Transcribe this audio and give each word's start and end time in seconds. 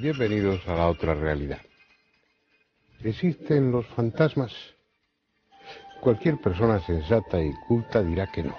Bienvenidos 0.00 0.60
a 0.68 0.76
la 0.76 0.86
otra 0.86 1.12
realidad. 1.12 1.58
¿Existen 3.02 3.72
los 3.72 3.84
fantasmas? 3.88 4.52
Cualquier 6.00 6.36
persona 6.36 6.78
sensata 6.86 7.42
y 7.42 7.52
culta 7.66 8.00
dirá 8.00 8.30
que 8.30 8.44
no. 8.44 8.56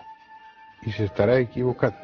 Y 0.81 0.91
se 0.91 1.05
estará 1.05 1.39
equivocando. 1.39 1.97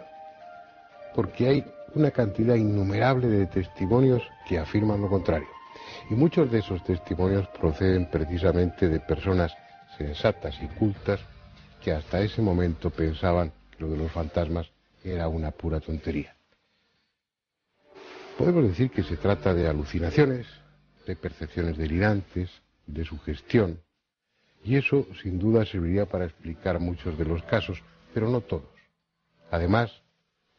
Porque 1.14 1.50
hay 1.50 1.66
una 1.96 2.12
cantidad 2.12 2.56
innumerable 2.56 3.28
de 3.28 3.48
testimonios 3.48 4.24
que 4.48 4.58
afirman 4.58 5.02
lo 5.02 5.10
contrario. 5.10 5.50
Y 6.10 6.14
muchos 6.14 6.50
de 6.50 6.60
esos 6.60 6.82
testimonios 6.86 7.46
proceden 7.50 8.10
precisamente 8.10 8.88
de 8.88 9.02
personas 9.02 9.54
sensatas 9.98 10.56
y 10.62 10.68
cultas 10.80 11.20
que 11.84 11.92
hasta 11.92 12.22
ese 12.22 12.42
momento 12.42 12.90
pensaban 12.90 13.52
que 13.72 13.84
lo 13.84 13.90
de 13.90 13.98
los 13.98 14.12
fantasmas 14.14 14.72
era 15.04 15.28
una 15.28 15.52
pura 15.52 15.82
tontería. 15.82 16.34
Podemos 18.38 18.64
decir 18.66 18.92
que 18.92 19.04
se 19.04 19.16
trata 19.16 19.54
de 19.54 19.68
alucinaciones, 19.68 20.46
de 21.08 21.16
percepciones 21.16 21.78
delirantes, 21.78 22.50
de 22.86 23.06
sugestión, 23.06 23.80
y 24.62 24.76
eso 24.76 25.08
sin 25.22 25.40
duda 25.40 25.66
serviría 25.66 26.06
para 26.06 26.26
explicar 26.26 26.80
muchos 26.80 27.18
de 27.18 27.24
los 27.24 27.42
casos, 27.44 27.82
pero 28.14 28.30
no 28.30 28.42
todos. 28.42 28.76
Además, 29.52 29.92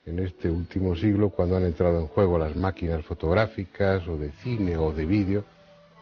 en 0.06 0.20
este 0.20 0.48
último 0.48 0.96
siglo, 0.96 1.30
cuando 1.30 1.56
han 1.56 1.64
entrado 1.64 2.00
en 2.00 2.06
juego 2.06 2.38
las 2.38 2.56
máquinas 2.56 3.04
fotográficas 3.04 4.06
o 4.08 4.16
de 4.16 4.30
cine 4.42 4.78
o 4.78 4.92
de 4.92 5.04
vídeo, 5.04 5.44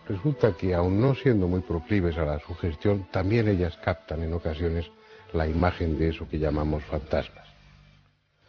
resulta 0.07 0.53
que 0.53 0.75
aun 0.75 1.01
no 1.01 1.15
siendo 1.15 1.49
muy 1.49 1.63
proclives 1.63 2.17
a 2.19 2.25
la 2.25 2.39
sugestión, 2.41 3.09
también 3.11 3.49
ellas 3.49 3.77
captan 3.83 4.23
en 4.23 4.33
ocasiones 4.33 4.87
la 5.33 5.49
imagen 5.49 5.99
de 5.99 6.11
eso 6.11 6.29
que 6.29 6.39
llamamos 6.39 6.85
fantasmas. 6.85 7.49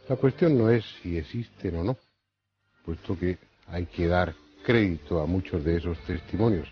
La 0.08 0.16
cuestión 0.16 0.58
no 0.58 0.70
es 0.70 0.86
si 1.02 1.18
existen 1.18 1.78
o 1.78 1.84
no, 1.84 1.98
puesto 2.86 3.18
que 3.18 3.38
hay 3.68 3.86
que 3.88 4.08
dar 4.08 4.34
crédito 4.64 5.22
a 5.22 5.26
muchos 5.26 5.64
de 5.64 5.78
esos 5.78 5.98
testimonios, 6.06 6.68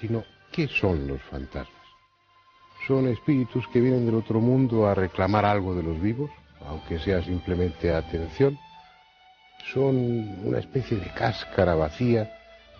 sino 0.00 0.24
qué 0.52 0.68
son 0.68 1.06
los 1.06 1.20
fantasmas. 1.22 1.80
¿Son 2.86 3.08
espíritus 3.08 3.66
que 3.68 3.80
vienen 3.80 4.06
del 4.06 4.14
otro 4.14 4.40
mundo 4.40 4.86
a 4.86 4.94
reclamar 4.94 5.44
algo 5.44 5.74
de 5.74 5.82
los 5.82 6.00
vivos, 6.00 6.30
aunque 6.66 6.98
sea 6.98 7.22
simplemente 7.22 7.92
atención? 7.92 8.58
¿Son 9.72 9.96
una 10.44 10.58
especie 10.58 10.96
de 10.96 11.12
cáscara 11.12 11.74
vacía, 11.74 12.32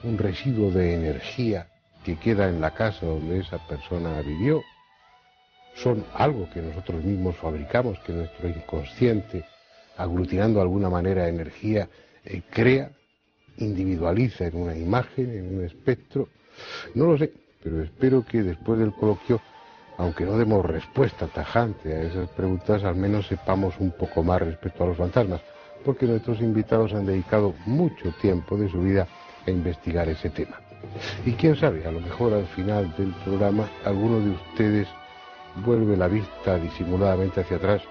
un 0.02 0.16
residuo 0.16 0.70
de 0.70 0.94
energía 0.94 1.68
que 2.04 2.16
queda 2.16 2.48
en 2.48 2.60
la 2.60 2.72
casa 2.72 3.04
donde 3.04 3.40
esa 3.40 3.58
persona 3.68 4.20
vivió? 4.22 4.62
¿Son 5.74 6.04
algo 6.14 6.48
que 6.50 6.62
nosotros 6.62 7.04
mismos 7.04 7.36
fabricamos, 7.36 7.98
que 8.00 8.12
nuestro 8.12 8.48
inconsciente, 8.48 9.44
aglutinando 9.96 10.58
de 10.58 10.62
alguna 10.62 10.88
manera 10.88 11.28
energía, 11.28 11.88
eh, 12.24 12.42
crea, 12.50 12.90
individualiza 13.58 14.46
en 14.46 14.56
una 14.56 14.76
imagen, 14.76 15.30
en 15.30 15.58
un 15.58 15.64
espectro. 15.64 16.28
No 16.94 17.06
lo 17.06 17.18
sé, 17.18 17.32
pero 17.62 17.82
espero 17.82 18.24
que 18.24 18.42
después 18.42 18.78
del 18.78 18.92
coloquio, 18.92 19.40
aunque 19.98 20.24
no 20.24 20.36
demos 20.38 20.64
respuesta 20.64 21.26
tajante 21.26 21.94
a 21.94 22.02
esas 22.02 22.28
preguntas, 22.30 22.84
al 22.84 22.96
menos 22.96 23.26
sepamos 23.26 23.74
un 23.78 23.92
poco 23.92 24.22
más 24.22 24.40
respecto 24.40 24.84
a 24.84 24.88
los 24.88 24.96
fantasmas, 24.96 25.40
porque 25.84 26.06
nuestros 26.06 26.40
invitados 26.40 26.92
han 26.92 27.06
dedicado 27.06 27.54
mucho 27.66 28.12
tiempo 28.20 28.56
de 28.56 28.70
su 28.70 28.80
vida 28.80 29.06
a 29.46 29.50
investigar 29.50 30.08
ese 30.08 30.30
tema. 30.30 30.60
Y 31.26 31.32
quién 31.32 31.56
sabe, 31.56 31.86
a 31.86 31.92
lo 31.92 32.00
mejor 32.00 32.32
al 32.32 32.46
final 32.48 32.94
del 32.96 33.12
programa 33.24 33.68
alguno 33.84 34.20
de 34.20 34.30
ustedes 34.30 34.88
vuelve 35.64 35.96
la 35.96 36.08
vista 36.08 36.56
disimuladamente 36.56 37.40
hacia 37.40 37.56
atrás 37.56 37.82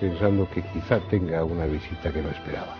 pensando 0.00 0.48
que 0.50 0.62
quizá 0.62 0.98
tenga 1.10 1.44
una 1.44 1.66
visita 1.66 2.10
que 2.10 2.22
no 2.22 2.30
esperaba. 2.30 2.79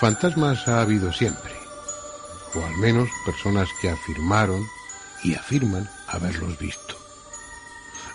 Fantasmas 0.00 0.66
ha 0.66 0.80
habido 0.80 1.12
siempre, 1.12 1.52
o 2.54 2.64
al 2.64 2.74
menos 2.78 3.10
personas 3.26 3.68
que 3.82 3.90
afirmaron 3.90 4.64
y 5.22 5.34
afirman 5.34 5.90
haberlos 6.08 6.58
visto. 6.58 6.96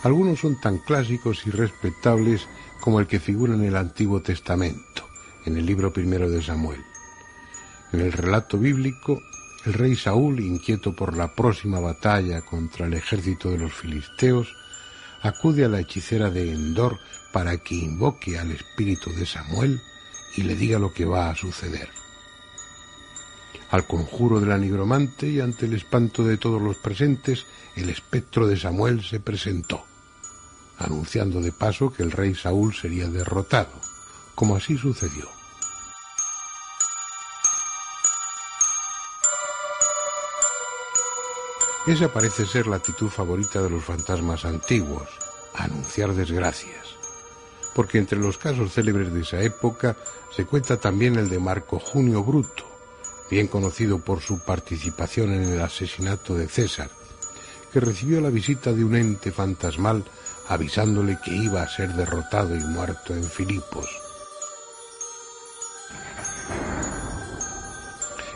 Algunos 0.02 0.40
son 0.40 0.60
tan 0.60 0.80
clásicos 0.80 1.46
y 1.46 1.52
respetables 1.52 2.48
como 2.80 3.00
el 3.00 3.06
que 3.06 3.20
figura 3.20 3.54
en 3.54 3.64
el 3.64 3.76
Antiguo 3.76 4.20
Testamento, 4.24 5.08
en 5.46 5.58
el 5.58 5.68
libro 5.68 5.94
primero 5.94 6.28
de 6.28 6.42
Samuel. 6.42 6.84
En 7.94 8.02
el 8.02 8.14
relato 8.14 8.58
bíblico, 8.58 9.22
el 9.68 9.74
rey 9.74 9.96
Saúl, 9.96 10.40
inquieto 10.40 10.96
por 10.96 11.16
la 11.16 11.36
próxima 11.36 11.80
batalla 11.80 12.42
contra 12.42 12.88
el 12.88 12.96
ejército 12.96 13.52
de 13.52 13.60
los 13.60 13.74
filisteos, 13.76 14.48
acude 15.22 15.66
a 15.66 15.70
la 15.70 15.82
hechicera 15.82 16.32
de 16.32 16.52
Endor 16.52 16.98
para 17.32 17.58
que 17.58 17.76
invoque 17.76 18.40
al 18.40 18.50
espíritu 18.50 19.12
de 19.12 19.28
Samuel 19.28 19.80
y 20.36 20.44
le 20.44 20.56
diga 20.56 20.80
lo 20.80 20.94
que 20.94 21.06
va 21.06 21.30
a 21.30 21.36
suceder. 21.36 21.90
Al 23.72 23.88
conjuro 23.88 24.40
de 24.40 24.48
la 24.48 24.58
nigromante 24.58 25.28
y 25.28 25.40
ante 25.40 25.66
el 25.66 25.74
espanto 25.74 26.24
de 26.24 26.38
todos 26.38 26.62
los 26.62 26.78
presentes, 26.78 27.46
el 27.76 27.90
espectro 27.90 28.48
de 28.48 28.58
Samuel 28.58 29.04
se 29.04 29.20
presentó, 29.20 29.86
anunciando 30.78 31.42
de 31.42 31.52
paso 31.52 31.92
que 31.92 32.04
el 32.04 32.12
rey 32.12 32.36
Saúl 32.36 32.74
sería 32.76 33.08
derrotado, 33.08 33.72
como 34.36 34.56
así 34.56 34.78
sucedió. 34.78 35.30
Esa 41.88 42.12
parece 42.12 42.48
ser 42.48 42.66
la 42.66 42.78
actitud 42.78 43.10
favorita 43.10 43.62
de 43.62 43.70
los 43.70 43.84
fantasmas 43.84 44.44
antiguos, 44.46 45.08
anunciar 45.54 46.14
desgracias 46.14 46.85
porque 47.76 47.98
entre 47.98 48.18
los 48.18 48.38
casos 48.38 48.74
célebres 48.74 49.14
de 49.14 49.22
esa 49.22 49.42
época 49.42 49.98
se 50.34 50.46
cuenta 50.46 50.78
también 50.78 51.18
el 51.18 51.30
de 51.30 51.40
Marco 51.40 51.78
Junio 51.78 52.24
Bruto, 52.24 52.64
bien 53.30 53.48
conocido 53.48 54.00
por 54.00 54.22
su 54.22 54.40
participación 54.40 55.34
en 55.34 55.44
el 55.44 55.62
asesinato 55.62 56.36
de 56.36 56.48
César, 56.48 56.90
que 57.74 57.82
recibió 57.82 58.22
la 58.22 58.30
visita 58.30 58.72
de 58.72 58.86
un 58.86 58.96
ente 58.96 59.32
fantasmal 59.34 60.06
avisándole 60.48 61.20
que 61.24 61.36
iba 61.36 61.62
a 61.62 61.68
ser 61.68 61.94
derrotado 61.94 62.56
y 62.56 62.64
muerto 62.64 63.14
en 63.14 63.26
Filipos. 63.26 63.90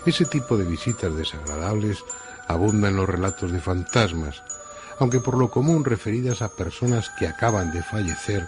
Ese 0.05 0.25
tipo 0.25 0.57
de 0.57 0.65
visitas 0.65 1.15
desagradables 1.15 2.03
abundan 2.47 2.91
en 2.91 2.97
los 2.97 3.07
relatos 3.07 3.51
de 3.53 3.61
fantasmas, 3.61 4.43
aunque 4.97 5.21
por 5.21 5.37
lo 5.37 5.49
común 5.49 5.85
referidas 5.85 6.41
a 6.41 6.49
personas 6.49 7.09
que 7.17 7.27
acaban 7.27 7.71
de 7.71 7.83
fallecer 7.83 8.45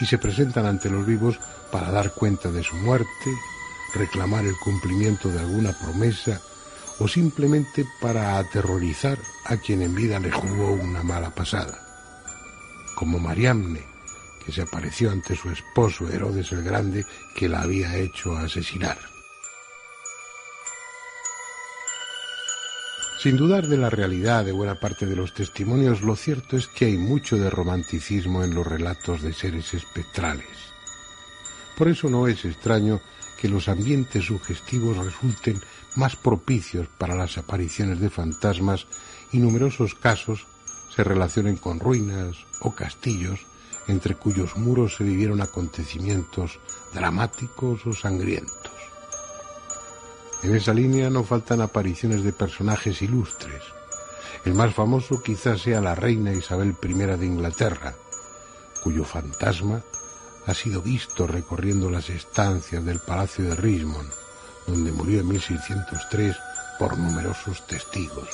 y 0.00 0.06
se 0.06 0.18
presentan 0.18 0.66
ante 0.66 0.90
los 0.90 1.06
vivos 1.06 1.38
para 1.70 1.90
dar 1.90 2.12
cuenta 2.12 2.50
de 2.50 2.62
su 2.62 2.76
muerte, 2.76 3.30
reclamar 3.94 4.44
el 4.44 4.56
cumplimiento 4.56 5.28
de 5.28 5.40
alguna 5.40 5.72
promesa 5.72 6.40
o 6.98 7.08
simplemente 7.08 7.86
para 8.00 8.38
aterrorizar 8.38 9.18
a 9.44 9.56
quien 9.56 9.82
en 9.82 9.94
vida 9.94 10.18
le 10.18 10.30
jugó 10.30 10.72
una 10.72 11.02
mala 11.02 11.30
pasada. 11.30 11.78
Como 12.94 13.18
Mariamne, 13.18 13.84
que 14.44 14.52
se 14.52 14.62
apareció 14.62 15.10
ante 15.10 15.36
su 15.36 15.50
esposo 15.50 16.08
Herodes 16.08 16.52
el 16.52 16.62
Grande 16.62 17.04
que 17.34 17.48
la 17.48 17.62
había 17.62 17.96
hecho 17.96 18.36
asesinar. 18.36 19.15
Sin 23.18 23.38
dudar 23.38 23.66
de 23.66 23.78
la 23.78 23.88
realidad 23.88 24.44
de 24.44 24.52
buena 24.52 24.74
parte 24.74 25.06
de 25.06 25.16
los 25.16 25.32
testimonios, 25.32 26.02
lo 26.02 26.16
cierto 26.16 26.56
es 26.56 26.68
que 26.68 26.84
hay 26.84 26.98
mucho 26.98 27.36
de 27.38 27.48
romanticismo 27.48 28.44
en 28.44 28.54
los 28.54 28.66
relatos 28.66 29.22
de 29.22 29.32
seres 29.32 29.72
espectrales. 29.72 30.46
Por 31.78 31.88
eso 31.88 32.10
no 32.10 32.28
es 32.28 32.44
extraño 32.44 33.00
que 33.40 33.48
los 33.48 33.68
ambientes 33.68 34.26
sugestivos 34.26 34.98
resulten 34.98 35.60
más 35.96 36.14
propicios 36.14 36.88
para 36.98 37.14
las 37.14 37.38
apariciones 37.38 38.00
de 38.00 38.10
fantasmas 38.10 38.86
y 39.32 39.38
numerosos 39.38 39.94
casos 39.94 40.46
se 40.94 41.02
relacionen 41.02 41.56
con 41.56 41.80
ruinas 41.80 42.36
o 42.60 42.74
castillos 42.74 43.40
entre 43.88 44.14
cuyos 44.14 44.56
muros 44.56 44.96
se 44.96 45.04
vivieron 45.04 45.40
acontecimientos 45.40 46.58
dramáticos 46.92 47.86
o 47.86 47.92
sangrientos. 47.92 48.75
En 50.46 50.54
esa 50.54 50.72
línea 50.72 51.10
no 51.10 51.24
faltan 51.24 51.60
apariciones 51.60 52.22
de 52.22 52.32
personajes 52.32 53.02
ilustres. 53.02 53.64
El 54.44 54.54
más 54.54 54.72
famoso 54.72 55.20
quizás 55.20 55.60
sea 55.60 55.80
la 55.80 55.96
reina 55.96 56.32
Isabel 56.32 56.76
I 56.80 56.94
de 56.94 57.26
Inglaterra, 57.26 57.96
cuyo 58.80 59.04
fantasma 59.04 59.82
ha 60.46 60.54
sido 60.54 60.82
visto 60.82 61.26
recorriendo 61.26 61.90
las 61.90 62.10
estancias 62.10 62.84
del 62.84 63.00
Palacio 63.00 63.44
de 63.44 63.56
Richmond, 63.56 64.08
donde 64.68 64.92
murió 64.92 65.18
en 65.18 65.28
1603 65.30 66.36
por 66.78 66.96
numerosos 66.96 67.66
testigos. 67.66 68.28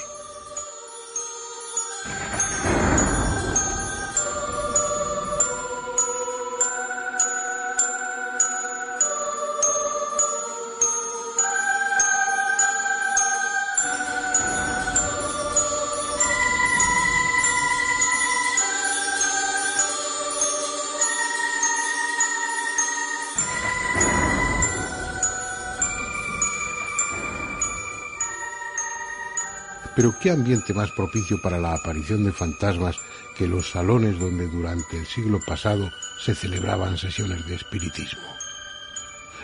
Pero 30.02 30.18
¿qué 30.18 30.32
ambiente 30.32 30.74
más 30.74 30.90
propicio 30.90 31.40
para 31.40 31.60
la 31.60 31.74
aparición 31.74 32.24
de 32.24 32.32
fantasmas 32.32 32.96
que 33.36 33.46
los 33.46 33.70
salones 33.70 34.18
donde 34.18 34.48
durante 34.48 34.98
el 34.98 35.06
siglo 35.06 35.38
pasado 35.46 35.92
se 36.20 36.34
celebraban 36.34 36.98
sesiones 36.98 37.46
de 37.46 37.54
espiritismo? 37.54 38.26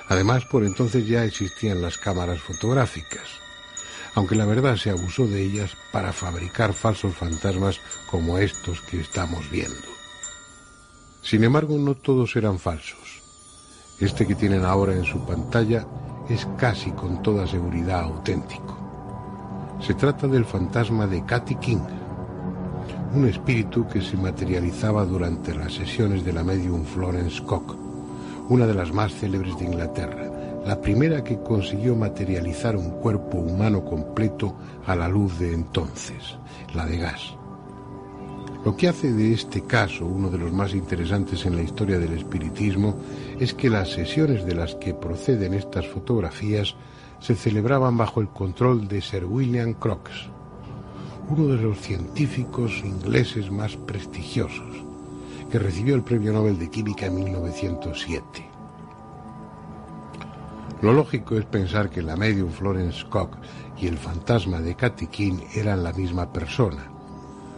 Además, 0.08 0.44
por 0.46 0.64
entonces 0.64 1.06
ya 1.06 1.22
existían 1.22 1.80
las 1.80 1.96
cámaras 1.96 2.40
fotográficas, 2.40 3.22
aunque 4.16 4.34
la 4.34 4.46
verdad 4.46 4.74
se 4.74 4.90
abusó 4.90 5.28
de 5.28 5.44
ellas 5.44 5.76
para 5.92 6.12
fabricar 6.12 6.72
falsos 6.72 7.14
fantasmas 7.14 7.78
como 8.10 8.38
estos 8.38 8.80
que 8.80 9.00
estamos 9.00 9.48
viendo. 9.52 9.86
Sin 11.22 11.44
embargo, 11.44 11.78
no 11.78 11.94
todos 11.94 12.34
eran 12.34 12.58
falsos. 12.58 13.22
Este 14.00 14.26
que 14.26 14.34
tienen 14.34 14.64
ahora 14.64 14.92
en 14.92 15.04
su 15.04 15.24
pantalla 15.24 15.86
es 16.28 16.48
casi 16.58 16.90
con 16.90 17.22
toda 17.22 17.46
seguridad 17.46 18.00
auténtico. 18.00 18.77
Se 19.80 19.94
trata 19.94 20.26
del 20.26 20.44
fantasma 20.44 21.06
de 21.06 21.24
Cathy 21.24 21.54
King, 21.54 21.84
un 23.14 23.26
espíritu 23.26 23.86
que 23.86 24.02
se 24.02 24.16
materializaba 24.16 25.04
durante 25.04 25.54
las 25.54 25.74
sesiones 25.74 26.24
de 26.24 26.32
la 26.32 26.42
medium 26.42 26.84
Florence 26.84 27.42
Cock, 27.44 27.76
una 28.48 28.66
de 28.66 28.74
las 28.74 28.92
más 28.92 29.14
célebres 29.14 29.56
de 29.58 29.66
Inglaterra, 29.66 30.62
la 30.66 30.80
primera 30.80 31.22
que 31.22 31.38
consiguió 31.38 31.94
materializar 31.94 32.76
un 32.76 32.90
cuerpo 33.00 33.38
humano 33.38 33.84
completo 33.84 34.54
a 34.84 34.96
la 34.96 35.08
luz 35.08 35.38
de 35.38 35.54
entonces, 35.54 36.36
la 36.74 36.84
de 36.84 36.98
gas. 36.98 37.34
Lo 38.64 38.76
que 38.76 38.88
hace 38.88 39.12
de 39.12 39.32
este 39.32 39.62
caso 39.62 40.04
uno 40.04 40.28
de 40.28 40.38
los 40.38 40.52
más 40.52 40.74
interesantes 40.74 41.46
en 41.46 41.56
la 41.56 41.62
historia 41.62 41.98
del 41.98 42.12
espiritismo 42.12 42.96
es 43.38 43.54
que 43.54 43.70
las 43.70 43.90
sesiones 43.90 44.44
de 44.44 44.54
las 44.54 44.74
que 44.74 44.92
proceden 44.92 45.54
estas 45.54 45.86
fotografías 45.86 46.74
se 47.20 47.34
celebraban 47.34 47.96
bajo 47.96 48.20
el 48.20 48.28
control 48.28 48.88
de 48.88 49.00
Sir 49.00 49.24
William 49.24 49.74
Crookes, 49.74 50.28
uno 51.28 51.48
de 51.48 51.62
los 51.62 51.78
científicos 51.78 52.80
ingleses 52.84 53.50
más 53.50 53.76
prestigiosos, 53.76 54.84
que 55.50 55.58
recibió 55.58 55.94
el 55.94 56.02
Premio 56.02 56.32
Nobel 56.32 56.58
de 56.58 56.70
Química 56.70 57.06
en 57.06 57.16
1907. 57.16 58.48
Lo 60.80 60.92
lógico 60.92 61.36
es 61.36 61.44
pensar 61.44 61.90
que 61.90 62.02
la 62.02 62.16
medium 62.16 62.50
Florence 62.50 63.04
Cook 63.08 63.36
y 63.76 63.88
el 63.88 63.98
fantasma 63.98 64.60
de 64.60 64.76
Cathy 64.76 65.08
King 65.08 65.38
eran 65.54 65.82
la 65.82 65.92
misma 65.92 66.32
persona, 66.32 66.88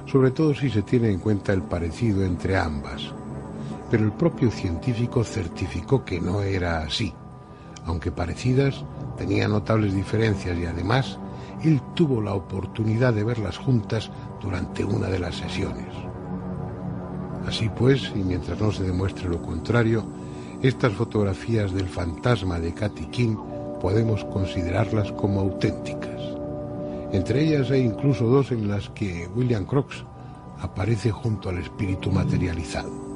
sobre 0.06 0.30
todo 0.30 0.54
si 0.54 0.70
se 0.70 0.82
tiene 0.82 1.10
en 1.10 1.18
cuenta 1.18 1.52
el 1.52 1.62
parecido 1.62 2.24
entre 2.24 2.56
ambas. 2.56 3.12
Pero 3.90 4.04
el 4.04 4.12
propio 4.12 4.50
científico 4.50 5.22
certificó 5.22 6.04
que 6.04 6.20
no 6.20 6.42
era 6.42 6.78
así, 6.78 7.12
aunque 7.84 8.10
parecidas, 8.10 8.84
tenía 9.20 9.46
notables 9.49 9.93
diferencias 9.94 10.56
y 10.58 10.64
además 10.64 11.19
él 11.62 11.78
tuvo 11.94 12.22
la 12.22 12.32
oportunidad 12.32 13.12
de 13.12 13.22
verlas 13.22 13.58
juntas 13.58 14.11
durante 14.40 14.82
una 14.82 15.08
de 15.08 15.19
las 15.19 15.34
sesiones. 15.34 15.93
Así 17.46 17.69
pues, 17.69 18.11
y 18.17 18.20
mientras 18.20 18.58
no 18.58 18.72
se 18.72 18.82
demuestre 18.82 19.28
lo 19.28 19.43
contrario, 19.43 20.06
estas 20.62 20.94
fotografías 20.94 21.70
del 21.70 21.87
fantasma 21.87 22.58
de 22.58 22.72
Cathy 22.72 23.08
King 23.08 23.37
podemos 23.78 24.25
considerarlas 24.25 25.12
como 25.12 25.40
auténticas. 25.40 26.22
Entre 27.12 27.44
ellas 27.44 27.70
hay 27.70 27.82
incluso 27.82 28.25
dos 28.25 28.52
en 28.52 28.69
las 28.69 28.88
que 28.88 29.28
William 29.37 29.67
Crookes 29.67 30.02
aparece 30.62 31.11
junto 31.11 31.50
al 31.50 31.58
espíritu 31.58 32.11
materializado. 32.11 33.09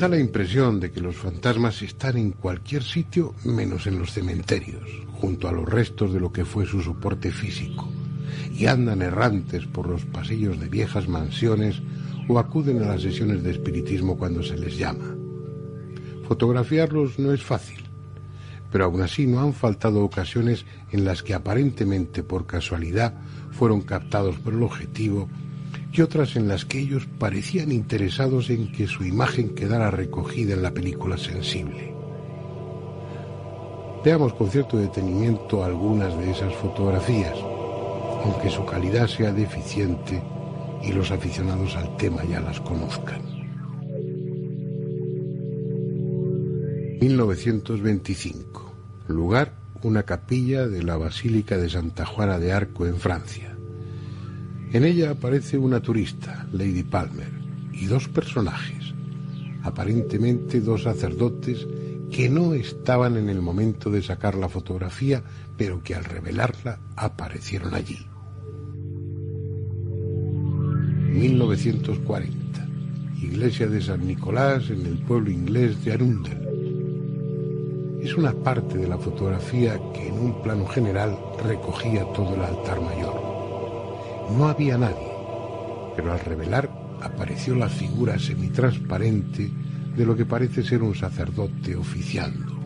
Da 0.00 0.08
la 0.08 0.18
impresión 0.18 0.80
de 0.80 0.90
que 0.90 1.02
los 1.02 1.14
fantasmas 1.14 1.82
están 1.82 2.16
en 2.16 2.30
cualquier 2.30 2.82
sitio 2.82 3.34
menos 3.44 3.86
en 3.86 3.98
los 3.98 4.12
cementerios, 4.12 4.88
junto 5.12 5.46
a 5.46 5.52
los 5.52 5.68
restos 5.68 6.14
de 6.14 6.20
lo 6.20 6.32
que 6.32 6.46
fue 6.46 6.64
su 6.64 6.80
soporte 6.80 7.30
físico, 7.30 7.86
y 8.56 8.64
andan 8.64 9.02
errantes 9.02 9.66
por 9.66 9.86
los 9.86 10.06
pasillos 10.06 10.58
de 10.58 10.70
viejas 10.70 11.06
mansiones 11.06 11.82
o 12.28 12.38
acuden 12.38 12.82
a 12.82 12.86
las 12.86 13.02
sesiones 13.02 13.42
de 13.42 13.50
espiritismo 13.50 14.16
cuando 14.16 14.42
se 14.42 14.56
les 14.56 14.78
llama. 14.78 15.14
Fotografiarlos 16.26 17.18
no 17.18 17.34
es 17.34 17.42
fácil, 17.42 17.84
pero 18.72 18.86
aún 18.86 19.02
así 19.02 19.26
no 19.26 19.40
han 19.40 19.52
faltado 19.52 20.02
ocasiones 20.02 20.64
en 20.92 21.04
las 21.04 21.22
que 21.22 21.34
aparentemente 21.34 22.22
por 22.22 22.46
casualidad 22.46 23.18
fueron 23.50 23.82
captados 23.82 24.38
por 24.38 24.54
el 24.54 24.62
objetivo 24.62 25.28
y 25.92 26.00
otras 26.02 26.36
en 26.36 26.48
las 26.48 26.64
que 26.64 26.78
ellos 26.78 27.06
parecían 27.18 27.72
interesados 27.72 28.50
en 28.50 28.70
que 28.72 28.86
su 28.86 29.04
imagen 29.04 29.54
quedara 29.54 29.90
recogida 29.90 30.54
en 30.54 30.62
la 30.62 30.72
película 30.72 31.16
sensible. 31.18 31.94
Veamos 34.04 34.32
con 34.34 34.50
cierto 34.50 34.78
detenimiento 34.78 35.62
algunas 35.62 36.16
de 36.18 36.30
esas 36.30 36.54
fotografías, 36.54 37.36
aunque 38.24 38.50
su 38.50 38.64
calidad 38.64 39.06
sea 39.06 39.32
deficiente 39.32 40.22
y 40.82 40.92
los 40.92 41.10
aficionados 41.10 41.76
al 41.76 41.96
tema 41.96 42.24
ya 42.24 42.40
las 42.40 42.60
conozcan. 42.60 43.20
1925. 47.00 48.74
Lugar, 49.08 49.54
una 49.82 50.02
capilla 50.02 50.68
de 50.68 50.82
la 50.82 50.96
Basílica 50.98 51.56
de 51.56 51.70
Santa 51.70 52.04
Juana 52.04 52.38
de 52.38 52.52
Arco 52.52 52.86
en 52.86 52.96
Francia. 52.96 53.49
En 54.72 54.84
ella 54.84 55.10
aparece 55.10 55.58
una 55.58 55.80
turista, 55.80 56.46
Lady 56.52 56.84
Palmer, 56.84 57.30
y 57.72 57.86
dos 57.86 58.08
personajes, 58.08 58.94
aparentemente 59.64 60.60
dos 60.60 60.84
sacerdotes 60.84 61.66
que 62.10 62.28
no 62.28 62.54
estaban 62.54 63.16
en 63.16 63.28
el 63.28 63.42
momento 63.42 63.90
de 63.90 64.00
sacar 64.00 64.36
la 64.36 64.48
fotografía, 64.48 65.24
pero 65.56 65.82
que 65.82 65.96
al 65.96 66.04
revelarla 66.04 66.78
aparecieron 66.96 67.74
allí. 67.74 67.98
1940. 71.12 72.68
Iglesia 73.20 73.66
de 73.66 73.82
San 73.82 74.06
Nicolás 74.06 74.70
en 74.70 74.86
el 74.86 74.98
pueblo 74.98 75.30
inglés 75.30 75.84
de 75.84 75.92
Arundel. 75.92 76.38
Es 78.00 78.14
una 78.14 78.32
parte 78.32 78.78
de 78.78 78.88
la 78.88 78.98
fotografía 78.98 79.80
que 79.92 80.08
en 80.08 80.14
un 80.14 80.40
plano 80.42 80.64
general 80.66 81.18
recogía 81.44 82.04
todo 82.12 82.36
el 82.36 82.40
altar 82.40 82.80
mayor. 82.80 83.29
No 84.36 84.48
había 84.48 84.78
nadie, 84.78 85.10
pero 85.96 86.12
al 86.12 86.20
revelar 86.20 86.70
apareció 87.00 87.54
la 87.54 87.68
figura 87.68 88.18
semitransparente 88.18 89.50
de 89.96 90.06
lo 90.06 90.16
que 90.16 90.24
parece 90.24 90.62
ser 90.62 90.82
un 90.82 90.94
sacerdote 90.94 91.74
oficiando. 91.76 92.58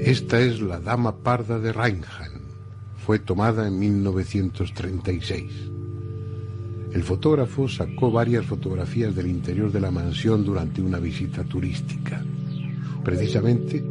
Esta 0.00 0.40
es 0.40 0.60
la 0.60 0.80
Dama 0.80 1.16
Parda 1.16 1.58
de 1.58 1.72
Reinham. 1.72 2.32
Fue 3.04 3.18
tomada 3.18 3.66
en 3.68 3.78
1936. 3.78 5.52
El 6.92 7.02
fotógrafo 7.02 7.68
sacó 7.68 8.10
varias 8.10 8.46
fotografías 8.46 9.14
del 9.14 9.26
interior 9.26 9.72
de 9.72 9.80
la 9.80 9.90
mansión 9.90 10.44
durante 10.44 10.80
una 10.80 10.98
visita 10.98 11.42
turística. 11.44 12.24
Precisamente, 13.02 13.84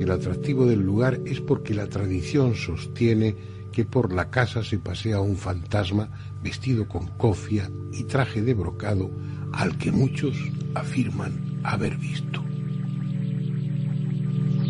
el 0.00 0.10
atractivo 0.10 0.66
del 0.66 0.80
lugar 0.80 1.20
es 1.24 1.40
porque 1.40 1.74
la 1.74 1.86
tradición 1.86 2.54
sostiene 2.54 3.34
que 3.72 3.84
por 3.84 4.12
la 4.12 4.30
casa 4.30 4.62
se 4.62 4.78
pasea 4.78 5.20
un 5.20 5.36
fantasma 5.36 6.08
vestido 6.42 6.88
con 6.88 7.06
cofia 7.16 7.70
y 7.92 8.04
traje 8.04 8.42
de 8.42 8.54
brocado 8.54 9.10
al 9.52 9.76
que 9.78 9.92
muchos 9.92 10.36
afirman 10.74 11.60
haber 11.62 11.96
visto. 11.96 12.42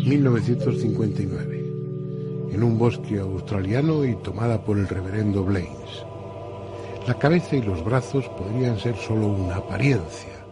1959. 0.05 1.59
en 2.51 2.63
un 2.63 2.77
bosque 2.77 3.17
australiano 3.17 4.03
y 4.03 4.15
tomada 4.15 4.61
por 4.61 4.77
el 4.77 4.87
reverendo 4.87 5.45
Blaines. 5.45 6.05
La 7.07 7.17
cabeza 7.17 7.55
y 7.55 7.61
los 7.61 7.83
brazos 7.83 8.27
podrían 8.29 8.77
ser 8.77 8.95
solo 8.97 9.27
una 9.27 9.55
apariencia, 9.55 10.45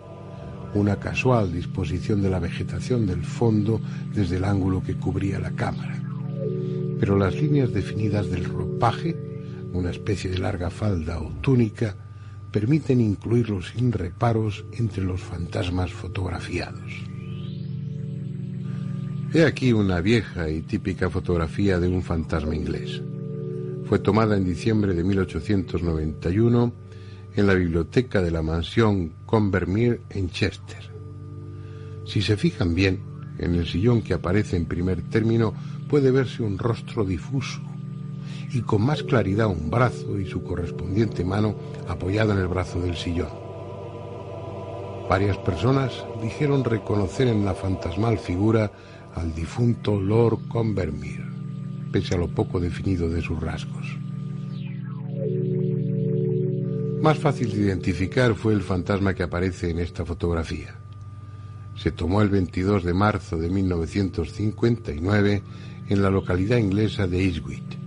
una 0.73 0.95
casual 0.95 1.51
disposición 1.51 2.21
de 2.21 2.29
la 2.29 2.39
vegetación 2.39 3.05
del 3.05 3.25
fondo 3.25 3.81
desde 4.13 4.37
el 4.37 4.45
ángulo 4.45 4.81
que 4.81 4.95
cubría 4.95 5.39
la 5.39 5.51
cámara. 5.51 5.98
Pero 6.99 7.17
las 7.17 7.33
líneas 7.35 7.73
definidas 7.73 8.29
del 8.29 8.45
ropaje, 8.45 9.15
una 9.73 9.91
especie 9.91 10.29
de 10.29 10.39
larga 10.39 10.69
falda 10.69 11.19
o 11.19 11.29
túnica, 11.41 11.95
permiten 12.51 12.99
incluirlos 12.99 13.69
sin 13.69 13.91
reparos 13.91 14.65
entre 14.73 15.03
los 15.03 15.21
fantasmas 15.21 15.91
fotografiados. 15.91 16.91
He 19.31 19.45
aquí 19.45 19.71
una 19.73 20.01
vieja 20.01 20.49
y 20.49 20.63
típica 20.63 21.09
fotografía 21.09 21.79
de 21.79 21.87
un 21.87 22.01
fantasma 22.01 22.55
inglés. 22.55 23.01
Fue 23.85 23.99
tomada 23.99 24.35
en 24.35 24.43
diciembre 24.43 24.95
de 24.95 25.03
1891 25.03 26.73
en 27.35 27.47
la 27.47 27.53
biblioteca 27.53 28.21
de 28.21 28.31
la 28.31 28.41
mansión 28.41 29.13
Convermere 29.27 30.01
en 30.09 30.29
Chester. 30.31 30.91
Si 32.05 32.23
se 32.23 32.37
fijan 32.37 32.73
bien, 32.73 33.01
en 33.37 33.53
el 33.53 33.67
sillón 33.67 34.01
que 34.01 34.15
aparece 34.15 34.57
en 34.57 34.65
primer 34.65 35.03
término 35.03 35.53
puede 35.89 36.12
verse 36.12 36.43
un 36.43 36.58
rostro 36.58 37.03
difuso 37.03 37.60
y 38.53 38.62
con 38.62 38.84
más 38.84 39.03
claridad 39.03 39.48
un 39.48 39.69
brazo 39.69 40.19
y 40.19 40.25
su 40.25 40.43
correspondiente 40.43 41.25
mano 41.25 41.55
apoyado 41.88 42.31
en 42.31 42.39
el 42.39 42.48
brazo 42.48 42.79
del 42.79 42.96
sillón. 42.96 43.29
Varias 45.10 45.38
personas 45.39 46.05
dijeron 46.22 46.63
reconocer 46.63 47.27
en 47.27 47.43
la 47.43 47.55
fantasmal 47.55 48.19
figura 48.19 48.72
al 49.15 49.34
difunto 49.34 50.00
Lord 50.00 50.48
Convermere, 50.48 51.25
pese 51.91 52.13
a 52.13 52.17
lo 52.17 52.27
poco 52.27 52.60
definido 52.60 53.10
de 53.10 53.22
sus 53.22 53.39
rasgos. 53.41 53.98
Más 57.01 57.17
fácil 57.17 57.50
de 57.51 57.58
identificar 57.58 58.36
fue 58.36 58.53
el 58.53 58.62
fantasma 58.62 59.15
que 59.15 59.24
aparece 59.24 59.72
en 59.72 59.79
esta 59.79 60.05
fotografía. 60.05 60.75
Se 61.81 61.91
tomó 61.91 62.21
el 62.21 62.29
22 62.29 62.83
de 62.83 62.93
marzo 62.93 63.38
de 63.38 63.50
1959 63.50 65.41
en 65.88 66.01
la 66.03 66.09
localidad 66.09 66.57
inglesa 66.57 67.07
de 67.07 67.24
Eastwick 67.24 67.79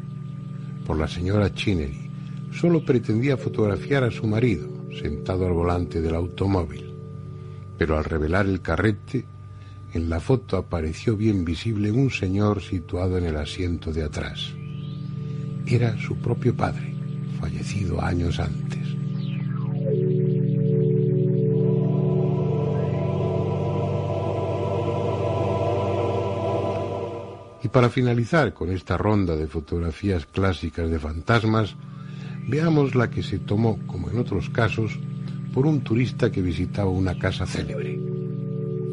por 0.87 0.99
la 0.99 1.07
señora 1.07 1.53
Chinnery. 1.53 2.11
Solo 2.53 2.85
pretendía 2.85 3.37
fotografiar 3.37 4.05
a 4.05 4.11
su 4.11 4.27
marido, 4.27 4.69
sentado 5.01 5.47
al 5.47 5.53
volante 5.53 6.01
del 6.01 6.15
automóvil. 6.15 6.95
Pero 7.79 7.99
al 7.99 8.05
revelar 8.05 8.47
el 8.47 8.61
carrete, 8.63 9.25
en 9.93 10.09
la 10.09 10.21
foto 10.21 10.57
apareció 10.57 11.17
bien 11.17 11.45
visible 11.45 11.93
un 11.93 12.11
señor 12.11 12.63
situado 12.63 13.19
en 13.19 13.25
el 13.25 13.37
asiento 13.37 13.93
de 13.93 14.05
atrás. 14.05 14.53
Era 15.67 15.99
su 15.99 16.17
propio 16.17 16.57
padre, 16.57 16.95
fallecido 17.39 18.03
años 18.03 18.41
antes. 18.41 18.82
Para 27.73 27.89
finalizar 27.89 28.53
con 28.53 28.71
esta 28.71 28.99
ronda 28.99 29.35
de 29.35 29.47
fotografías 29.47 30.27
clásicas 30.27 30.91
de 30.91 30.99
fantasmas, 30.99 31.75
veamos 32.47 32.95
la 32.95 33.09
que 33.11 33.23
se 33.23 33.39
tomó, 33.39 33.79
como 33.87 34.11
en 34.11 34.19
otros 34.19 34.51
casos, 34.51 34.99
por 35.55 35.67
un 35.67 35.81
turista 35.81 36.31
que 36.31 36.43
visitaba 36.43 36.91
una 36.91 37.19
casa 37.19 37.47
célebre. 37.47 37.99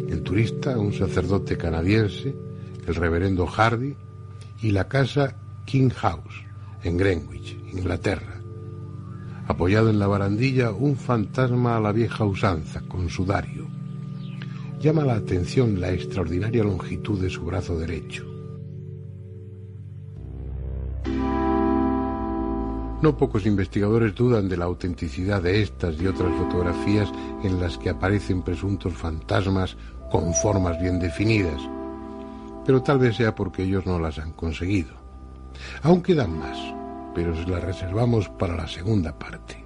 El 0.08 0.24
turista, 0.24 0.80
un 0.80 0.94
sacerdote 0.94 1.58
canadiense, 1.58 2.34
el 2.88 2.96
reverendo 2.96 3.46
Hardy, 3.46 3.96
y 4.62 4.72
la 4.72 4.88
casa 4.88 5.36
King 5.66 5.90
House, 5.90 6.46
en 6.84 6.98
Greenwich, 6.98 7.58
Inglaterra. 7.74 8.40
Apoyado 9.48 9.90
en 9.90 10.00
la 10.00 10.08
barandilla, 10.08 10.72
un 10.72 10.96
fantasma 10.96 11.76
a 11.76 11.82
la 11.82 11.92
vieja 11.92 12.24
usanza, 12.24 12.82
con 12.88 13.10
sudario. 13.10 13.68
Llama 14.80 15.04
la 15.04 15.16
atención 15.16 15.82
la 15.82 15.92
extraordinaria 15.92 16.64
longitud 16.64 17.20
de 17.20 17.30
su 17.30 17.44
brazo 17.44 17.78
derecho 17.78 18.39
No 23.02 23.16
pocos 23.16 23.46
investigadores 23.46 24.14
dudan 24.14 24.50
de 24.50 24.58
la 24.58 24.66
autenticidad 24.66 25.42
de 25.42 25.62
estas 25.62 25.96
y 26.02 26.08
otras 26.08 26.36
fotografías 26.36 27.10
en 27.44 27.62
las 27.62 27.78
que 27.78 27.90
aparecen 27.90 28.42
presuntos 28.42 28.94
fantasmas 28.94 29.78
con 30.12 30.34
formas 30.34 30.80
bien 30.82 31.00
definidas, 31.00 31.62
pero 32.66 32.82
tal 32.84 33.00
vez 33.00 33.16
sea 33.16 33.34
porque 33.34 33.64
ellos 33.64 33.86
no 33.86 34.00
las 34.00 34.20
han 34.20 34.34
conseguido. 34.34 34.94
Aún 35.82 36.02
quedan 36.02 36.38
más, 36.38 36.58
pero 37.16 37.34
las 37.48 37.64
reservamos 37.64 38.28
para 38.30 38.56
la 38.56 38.68
segunda 38.68 39.18
parte. 39.18 39.66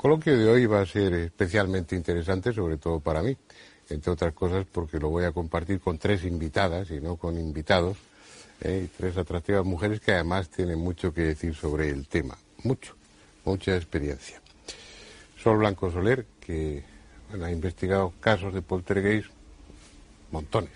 Coloquio 0.00 0.38
de 0.38 0.48
hoy 0.48 0.64
va 0.64 0.80
a 0.80 0.86
ser 0.86 1.12
especialmente 1.12 1.94
interesante, 1.94 2.54
sobre 2.54 2.78
todo 2.78 3.00
para 3.00 3.22
mí, 3.22 3.36
entre 3.90 4.10
otras 4.10 4.32
cosas 4.32 4.64
porque 4.72 4.98
lo 4.98 5.10
voy 5.10 5.24
a 5.24 5.32
compartir 5.32 5.78
con 5.78 5.98
tres 5.98 6.24
invitadas 6.24 6.90
y 6.90 7.02
no 7.02 7.16
con 7.16 7.38
invitados, 7.38 7.98
¿eh? 8.62 8.88
tres 8.96 9.18
atractivas 9.18 9.62
mujeres 9.66 10.00
que 10.00 10.12
además 10.12 10.48
tienen 10.48 10.78
mucho 10.78 11.12
que 11.12 11.20
decir 11.20 11.54
sobre 11.54 11.90
el 11.90 12.08
tema, 12.08 12.38
mucho, 12.64 12.96
mucha 13.44 13.76
experiencia. 13.76 14.40
Sol 15.36 15.58
Blanco 15.58 15.90
Soler, 15.90 16.24
que 16.40 16.82
ha 17.38 17.50
investigado 17.50 18.14
casos 18.20 18.54
de 18.54 18.62
poltergeist, 18.62 19.28
montones. 20.30 20.72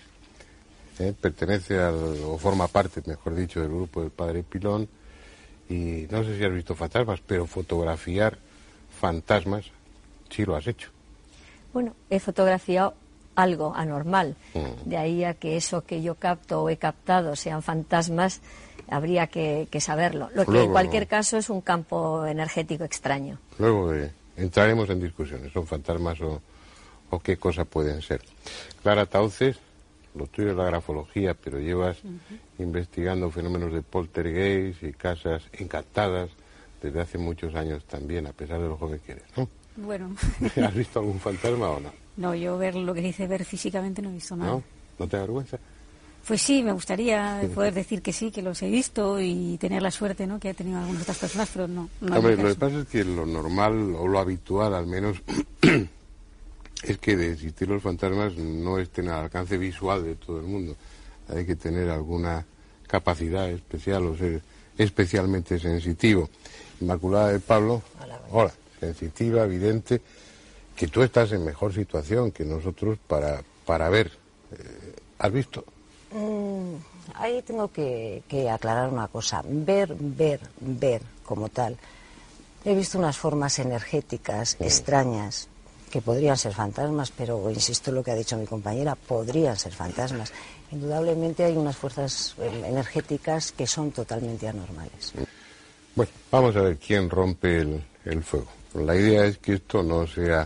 ¿eh? 0.99 1.15
Pertenece 1.19 1.79
al, 1.79 1.95
o 2.25 2.37
forma 2.37 2.67
parte, 2.67 3.01
mejor 3.07 3.33
dicho, 3.33 3.59
del 3.59 3.69
grupo 3.69 4.01
del 4.01 4.11
Padre 4.11 4.43
Pilón. 4.43 4.87
Y 5.67 6.05
no 6.11 6.23
sé 6.23 6.37
si 6.37 6.43
has 6.43 6.53
visto 6.53 6.75
fantasmas, 6.75 7.21
pero 7.25 7.47
fotografiar 7.47 8.44
fantasmas, 8.95 9.65
sí 10.29 10.45
lo 10.45 10.55
has 10.55 10.67
hecho. 10.67 10.89
Bueno, 11.73 11.93
he 12.09 12.19
fotografiado 12.19 12.93
algo 13.35 13.73
anormal. 13.75 14.35
Mm. 14.53 14.89
De 14.89 14.97
ahí 14.97 15.23
a 15.23 15.33
que 15.33 15.57
eso 15.57 15.83
que 15.83 16.01
yo 16.01 16.15
capto 16.15 16.63
o 16.63 16.69
he 16.69 16.77
captado 16.77 17.35
sean 17.35 17.61
fantasmas, 17.61 18.41
habría 18.89 19.27
que, 19.27 19.67
saberlo. 19.79 20.29
Lo 20.33 20.45
que 20.45 20.63
en 20.63 20.71
cualquier 20.71 21.07
caso 21.07 21.37
es 21.37 21.49
un 21.49 21.61
campo 21.61 22.25
energético 22.25 22.83
extraño. 22.83 23.39
Luego 23.59 23.93
eh, 23.93 24.11
entraremos 24.37 24.89
en 24.89 25.01
discusiones, 25.01 25.51
¿son 25.51 25.67
fantasmas 25.67 26.21
o, 26.21 26.41
o, 27.09 27.19
qué 27.19 27.37
cosa 27.37 27.65
pueden 27.65 28.01
ser? 28.01 28.21
Clara 28.81 29.05
Tauces, 29.05 29.57
lo 30.15 30.27
tuyo 30.27 30.51
es 30.51 30.55
la 30.55 30.65
grafología, 30.65 31.33
pero 31.33 31.59
llevas 31.59 31.97
investigando 32.57 33.29
fenómenos 33.31 33.73
de 33.73 33.81
poltergeist 33.81 34.83
y 34.83 34.93
casas 34.93 35.43
encantadas 35.53 36.29
desde 36.81 37.01
hace 37.01 37.17
muchos 37.17 37.55
años 37.55 37.83
también, 37.85 38.27
a 38.27 38.33
pesar 38.33 38.61
de 38.61 38.67
lo 38.67 38.77
joven 38.77 38.99
que 39.05 39.13
eres, 39.13 39.25
¿no? 39.35 39.47
Bueno. 39.77 40.15
¿Has 40.63 40.73
visto 40.73 40.99
algún 40.99 41.19
fantasma 41.19 41.69
o 41.69 41.79
no? 41.79 41.91
No, 42.17 42.33
yo 42.35 42.57
ver 42.57 42.75
lo 42.75 42.93
que 42.93 43.01
dice 43.01 43.27
ver 43.27 43.43
físicamente 43.43 44.01
no 44.01 44.09
he 44.09 44.13
visto 44.13 44.35
nada. 44.35 44.51
¿No? 44.51 44.63
¿No 44.99 45.07
te 45.07 45.17
da 45.17 45.23
vergüenza? 45.23 45.57
Pues 46.27 46.41
sí, 46.41 46.63
me 46.63 46.71
gustaría 46.71 47.41
poder 47.53 47.73
decir 47.73 48.01
que 48.01 48.13
sí, 48.13 48.31
que 48.31 48.41
los 48.41 48.61
he 48.61 48.69
visto 48.69 49.19
y 49.19 49.57
tener 49.57 49.81
la 49.81 49.91
suerte 49.91 50.25
¿no? 50.25 50.39
que 50.39 50.51
he 50.51 50.53
tenido 50.53 50.79
algunas 50.79 51.03
otras 51.03 51.17
personas, 51.17 51.49
pero 51.53 51.67
no. 51.67 51.89
no 52.01 52.17
Hombre, 52.17 52.37
lo 52.37 52.47
que 52.47 52.55
pasa 52.55 52.79
es 52.79 52.87
que 52.87 53.03
lo 53.03 53.25
normal, 53.25 53.95
o 53.95 54.07
lo 54.07 54.19
habitual 54.19 54.73
al 54.73 54.87
menos, 54.87 55.17
es 56.83 56.97
que 56.97 57.17
de 57.17 57.33
existir 57.33 57.67
los 57.67 57.81
fantasmas 57.81 58.35
no 58.37 58.79
estén 58.79 59.09
al 59.09 59.25
alcance 59.25 59.57
visual 59.57 60.03
de 60.03 60.15
todo 60.15 60.39
el 60.39 60.45
mundo. 60.45 60.75
Hay 61.27 61.45
que 61.45 61.55
tener 61.55 61.89
alguna 61.89 62.45
capacidad 62.87 63.49
especial 63.49 64.05
o 64.05 64.15
ser 64.15 64.41
especialmente 64.77 65.59
sensitivo. 65.59 66.29
Inmaculada 66.81 67.31
de 67.31 67.39
Pablo, 67.39 67.81
hola, 68.31 68.51
sensitiva, 68.79 69.43
evidente, 69.43 70.01
que 70.75 70.87
tú 70.87 71.01
estás 71.03 71.31
en 71.31 71.43
mejor 71.45 71.73
situación 71.73 72.31
que 72.31 72.43
nosotros 72.43 72.97
para, 73.07 73.41
para 73.65 73.89
ver. 73.89 74.11
Eh, 74.51 74.95
¿Has 75.19 75.31
visto? 75.31 75.63
Mm, 76.11 76.75
ahí 77.15 77.41
tengo 77.41 77.71
que, 77.71 78.23
que 78.27 78.49
aclarar 78.49 78.89
una 78.89 79.07
cosa. 79.07 79.41
Ver, 79.45 79.95
ver, 79.97 80.41
ver 80.59 81.01
como 81.25 81.49
tal. 81.49 81.77
He 82.65 82.75
visto 82.75 82.97
unas 82.97 83.17
formas 83.17 83.59
energéticas 83.59 84.57
extrañas 84.59 85.47
que 85.91 86.01
podrían 86.01 86.35
ser 86.35 86.53
fantasmas, 86.53 87.11
pero 87.11 87.49
insisto 87.51 87.89
en 87.89 87.95
lo 87.95 88.03
que 88.03 88.11
ha 88.11 88.15
dicho 88.15 88.35
mi 88.37 88.45
compañera, 88.45 88.95
podrían 88.95 89.57
ser 89.57 89.71
fantasmas. 89.71 90.33
Indudablemente 90.71 91.43
hay 91.43 91.55
unas 91.55 91.77
fuerzas 91.77 92.35
eh, 92.39 92.63
energéticas 92.65 93.51
que 93.51 93.67
son 93.67 93.91
totalmente 93.91 94.47
anormales. 94.47 95.13
Bueno, 95.95 96.11
vamos 96.29 96.53
a 96.57 96.61
ver 96.61 96.75
quién 96.75 97.09
rompe 97.09 97.61
el, 98.03 98.21
fuego. 98.21 98.49
La 98.73 98.97
idea 98.97 99.25
es 99.25 99.37
que 99.37 99.53
esto 99.53 99.81
no 99.81 100.05
sea 100.05 100.45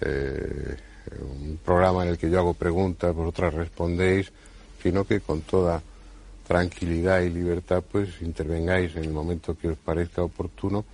eh, 0.00 0.76
un 1.20 1.60
programa 1.64 2.02
en 2.02 2.10
el 2.10 2.18
que 2.18 2.28
yo 2.28 2.40
hago 2.40 2.54
preguntas, 2.54 3.14
vosotras 3.14 3.54
respondéis, 3.54 4.32
sino 4.82 5.04
que 5.04 5.20
con 5.20 5.42
toda 5.42 5.80
tranquilidad 6.48 7.20
y 7.20 7.30
libertad 7.30 7.84
pues 7.88 8.20
intervengáis 8.22 8.96
en 8.96 9.04
el 9.04 9.12
momento 9.12 9.56
que 9.56 9.68
os 9.68 9.78
parezca 9.78 10.24
oportuno 10.24 10.84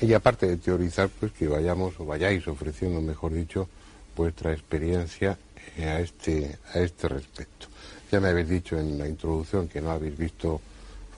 y 0.00 0.12
aparte 0.14 0.48
de 0.48 0.56
teorizar, 0.56 1.08
pues 1.08 1.30
que 1.30 1.46
vayamos 1.46 1.94
o 2.00 2.06
vayáis 2.06 2.48
ofreciendo, 2.48 3.00
mejor 3.00 3.32
dicho, 3.32 3.68
vuestra 4.16 4.52
experiencia 4.52 5.38
a 5.78 6.00
este, 6.00 6.58
a 6.74 6.80
este 6.80 7.06
respecto. 7.06 7.68
Ya 8.10 8.18
me 8.18 8.30
habéis 8.30 8.48
dicho 8.48 8.76
en 8.76 8.98
la 8.98 9.06
introducción 9.06 9.68
que 9.68 9.80
no 9.80 9.90
habéis 9.92 10.18
visto 10.18 10.60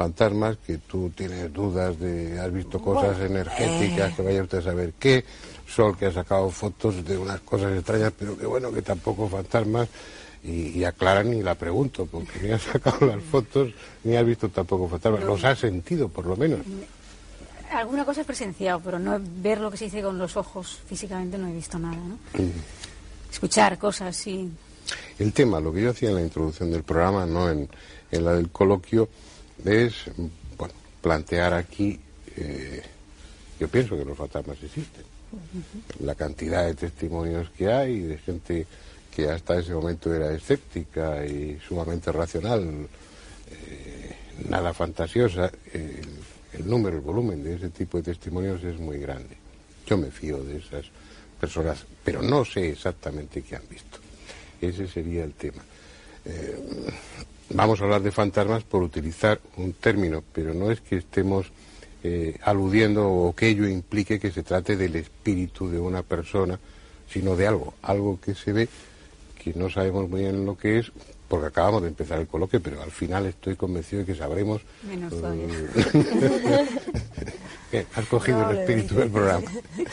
fantasmas, 0.01 0.57
que 0.57 0.79
tú 0.79 1.11
tienes 1.15 1.53
dudas 1.53 1.99
de, 2.01 2.41
has 2.41 2.51
visto 2.51 2.81
cosas 2.81 3.21
energéticas, 3.21 4.15
que 4.15 4.23
vaya 4.23 4.43
usted 4.43 4.59
a 4.59 4.63
saber 4.63 4.95
qué, 4.99 5.27
Sol 5.69 5.95
que 5.95 6.07
ha 6.07 6.13
sacado 6.13 6.49
fotos 6.51 7.05
de 7.05 7.19
unas 7.19 7.41
cosas 7.41 7.77
extrañas, 7.77 8.11
pero 8.19 8.35
que 8.37 8.47
bueno, 8.47 8.73
que 8.73 8.81
tampoco 8.81 9.29
fantasmas, 9.29 9.89
y, 10.43 10.79
y 10.79 10.85
aclaran 10.85 11.31
ni 11.31 11.43
la 11.43 11.55
pregunto, 11.55 12.07
porque 12.07 12.41
ni 12.43 12.51
has 12.51 12.63
sacado 12.73 13.07
las 13.07 13.23
fotos, 13.23 13.75
ni 14.03 14.17
has 14.17 14.25
visto 14.25 14.49
tampoco 14.49 14.89
fantasmas, 14.89 15.23
los 15.23 15.45
has 15.45 15.59
sentido 15.59 16.09
por 16.09 16.25
lo 16.25 16.35
menos. 16.35 16.61
Alguna 17.71 18.07
cosa 18.07 18.23
he 18.23 18.25
presenciado, 18.25 18.81
pero 18.81 18.99
no 18.99 19.21
ver 19.21 19.61
lo 19.61 19.71
que 19.71 19.77
se 19.77 19.85
dice 19.85 20.01
con 20.01 20.17
los 20.17 20.35
ojos 20.39 20.79
físicamente 20.89 21.37
no 21.37 21.47
he 21.47 21.53
visto 21.53 21.79
nada, 21.79 21.97
¿no? 21.97 22.15
Mm. 22.43 22.51
Escuchar 23.31 23.79
cosas, 23.79 24.17
sí. 24.17 24.51
El 25.19 25.35
tema, 25.35 25.61
lo 25.61 25.73
que 25.73 25.83
yo 25.83 25.91
hacía 25.91 26.09
en 26.09 26.15
la 26.17 26.23
introducción 26.23 26.71
del 26.71 26.83
programa, 26.83 27.27
no 27.27 27.51
en, 27.51 27.69
la 28.11 28.33
del 28.33 28.51
coloquio, 28.51 29.09
es 29.65 29.95
bueno, 30.57 30.75
plantear 31.01 31.55
aquí, 31.55 31.99
eh, 32.37 32.83
yo 33.59 33.69
pienso 33.69 33.97
que 33.97 34.05
los 34.05 34.17
fantasmas 34.17 34.63
existen. 34.63 35.05
La 36.01 36.15
cantidad 36.15 36.67
de 36.67 36.75
testimonios 36.75 37.51
que 37.51 37.69
hay 37.69 38.01
de 38.01 38.19
gente 38.19 38.67
que 39.15 39.29
hasta 39.29 39.59
ese 39.59 39.73
momento 39.75 40.15
era 40.15 40.33
escéptica 40.33 41.25
y 41.27 41.59
sumamente 41.67 42.11
racional, 42.13 42.89
eh, 43.51 44.17
nada 44.49 44.73
fantasiosa. 44.73 45.51
Eh, 45.73 46.01
el 46.53 46.69
número, 46.69 46.97
el 46.97 47.03
volumen 47.03 47.43
de 47.43 47.55
ese 47.57 47.71
tipo 47.71 47.99
de 47.99 48.05
testimonios 48.05 48.63
es 48.65 48.79
muy 48.79 48.99
grande. 48.99 49.37
Yo 49.87 49.97
me 49.97 50.11
fío 50.11 50.43
de 50.43 50.59
esas 50.59 50.87
personas, 51.41 51.85
pero 52.05 52.23
no 52.23 52.45
sé 52.45 52.71
exactamente 52.71 53.43
qué 53.43 53.57
han 53.57 53.69
visto. 53.69 53.99
Ese 54.61 54.87
sería 54.87 55.25
el 55.25 55.33
tema. 55.35 55.63
Eh, 56.25 56.59
vamos 57.51 57.81
a 57.81 57.85
hablar 57.85 58.03
de 58.03 58.13
fantasmas 58.13 58.63
por 58.65 58.83
utilizar 58.83 59.41
un 59.57 59.73
término, 59.73 60.23
pero 60.33 60.55
no 60.55 60.71
es 60.71 60.81
que 60.81 60.97
estemos 60.97 61.47
eh, 62.03 62.39
aludiendo 62.43 63.09
o 63.09 63.35
que 63.35 63.49
ello 63.49 63.67
implique 63.67 64.19
que 64.21 64.31
se 64.31 64.43
trate 64.43 64.77
del 64.77 64.97
espíritu 64.97 65.69
de 65.69 65.79
una 65.79 66.03
persona, 66.03 66.59
sino 67.09 67.37
de 67.37 67.47
algo, 67.47 67.75
algo 67.83 68.19
que 68.21 68.35
se 68.35 68.53
ve, 68.53 68.69
que 69.43 69.53
no 69.55 69.69
sabemos 69.71 70.09
muy 70.09 70.23
bien 70.23 70.47
lo 70.47 70.57
que 70.57 70.79
es, 70.79 70.93
porque 71.29 71.47
acabamos 71.47 71.83
de 71.83 71.89
empezar 71.89 72.19
el 72.21 72.27
coloquio, 72.27 72.61
pero 72.61 72.83
al 72.83 72.91
final 72.91 73.27
estoy 73.27 73.57
convencido 73.57 74.01
de 74.01 74.07
que 74.07 74.15
sabremos. 74.15 74.63
Menos 74.83 75.13
eh, 77.73 77.87
Has 77.95 78.07
cogido 78.07 78.51
el 78.51 78.59
espíritu 78.59 78.97
del 78.97 79.11
programa. 79.11 79.49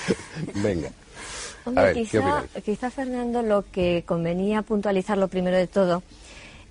Venga. 0.55 0.91
quizá, 2.63 2.89
Fernando, 2.89 3.43
lo 3.43 3.65
que 3.71 4.03
convenía 4.05 4.61
puntualizar 4.61 5.17
lo 5.17 5.27
primero 5.27 5.57
de 5.57 5.67
todo 5.67 6.01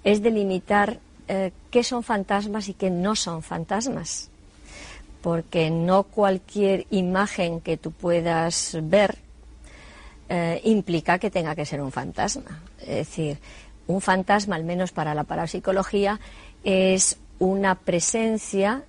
es 0.06 0.22
delimitar 0.22 1.00
eh, 1.26 1.50
qué 1.72 1.82
son 1.82 2.04
fantasmas 2.04 2.68
y 2.68 2.74
qué 2.74 2.90
no 2.90 3.16
son 3.16 3.42
fantasmas. 3.42 4.30
Porque 5.20 5.68
no 5.68 6.04
cualquier 6.04 6.86
imagen 6.90 7.60
que 7.60 7.76
tú 7.76 7.90
puedas 7.90 8.78
ver 8.82 9.18
eh, 10.28 10.60
implica 10.62 11.18
que 11.18 11.28
tenga 11.28 11.56
que 11.56 11.66
ser 11.66 11.82
un 11.82 11.90
fantasma. 11.90 12.62
Es 12.78 13.08
decir, 13.08 13.38
un 13.88 14.00
fantasma, 14.00 14.54
al 14.54 14.62
menos 14.62 14.92
para 14.92 15.12
la 15.12 15.24
parapsicología, 15.24 16.20
es 16.62 17.18
una 17.40 17.74
presencia 17.74 18.84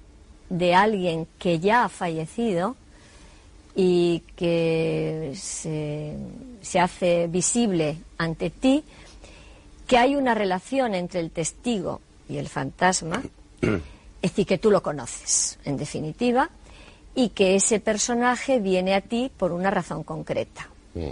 de 0.52 0.76
alguien 0.76 1.28
que 1.40 1.58
ya 1.58 1.86
ha 1.86 1.90
fallecido 1.90 2.76
y 3.76 4.22
que 4.36 5.34
se, 5.36 6.16
hace 6.80 7.26
visible 7.26 7.98
ante 8.20 8.52
ti, 8.52 8.84
que 9.88 9.98
hay 9.98 10.16
una 10.16 10.34
relación 10.34 10.94
entre 10.94 11.22
el 11.22 11.32
testigo 11.32 12.02
y 12.30 12.38
el 12.38 12.50
fantasma, 12.50 13.24
es 13.62 13.82
decir, 14.22 14.46
que 14.46 14.58
tú 14.58 14.70
lo 14.70 14.84
conoces, 14.84 15.58
en 15.64 15.78
definitiva, 15.78 16.50
y 17.16 17.30
que 17.30 17.56
ese 17.56 17.80
personaje 17.80 18.60
viene 18.60 18.94
a 18.94 19.02
ti 19.02 19.32
por 19.36 19.52
una 19.52 19.72
razón 19.72 20.04
concreta. 20.04 20.68
Mm. 20.94 21.12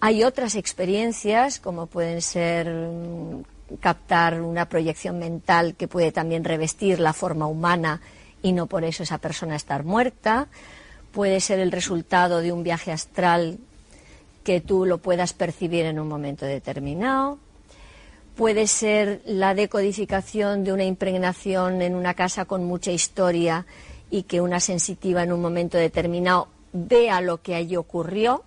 Hay 0.00 0.24
otras 0.24 0.56
experiencias, 0.56 1.60
como 1.60 1.86
pueden 1.86 2.22
ser 2.22 2.68
mm, 2.68 3.76
captar 3.80 4.40
una 4.40 4.68
proyección 4.68 5.18
mental 5.18 5.74
que 5.76 5.88
puede 5.88 6.10
también 6.10 6.44
revestir 6.44 7.00
la 7.00 7.12
forma 7.12 7.46
humana 7.46 8.00
y 8.42 8.52
no 8.52 8.66
por 8.66 8.84
eso 8.84 9.02
esa 9.02 9.18
persona 9.18 9.56
estar 9.56 9.84
muerta. 9.84 10.48
Puede 11.12 11.40
ser 11.40 11.58
el 11.60 11.70
resultado 11.70 12.40
de 12.40 12.52
un 12.52 12.62
viaje 12.62 12.92
astral 12.92 13.58
que 14.44 14.60
tú 14.60 14.86
lo 14.86 14.98
puedas 14.98 15.34
percibir 15.34 15.84
en 15.84 16.00
un 16.00 16.08
momento 16.08 16.46
determinado. 16.46 17.38
Puede 18.40 18.68
ser 18.68 19.20
la 19.26 19.54
decodificación 19.54 20.64
de 20.64 20.72
una 20.72 20.84
impregnación 20.84 21.82
en 21.82 21.94
una 21.94 22.14
casa 22.14 22.46
con 22.46 22.64
mucha 22.64 22.90
historia 22.90 23.66
y 24.10 24.22
que 24.22 24.40
una 24.40 24.60
sensitiva 24.60 25.22
en 25.22 25.30
un 25.30 25.42
momento 25.42 25.76
determinado 25.76 26.48
vea 26.72 27.20
lo 27.20 27.42
que 27.42 27.54
allí 27.54 27.76
ocurrió 27.76 28.42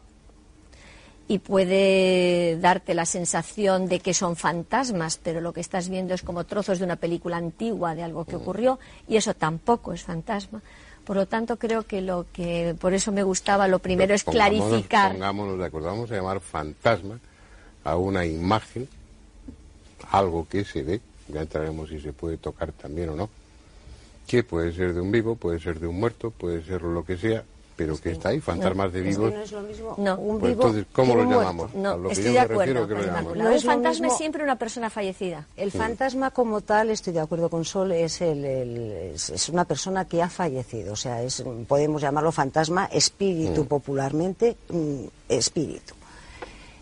y 1.27 1.37
puede 1.37 2.57
darte 2.59 2.95
la 2.95 3.05
sensación 3.05 3.87
de 3.87 3.99
que 3.99 4.15
son 4.15 4.35
fantasmas, 4.35 5.19
pero 5.21 5.41
lo 5.41 5.53
que 5.53 5.61
estás 5.61 5.89
viendo 5.89 6.15
es 6.15 6.23
como 6.23 6.43
trozos 6.45 6.79
de 6.79 6.85
una 6.85 6.95
película 6.95 7.37
antigua 7.37 7.93
de 7.93 8.01
algo 8.01 8.25
que 8.25 8.37
ocurrió 8.37 8.79
y 9.07 9.17
eso 9.17 9.35
tampoco 9.35 9.93
es 9.93 10.01
fantasma. 10.01 10.63
Por 11.05 11.17
lo 11.17 11.27
tanto, 11.27 11.57
creo 11.59 11.83
que 11.83 12.01
lo 12.01 12.25
que 12.33 12.75
por 12.81 12.95
eso 12.95 13.11
me 13.11 13.21
gustaba 13.21 13.67
lo 13.67 13.77
primero 13.77 14.15
es 14.15 14.23
clarificar. 14.23 15.11
Pongámonos 15.11 15.59
de 15.59 15.65
acuerdo, 15.65 15.89
vamos 15.89 16.09
a 16.09 16.15
llamar 16.15 16.39
fantasma 16.39 17.19
a 17.83 17.95
una 17.95 18.25
imagen, 18.25 18.89
algo 20.13 20.47
que 20.47 20.63
se 20.63 20.83
ve, 20.83 21.01
ya 21.27 21.41
entraremos 21.41 21.89
si 21.89 21.99
se 21.99 22.13
puede 22.13 22.37
tocar 22.37 22.71
también 22.71 23.09
o 23.09 23.15
no, 23.15 23.29
que 24.27 24.43
puede 24.43 24.71
ser 24.71 24.93
de 24.93 25.01
un 25.01 25.11
vivo, 25.11 25.35
puede 25.35 25.59
ser 25.59 25.79
de 25.79 25.87
un 25.87 25.99
muerto, 25.99 26.29
puede 26.29 26.63
ser 26.63 26.83
lo 26.83 27.03
que 27.03 27.17
sea, 27.17 27.43
pero 27.75 27.97
que 27.97 28.11
está 28.11 28.29
ahí, 28.29 28.39
fantasmas 28.39 28.93
de 28.93 29.01
vivos. 29.01 29.33
no 29.33 29.41
es 29.41 29.51
lo 29.51 29.61
mismo 29.61 29.95
no. 29.97 30.15
un 30.17 30.39
pues 30.39 30.51
vivo 30.51 30.67
entonces, 30.67 30.85
¿cómo 30.93 31.15
lo 31.15 31.23
llamamos? 31.23 31.73
No, 31.73 31.97
lo 31.97 32.11
estoy 32.11 32.31
de 32.31 32.39
acuerdo. 32.39 32.85
No 33.35 33.51
un 33.51 33.59
fantasma 33.59 34.07
es 34.07 34.17
siempre 34.17 34.43
una 34.43 34.55
persona 34.55 34.91
fallecida. 34.91 35.47
El 35.57 35.71
fantasma 35.71 36.29
como 36.29 36.61
tal, 36.61 36.91
estoy 36.91 37.13
de 37.13 37.19
acuerdo 37.19 37.49
con 37.49 37.65
Sol, 37.65 37.91
es, 37.93 38.21
el, 38.21 38.45
es, 38.45 39.49
una 39.49 39.65
persona 39.65 40.05
que 40.05 40.21
ha 40.21 40.29
fallecido. 40.29 40.93
O 40.93 40.95
sea, 40.95 41.23
es, 41.23 41.43
podemos 41.67 42.03
llamarlo 42.03 42.31
fantasma, 42.31 42.85
espíritu 42.85 43.63
mm. 43.63 43.67
popularmente, 43.67 44.57
mm, 44.69 45.05
espíritu. 45.27 45.95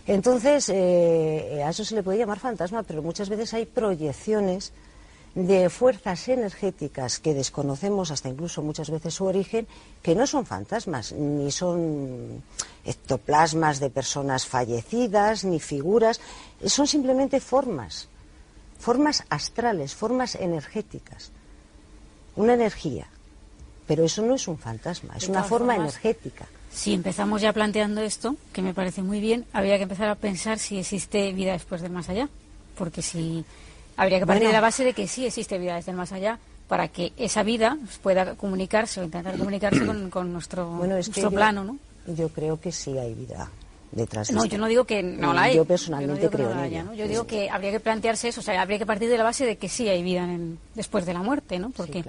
Entonces, 0.08 0.70
eh, 0.70 1.62
a 1.64 1.70
eso 1.70 1.86
se 1.86 1.96
le 1.96 2.04
puede 2.04 2.18
llamar 2.18 2.40
fantasma, 2.40 2.84
pero 2.84 3.02
muchas 3.02 3.30
veces 3.30 3.54
hay 3.54 3.66
proyecciones 3.66 4.74
de 5.36 5.70
fuerzas 5.70 6.28
energéticas 6.28 7.20
que 7.20 7.34
desconocemos 7.34 8.12
hasta 8.12 8.28
incluso 8.28 8.62
muchas 8.62 8.90
veces 8.90 9.14
su 9.14 9.26
origen, 9.26 9.68
que 10.02 10.16
no 10.16 10.28
son 10.28 10.46
fantasmas, 10.46 11.14
ni 11.14 11.52
son 11.52 12.44
ectoplasmas 12.84 13.80
de 13.80 13.90
personas 13.90 14.46
fallecidas, 14.46 15.46
ni 15.46 15.60
figuras, 15.60 16.20
son 16.66 16.88
simplemente 16.88 17.40
formas, 17.40 18.10
formas 18.78 19.24
astrales, 19.30 19.96
formas 19.96 20.36
energéticas, 20.36 21.32
una 22.36 22.54
energía. 22.54 23.08
Pero 23.92 24.06
eso 24.06 24.22
no 24.22 24.36
es 24.36 24.48
un 24.48 24.58
fantasma, 24.58 25.16
es 25.18 25.28
una 25.28 25.44
forma 25.44 25.76
energética. 25.76 26.46
Si 26.72 26.94
empezamos 26.94 27.42
ya 27.42 27.52
planteando 27.52 28.00
esto, 28.00 28.38
que 28.54 28.62
me 28.62 28.74
parece 28.74 29.02
muy 29.02 29.20
bien, 29.20 29.44
habría 29.52 29.76
que 29.76 29.84
empezar 29.84 30.08
a 30.08 30.16
pensar 30.16 30.60
si 30.60 30.78
existe 30.80 31.34
vida 31.34 31.52
después 31.52 31.82
del 31.82 31.92
más 31.92 32.08
allá. 32.08 32.30
Porque 32.78 33.02
si 33.02 33.44
habría 33.98 34.20
que 34.20 34.26
partir 34.26 34.48
de 34.48 34.54
la 34.54 34.62
base 34.62 34.86
de 34.86 34.94
que 34.94 35.10
sí 35.10 35.26
existe 35.26 35.58
vida 35.58 35.76
desde 35.76 35.92
el 35.92 35.98
más 35.98 36.14
allá 36.14 36.40
para 36.70 36.88
que 36.88 37.12
esa 37.18 37.44
vida 37.44 37.78
pueda 38.02 38.36
comunicarse 38.36 39.02
o 39.02 39.04
intentar 39.04 39.38
comunicarse 39.38 39.86
con, 40.10 40.32
nuestro, 40.32 40.70
nuestro 40.88 41.30
plano, 41.30 41.66
¿no? 41.66 41.78
Yo 42.08 42.30
creo 42.30 42.62
que 42.62 42.72
sí 42.72 42.98
hay 42.98 43.14
vida 43.14 43.52
detrás 43.92 44.30
de 44.30 44.36
No, 44.36 44.46
yo 44.46 44.58
no 44.58 44.68
digo 44.68 44.86
que 44.86 45.04
no 45.04 45.34
la 45.34 45.44
hay. 45.44 45.58
Yo 45.58 45.66
personalmente 45.66 46.30
creo 46.30 46.50
en 46.52 46.60
ella. 46.60 46.86
Yo 46.96 47.10
digo 47.10 47.28
que 47.28 47.50
habría 47.50 47.72
que 47.72 47.82
plantearse 47.82 48.30
eso, 48.30 48.40
o 48.40 48.44
sea, 48.44 48.62
habría 48.62 48.80
que 48.80 48.86
partir 48.86 49.10
de 49.10 49.18
la 49.18 49.26
base 49.26 49.46
de 49.46 49.58
que 49.58 49.68
sí 49.68 49.90
hay 49.90 50.02
vida 50.02 50.26
después 50.76 51.06
de 51.06 51.14
la 51.14 51.22
muerte, 51.22 51.60
¿no? 51.60 51.72
Porque 51.72 52.06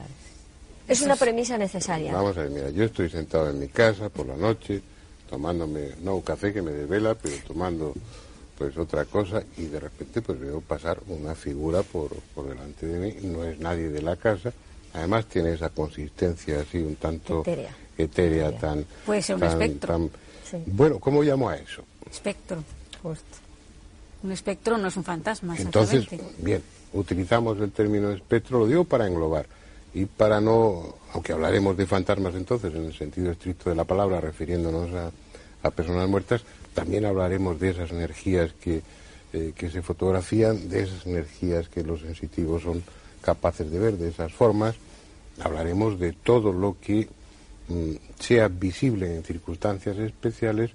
es 0.92 1.02
una 1.02 1.16
premisa 1.16 1.58
necesaria. 1.58 2.12
Vamos 2.12 2.36
a 2.36 2.42
ver, 2.42 2.50
mira, 2.50 2.70
yo 2.70 2.84
estoy 2.84 3.08
sentado 3.10 3.50
en 3.50 3.58
mi 3.58 3.68
casa 3.68 4.08
por 4.08 4.26
la 4.26 4.36
noche, 4.36 4.80
tomándome, 5.28 5.90
no 6.02 6.16
un 6.16 6.22
café 6.22 6.52
que 6.52 6.62
me 6.62 6.70
desvela, 6.70 7.14
pero 7.14 7.34
tomando 7.46 7.94
pues 8.58 8.76
otra 8.76 9.04
cosa 9.06 9.42
y 9.56 9.64
de 9.64 9.80
repente 9.80 10.22
pues 10.22 10.38
veo 10.38 10.60
pasar 10.60 11.00
una 11.08 11.34
figura 11.34 11.82
por, 11.82 12.10
por 12.34 12.48
delante 12.48 12.86
de 12.86 12.98
mí, 12.98 13.14
no 13.22 13.42
es 13.44 13.58
nadie 13.58 13.88
de 13.88 14.02
la 14.02 14.16
casa, 14.16 14.52
además 14.92 15.26
tiene 15.26 15.54
esa 15.54 15.70
consistencia 15.70 16.60
así 16.60 16.78
un 16.78 16.96
tanto 16.96 17.42
etérea, 17.96 18.52
tan... 18.58 18.84
Puede 19.06 19.22
ser 19.22 19.36
un 19.36 19.44
espectro. 19.44 20.10
Bueno, 20.66 20.98
¿cómo 20.98 21.22
llamo 21.22 21.48
a 21.48 21.56
eso? 21.56 21.82
Espectro, 22.10 22.62
justo. 23.02 23.38
Un 24.22 24.32
espectro 24.32 24.78
no 24.78 24.88
es 24.88 24.96
un 24.96 25.02
fantasma. 25.02 25.56
Entonces, 25.58 26.06
bien, 26.38 26.62
utilizamos 26.92 27.58
el 27.58 27.72
término 27.72 28.10
espectro, 28.10 28.60
lo 28.60 28.66
digo 28.66 28.84
para 28.84 29.06
englobar 29.06 29.46
y 29.94 30.06
para 30.06 30.40
no, 30.40 30.94
aunque 31.12 31.32
hablaremos 31.32 31.76
de 31.76 31.86
fantasmas 31.86 32.34
entonces 32.34 32.74
en 32.74 32.86
el 32.86 32.94
sentido 32.94 33.30
estricto 33.30 33.70
de 33.70 33.76
la 33.76 33.84
palabra, 33.84 34.20
refiriéndonos 34.20 34.90
a, 34.94 35.70
personas 35.70 36.08
muertas, 36.08 36.42
también 36.74 37.04
hablaremos 37.04 37.60
de 37.60 37.70
esas 37.70 37.90
energías 37.92 38.52
que, 38.54 38.82
eh, 39.32 39.52
que 39.54 39.70
se 39.70 39.80
fotografían, 39.80 40.68
de 40.68 40.82
esas 40.82 41.06
energías 41.06 41.68
que 41.68 41.84
los 41.84 42.00
sensitivos 42.00 42.62
son 42.62 42.82
capaces 43.20 43.70
de 43.70 43.78
ver, 43.78 43.96
de 43.96 44.08
esas 44.08 44.32
formas. 44.32 44.74
Hablaremos 45.40 46.00
de 46.00 46.12
todo 46.12 46.52
lo 46.52 46.76
que 46.80 47.08
mm, 47.68 47.92
sea 48.18 48.48
visible 48.48 49.14
en 49.14 49.22
circunstancias 49.22 49.98
especiales 49.98 50.72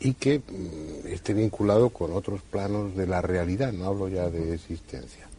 y 0.00 0.14
que 0.14 0.38
mm, 0.38 1.08
esté 1.08 1.34
vinculado 1.34 1.90
con 1.90 2.12
otros 2.12 2.40
planos 2.42 2.96
de 2.96 3.06
la 3.06 3.20
realidad, 3.20 3.72
no 3.72 3.84
hablo 3.84 4.08
ya 4.08 4.30
de 4.30 4.54
existencia. 4.54 5.31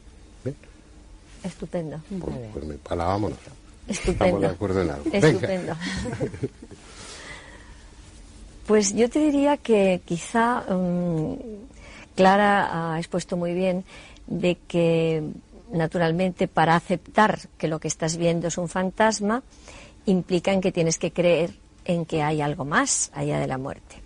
Estupendo. 1.43 2.01
Pues, 2.09 2.35
pues 2.53 2.65
me 2.65 2.77
vámonos. 2.95 3.37
Estupendo. 3.87 4.23
Estamos 4.23 4.41
de 4.41 4.47
acuerdo 4.47 4.81
en 4.81 4.89
algo. 4.89 5.09
Estupendo. 5.11 5.75
pues 8.67 8.93
yo 8.93 9.09
te 9.09 9.19
diría 9.19 9.57
que 9.57 10.01
quizá 10.05 10.61
mm, 10.61 11.35
Clara 12.15 12.93
ha 12.93 12.97
expuesto 12.97 13.35
muy 13.35 13.53
bien 13.53 13.83
de 14.27 14.57
que 14.67 15.23
naturalmente 15.71 16.47
para 16.47 16.75
aceptar 16.75 17.39
que 17.57 17.67
lo 17.67 17.79
que 17.79 17.87
estás 17.87 18.15
viendo 18.17 18.47
es 18.47 18.57
un 18.57 18.69
fantasma 18.69 19.43
implica 20.05 20.53
en 20.53 20.61
que 20.61 20.71
tienes 20.71 20.97
que 20.97 21.11
creer 21.11 21.55
en 21.85 22.05
que 22.05 22.21
hay 22.21 22.41
algo 22.41 22.63
más 22.63 23.11
allá 23.13 23.39
de 23.39 23.47
la 23.47 23.57
muerte. 23.57 24.02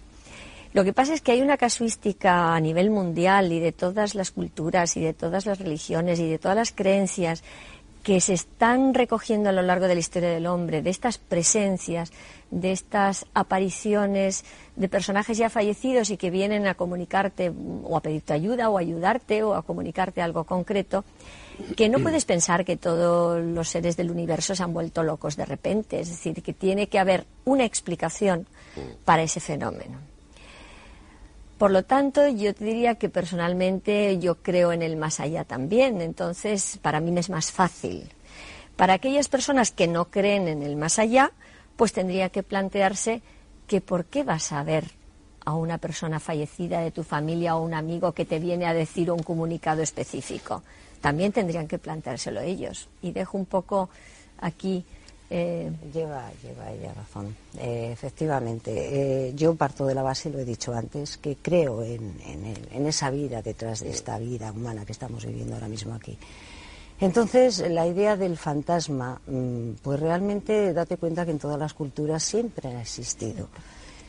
Lo 0.77 0.83
que 0.83 0.93
pasa 0.93 1.15
es 1.15 1.21
que 1.21 1.31
hay 1.31 1.41
una 1.41 1.57
casuística 1.57 2.53
a 2.53 2.59
nivel 2.59 2.91
mundial 2.91 3.51
y 3.51 3.59
de 3.59 3.71
todas 3.71 4.13
las 4.13 4.29
culturas 4.29 4.95
y 4.95 5.01
de 5.01 5.15
todas 5.15 5.47
las 5.47 5.57
religiones 5.57 6.19
y 6.19 6.29
de 6.29 6.37
todas 6.37 6.55
las 6.55 6.71
creencias 6.71 7.43
que 8.03 8.21
se 8.21 8.33
están 8.33 8.93
recogiendo 8.93 9.49
a 9.49 9.53
lo 9.53 9.63
largo 9.63 9.87
de 9.87 9.95
la 9.95 9.99
historia 9.99 10.29
del 10.29 10.45
hombre, 10.45 10.83
de 10.83 10.91
estas 10.91 11.17
presencias, 11.17 12.11
de 12.51 12.73
estas 12.73 13.25
apariciones 13.33 14.45
de 14.75 14.87
personajes 14.87 15.39
ya 15.39 15.49
fallecidos 15.49 16.11
y 16.11 16.17
que 16.17 16.29
vienen 16.29 16.67
a 16.67 16.75
comunicarte 16.75 17.51
o 17.83 17.97
a 17.97 18.01
pedirte 18.01 18.33
ayuda 18.33 18.69
o 18.69 18.77
a 18.77 18.81
ayudarte 18.81 19.41
o 19.41 19.55
a 19.55 19.63
comunicarte 19.63 20.21
algo 20.21 20.43
concreto, 20.43 21.05
que 21.75 21.89
no 21.89 21.97
puedes 21.97 22.25
pensar 22.25 22.65
que 22.65 22.77
todos 22.77 23.43
los 23.43 23.67
seres 23.67 23.97
del 23.97 24.11
universo 24.11 24.53
se 24.53 24.61
han 24.61 24.73
vuelto 24.73 25.01
locos 25.01 25.37
de 25.37 25.45
repente, 25.47 26.01
es 26.01 26.09
decir, 26.09 26.43
que 26.43 26.53
tiene 26.53 26.85
que 26.85 26.99
haber 26.99 27.25
una 27.45 27.65
explicación 27.65 28.45
para 29.05 29.23
ese 29.23 29.39
fenómeno. 29.39 30.16
Por 31.57 31.71
lo 31.71 31.83
tanto, 31.83 32.27
yo 32.27 32.53
te 32.53 32.65
diría 32.65 32.95
que 32.95 33.09
personalmente 33.09 34.19
yo 34.19 34.35
creo 34.35 34.71
en 34.71 34.83
el 34.83 34.95
más 34.95 35.19
allá 35.19 35.43
también, 35.43 36.01
entonces 36.01 36.77
para 36.81 36.99
mí 36.99 37.11
me 37.11 37.19
es 37.19 37.29
más 37.29 37.51
fácil. 37.51 38.09
Para 38.75 38.93
aquellas 38.93 39.27
personas 39.27 39.71
que 39.71 39.87
no 39.87 40.05
creen 40.05 40.47
en 40.47 40.61
el 40.61 40.75
más 40.75 40.99
allá, 40.99 41.31
pues 41.75 41.93
tendría 41.93 42.29
que 42.29 42.43
plantearse 42.43 43.23
que 43.65 43.81
por 43.81 44.05
qué 44.05 44.23
vas 44.23 44.51
a 44.51 44.63
ver 44.63 44.91
a 45.45 45.55
una 45.55 45.79
persona 45.79 46.19
fallecida 46.19 46.81
de 46.81 46.91
tu 46.91 47.03
familia 47.03 47.55
o 47.55 47.63
un 47.63 47.73
amigo 47.73 48.11
que 48.11 48.25
te 48.25 48.37
viene 48.37 48.67
a 48.67 48.73
decir 48.73 49.09
un 49.09 49.23
comunicado 49.23 49.81
específico. 49.81 50.61
También 51.01 51.31
tendrían 51.31 51.67
que 51.67 51.79
planteárselo 51.79 52.41
ellos. 52.41 52.89
Y 53.01 53.11
dejo 53.11 53.37
un 53.37 53.45
poco 53.45 53.89
aquí 54.39 54.85
eh, 55.29 55.69
lleva, 55.93 56.31
lleva 56.41 56.71
ella 56.71 56.93
razón. 56.93 57.35
Eh, 57.59 57.89
efectivamente, 57.91 58.71
eh, 59.27 59.33
yo 59.35 59.55
parto 59.55 59.85
de 59.85 59.93
la 59.93 60.01
base, 60.01 60.29
lo 60.29 60.39
he 60.39 60.45
dicho 60.45 60.73
antes, 60.73 61.17
que 61.17 61.35
creo 61.41 61.83
en, 61.83 62.15
esa 62.87 63.09
vida 63.09 63.41
detrás 63.41 63.81
de 63.81 63.89
esta 63.89 64.17
vida 64.19 64.51
humana 64.51 64.85
que 64.85 64.93
estamos 64.93 65.25
viviendo 65.25 65.55
ahora 65.55 65.67
mismo 65.67 65.93
aquí. 65.93 66.17
Entonces, 66.99 67.59
la 67.69 67.85
idea 67.85 68.15
del 68.15 68.37
fantasma, 68.37 69.19
mm, 69.27 69.71
pues 69.83 69.99
realmente 69.99 70.73
date 70.73 70.97
cuenta 70.97 71.25
que 71.25 71.31
en 71.31 71.39
todas 71.39 71.59
las 71.59 71.73
culturas 71.73 72.23
siempre 72.23 72.69
ha 72.69 72.81
existido. 72.81 73.49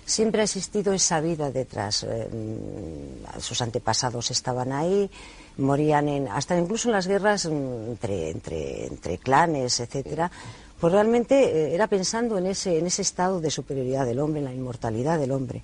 Siempre 0.04 0.40
ha 0.40 0.44
existido 0.44 0.94
esa 0.94 1.20
vida 1.20 1.50
detrás. 1.50 2.06
Mm, 2.06 3.40
sus 3.40 3.60
antepasados 3.60 4.30
estaban 4.30 4.72
ahí, 4.72 5.10
morían 5.58 6.08
en, 6.08 6.28
hasta 6.28 6.56
incluso 6.56 6.88
en 6.88 6.92
las 6.92 7.08
guerras 7.08 7.46
mm, 7.46 7.90
entre, 7.90 8.30
entre, 8.30 8.86
entre 8.86 9.18
clanes, 9.18 9.80
etcétera 9.80 10.30
pues 10.80 10.92
realmente 10.92 11.34
eh, 11.44 11.74
era 11.74 11.86
pensando 11.86 12.38
en 12.38 12.46
ese, 12.46 12.78
en 12.78 12.86
ese 12.86 13.02
estado 13.02 13.40
de 13.40 13.50
superioridad 13.50 14.06
del 14.06 14.20
hombre, 14.20 14.40
en 14.40 14.44
la 14.44 14.54
inmortalidad 14.54 15.18
del 15.18 15.32
hombre. 15.32 15.62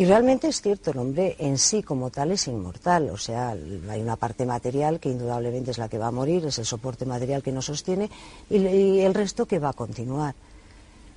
Y 0.00 0.06
realmente 0.06 0.48
es 0.48 0.62
cierto, 0.62 0.92
el 0.92 0.98
hombre 0.98 1.36
en 1.38 1.58
sí 1.58 1.82
como 1.82 2.08
tal 2.08 2.32
es 2.32 2.48
inmortal, 2.48 3.10
o 3.10 3.18
sea, 3.18 3.50
hay 3.50 4.00
una 4.00 4.16
parte 4.16 4.46
material 4.46 4.98
que 4.98 5.10
indudablemente 5.10 5.72
es 5.72 5.78
la 5.78 5.90
que 5.90 5.98
va 5.98 6.06
a 6.06 6.10
morir, 6.10 6.46
es 6.46 6.58
el 6.58 6.64
soporte 6.64 7.04
material 7.04 7.42
que 7.42 7.52
nos 7.52 7.66
sostiene 7.66 8.08
y, 8.48 9.00
el 9.00 9.12
resto 9.12 9.44
que 9.44 9.58
va 9.58 9.68
a 9.68 9.74
continuar. 9.74 10.34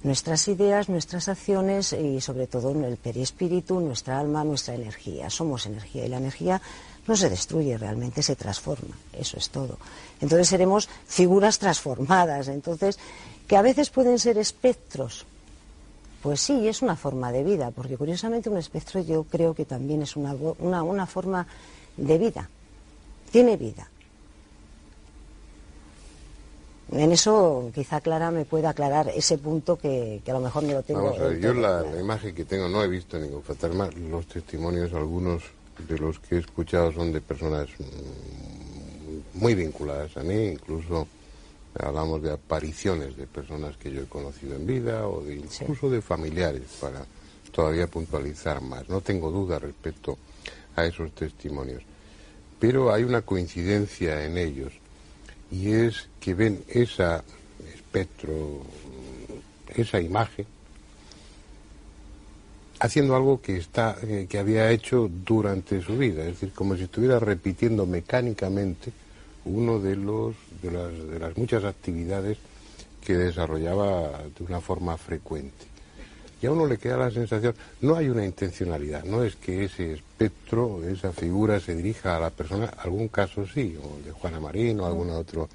Nuestras 0.04 0.50
ideas, 0.50 0.90
nuestras 0.90 1.30
acciones 1.30 1.94
y 1.94 2.20
sobre 2.20 2.46
todo 2.46 2.72
el 2.72 2.98
perispíritu, 2.98 3.80
nuestra 3.80 4.20
alma, 4.20 4.44
nuestra 4.44 4.76
energía. 4.76 5.30
Somos 5.30 5.66
energía 5.66 6.06
y 6.06 6.10
la 6.10 6.18
energía 6.18 6.62
no 7.08 7.16
se 7.18 7.30
destruye 7.30 7.78
realmente, 7.78 8.22
se 8.22 8.36
transforma. 8.36 8.96
Eso 9.12 9.38
es 9.38 9.50
todo. 9.50 9.78
Entonces 10.22 10.48
seremos 10.48 10.88
figuras 11.06 11.60
transformadas. 11.60 12.48
Entonces, 12.48 12.98
que 13.48 13.58
a 13.58 13.62
veces 13.62 13.90
pueden 13.90 14.20
ser 14.20 14.38
espectros. 14.38 15.26
Pues 16.22 16.40
sí, 16.40 16.68
es 16.68 16.82
una 16.82 16.96
forma 16.96 17.34
de 17.34 17.44
vida, 17.44 17.72
porque 17.72 17.98
curiosamente 17.98 18.50
un 18.50 18.58
espectro 18.58 19.02
yo 19.02 19.26
creo 19.26 19.54
que 19.54 19.66
también 19.66 20.02
es 20.02 20.16
una, 20.16 20.34
una, 20.34 21.06
forma 21.06 21.46
de 21.98 22.18
vida. 22.18 22.50
Tiene 23.30 23.58
vida. 23.58 23.90
En 26.94 27.12
eso 27.12 27.70
quizá 27.76 28.00
Clara 28.00 28.32
me 28.32 28.46
pueda 28.46 28.70
aclarar 28.70 29.10
ese 29.10 29.38
punto 29.38 29.78
que, 29.78 30.22
a 30.26 30.32
lo 30.32 30.40
mejor 30.40 30.64
no 30.64 30.74
lo 30.74 30.84
tengo. 30.84 31.04
Vamos 31.04 31.20
a 31.20 31.24
ver, 31.26 31.40
yo 31.40 31.54
la, 31.54 31.82
la, 31.82 32.00
imagen 32.00 32.34
que 32.34 32.46
tengo 32.46 32.70
no 32.70 32.82
he 32.82 32.88
visto 32.88 33.20
ningún 33.20 33.44
fantasma. 33.44 33.90
Los 34.10 34.28
testimonios, 34.28 34.94
algunos 34.94 35.44
de 35.88 35.98
los 35.98 36.20
que 36.20 36.36
he 36.36 36.40
escuchado 36.40 36.92
son 36.92 37.12
de 37.12 37.22
personas 37.22 37.68
muy 39.34 39.56
vinculadas 39.56 40.16
a 40.18 40.24
mí, 40.24 40.48
incluso 40.48 41.08
hablamos 41.80 42.22
de 42.22 42.32
apariciones 42.32 43.18
de 43.18 43.26
personas 43.26 43.78
que 43.78 43.92
yo 43.92 44.02
he 44.02 44.06
conocido 44.06 44.56
en 44.56 44.66
vida 44.66 45.08
o 45.08 45.24
de 45.24 45.36
incluso 45.36 45.90
de 45.90 46.02
familiares 46.02 46.64
para 46.80 47.06
todavía 47.52 47.88
puntualizar 47.88 48.62
más. 48.62 48.88
No 48.90 49.02
tengo 49.02 49.32
duda 49.32 49.60
respecto 49.60 50.18
a 50.76 50.86
esos 50.86 51.12
testimonios, 51.14 51.84
pero 52.60 52.94
hay 52.94 53.04
una 53.04 53.22
coincidencia 53.22 54.26
en 54.26 54.38
ellos 54.38 54.74
y 55.52 55.72
es 55.72 56.10
que 56.20 56.34
ven 56.34 56.64
esa 56.68 57.24
espectro, 57.94 58.62
esa 59.76 60.02
imagen 60.02 60.46
haciendo 62.84 63.16
algo 63.16 63.42
que, 63.42 63.56
está, 63.56 63.96
eh, 64.04 64.28
que 64.30 64.38
había 64.38 64.70
hecho 64.70 65.10
durante 65.10 65.82
su 65.82 65.98
vida, 65.98 66.24
es 66.24 66.34
decir, 66.34 66.52
como 66.52 66.76
si 66.76 66.84
estuviera 66.84 67.18
repitiendo 67.18 67.86
mecánicamente 67.86 68.92
uno 69.46 69.80
de, 69.80 69.96
los, 69.96 70.36
de, 70.62 71.18
las, 71.18 71.38
muchas 71.38 71.64
actividades 71.64 72.38
que 73.02 73.16
desarrollaba 73.16 74.24
de 74.38 74.44
una 74.44 74.60
forma 74.60 74.98
frecuente. 74.98 75.66
Y 76.42 76.46
a 76.46 76.52
uno 76.52 76.68
le 76.68 76.78
queda 76.78 76.98
la 76.98 77.10
sensación, 77.10 77.56
no 77.80 77.96
hay 77.96 78.10
una 78.10 78.26
intencionalidad, 78.26 79.06
no 79.06 79.24
es 79.24 79.38
que 79.38 79.64
ese 79.64 79.94
espectro, 79.94 80.86
esa 80.86 81.14
figura 81.14 81.62
se 81.62 81.76
dirija 81.76 82.18
a 82.18 82.20
la 82.20 82.32
persona, 82.32 82.66
algún 82.66 83.08
caso 83.08 83.48
sí, 83.48 83.78
o 83.82 84.06
de 84.06 84.12
Juana 84.12 84.42
Marín 84.42 84.82
o 84.82 84.86
alguna 84.86 85.14
otro 85.14 85.48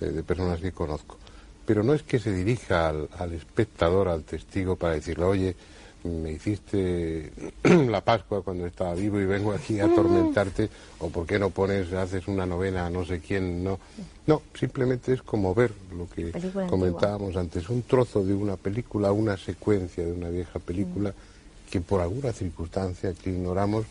eh, 0.00 0.04
de 0.04 0.22
personas 0.22 0.60
que 0.60 0.70
conozco, 0.70 1.18
pero 1.66 1.82
no 1.82 1.94
es 1.94 2.04
que 2.04 2.20
se 2.20 2.30
dirija 2.30 2.90
al, 2.90 3.08
al 3.18 3.32
espectador, 3.32 4.06
al 4.06 4.22
testigo, 4.22 4.76
para 4.76 4.94
decirle, 4.94 5.24
oye, 5.24 5.56
me 6.04 6.32
hiciste 6.32 7.32
la 7.62 8.00
Pascua 8.02 8.42
cuando 8.42 8.66
estaba 8.66 8.94
vivo 8.94 9.20
y 9.20 9.24
vengo 9.24 9.52
aquí 9.52 9.80
a 9.80 9.86
atormentarte, 9.86 10.68
o 11.00 11.08
por 11.08 11.26
qué 11.26 11.38
no 11.38 11.50
pones, 11.50 11.92
haces 11.92 12.28
una 12.28 12.46
novena 12.46 12.86
a 12.86 12.90
no 12.90 13.04
sé 13.04 13.20
quién, 13.20 13.64
no. 13.64 13.78
No, 14.26 14.42
simplemente 14.54 15.12
es 15.12 15.22
como 15.22 15.54
ver 15.54 15.72
lo 15.96 16.08
que 16.08 16.32
comentábamos 16.68 17.36
antes, 17.36 17.68
un 17.68 17.82
trozo 17.82 18.24
de 18.24 18.34
una 18.34 18.56
película, 18.56 19.12
una 19.12 19.36
secuencia 19.36 20.04
de 20.04 20.12
una 20.12 20.28
vieja 20.28 20.58
película 20.58 21.10
mm. 21.10 21.70
que 21.70 21.80
por 21.80 22.00
alguna 22.00 22.32
circunstancia 22.32 23.12
que 23.14 23.30
ignoramos. 23.30 23.86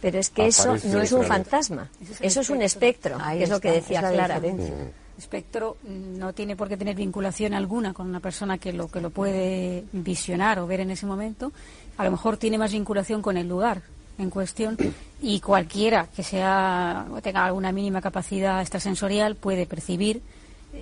Pero 0.00 0.18
es 0.18 0.30
que 0.30 0.46
eso 0.46 0.76
no 0.86 1.00
es 1.00 1.12
un 1.12 1.24
fantasma, 1.24 1.90
eso 2.20 2.40
es, 2.40 2.50
un 2.50 2.62
espectro, 2.62 3.16
que 3.32 3.42
es 3.44 3.50
lo 3.50 3.60
que 3.60 3.72
decía 3.72 4.00
Clara 4.00 4.40
espectro 5.18 5.76
no 5.84 6.32
tiene 6.32 6.56
por 6.56 6.68
qué 6.68 6.76
tener 6.76 6.96
vinculación 6.96 7.54
alguna 7.54 7.92
con 7.92 8.08
una 8.08 8.20
persona 8.20 8.58
que 8.58 8.72
lo 8.72 8.88
que 8.88 9.00
lo 9.00 9.10
puede 9.10 9.84
visionar 9.92 10.58
o 10.58 10.66
ver 10.66 10.80
en 10.80 10.90
ese 10.90 11.06
momento. 11.06 11.52
A 11.96 12.04
lo 12.04 12.10
mejor 12.10 12.36
tiene 12.36 12.58
más 12.58 12.72
vinculación 12.72 13.22
con 13.22 13.36
el 13.36 13.48
lugar 13.48 13.82
en 14.18 14.30
cuestión 14.30 14.76
y 15.20 15.40
cualquiera 15.40 16.08
que 16.14 16.22
sea 16.22 17.06
tenga 17.22 17.44
alguna 17.44 17.72
mínima 17.72 18.00
capacidad 18.00 18.60
extrasensorial 18.60 19.34
puede 19.36 19.66
percibir 19.66 20.22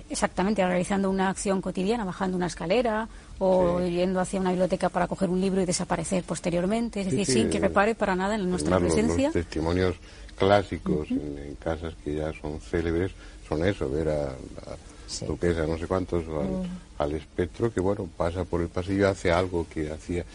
exactamente 0.09 0.65
realizando 0.65 1.09
una 1.09 1.29
acción 1.29 1.61
cotidiana, 1.61 2.03
bajando 2.03 2.37
una 2.37 2.47
escalera 2.47 3.07
o 3.39 3.79
yendo 3.79 4.19
hacia 4.19 4.39
una 4.39 4.51
biblioteca 4.51 4.89
para 4.89 5.07
coger 5.07 5.29
un 5.29 5.41
libro 5.41 5.61
y 5.61 5.65
desaparecer 5.65 6.23
posteriormente, 6.23 7.01
es 7.01 7.11
decir, 7.11 7.25
sin 7.25 7.49
que 7.49 7.59
repare 7.59 7.95
para 7.95 8.15
nada 8.15 8.35
en 8.35 8.49
nuestra 8.49 8.79
presencia. 8.79 9.27
Los, 9.27 9.33
testimonios 9.33 9.95
clásicos 10.35 11.09
en 11.11 11.55
casas 11.59 11.93
que 12.03 12.15
ya 12.15 12.31
son 12.33 12.59
célebres 12.59 13.11
son 13.55 13.67
eso, 13.67 13.89
ver 13.89 14.09
a 14.09 14.23
la 14.23 15.27
duquesa 15.27 15.65
no 15.67 15.77
sé 15.77 15.87
cuántos, 15.87 16.25
mm. 16.25 17.01
al, 17.01 17.13
espectro 17.13 17.71
que, 17.71 17.79
bueno, 17.79 18.07
pasa 18.17 18.43
por 18.45 18.61
el 18.61 18.69
pasillo, 18.69 19.09
hace 19.09 19.31
algo 19.31 19.67
que 19.71 19.91
hacía 19.91 20.25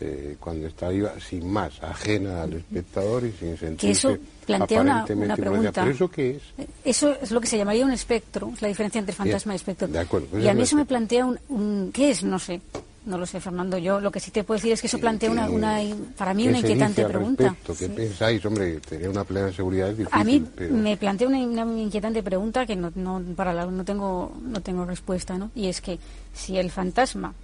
eh, 0.00 0.36
cuando 0.38 0.68
estaba 0.68 0.92
viva, 0.92 1.12
sin 1.18 1.50
más, 1.50 1.82
ajena 1.82 2.42
al 2.42 2.54
espectador 2.54 3.24
y 3.24 3.32
sin 3.32 3.56
sentirse 3.56 3.86
que 3.86 3.90
eso 3.90 4.16
plantea 4.46 4.80
una, 4.80 5.04
pregunta. 5.04 5.72
¿Pero 5.82 5.90
eso 5.90 6.08
qué 6.08 6.30
es? 6.36 6.42
Eso 6.84 7.16
es 7.20 7.32
lo 7.32 7.40
que 7.40 7.48
se 7.48 7.58
llamaría 7.58 7.84
un 7.84 7.92
espectro, 7.92 8.50
es 8.54 8.62
la 8.62 8.68
diferencia 8.68 9.00
entre 9.00 9.14
fantasma 9.14 9.54
y 9.54 9.56
espectro. 9.56 9.88
De 9.88 9.98
acuerdo, 9.98 10.28
pues 10.30 10.44
y 10.44 10.48
a 10.48 10.54
mí 10.54 10.62
eso 10.62 10.76
me 10.76 10.84
plantea 10.84 11.26
un, 11.26 11.38
un... 11.48 11.90
¿Qué 11.92 12.10
es? 12.10 12.22
No 12.22 12.38
sé. 12.38 12.60
No 13.06 13.16
lo 13.16 13.26
sé, 13.26 13.40
Fernando. 13.40 13.78
Yo 13.78 14.00
lo 14.00 14.10
que 14.10 14.20
sí 14.20 14.30
te 14.30 14.44
puedo 14.44 14.58
decir 14.58 14.72
es 14.72 14.80
que 14.80 14.86
eso 14.86 14.98
plantea 14.98 15.30
una, 15.30 15.48
una 15.48 15.78
para 16.16 16.34
mí 16.34 16.46
una 16.46 16.58
inquietante 16.58 17.04
pregunta. 17.04 17.54
¿Qué 17.78 17.88
pensáis? 17.88 18.44
Hombre, 18.44 18.80
tenía 18.80 19.08
una 19.08 19.24
plena 19.24 19.52
seguridad 19.52 19.88
difícil, 19.88 20.08
A 20.10 20.24
mí 20.24 20.44
me 20.70 20.96
plantea 20.96 21.28
una, 21.28 21.38
inquietante 21.38 22.22
pregunta 22.22 22.66
que 22.66 22.76
no, 22.76 22.92
no 22.94 23.22
para 23.34 23.54
la, 23.54 23.66
no 23.66 23.84
tengo 23.84 24.32
no 24.42 24.60
tengo 24.60 24.84
respuesta, 24.84 25.38
¿no? 25.38 25.50
Y 25.54 25.68
es 25.68 25.80
que 25.80 25.98
si 26.34 26.58
el 26.58 26.70
fantasma 26.70 27.34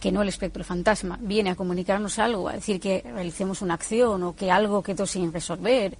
que 0.00 0.10
no 0.10 0.22
el 0.22 0.28
espectro, 0.28 0.62
el 0.62 0.66
fantasma, 0.66 1.18
viene 1.20 1.50
a 1.50 1.54
comunicarnos 1.54 2.18
algo, 2.18 2.48
a 2.48 2.54
decir 2.54 2.80
que 2.80 3.04
realicemos 3.04 3.60
una 3.60 3.74
acción 3.74 4.22
o 4.22 4.34
que 4.34 4.50
algo 4.50 4.82
quedó 4.82 5.06
sin 5.06 5.30
resolver, 5.30 5.94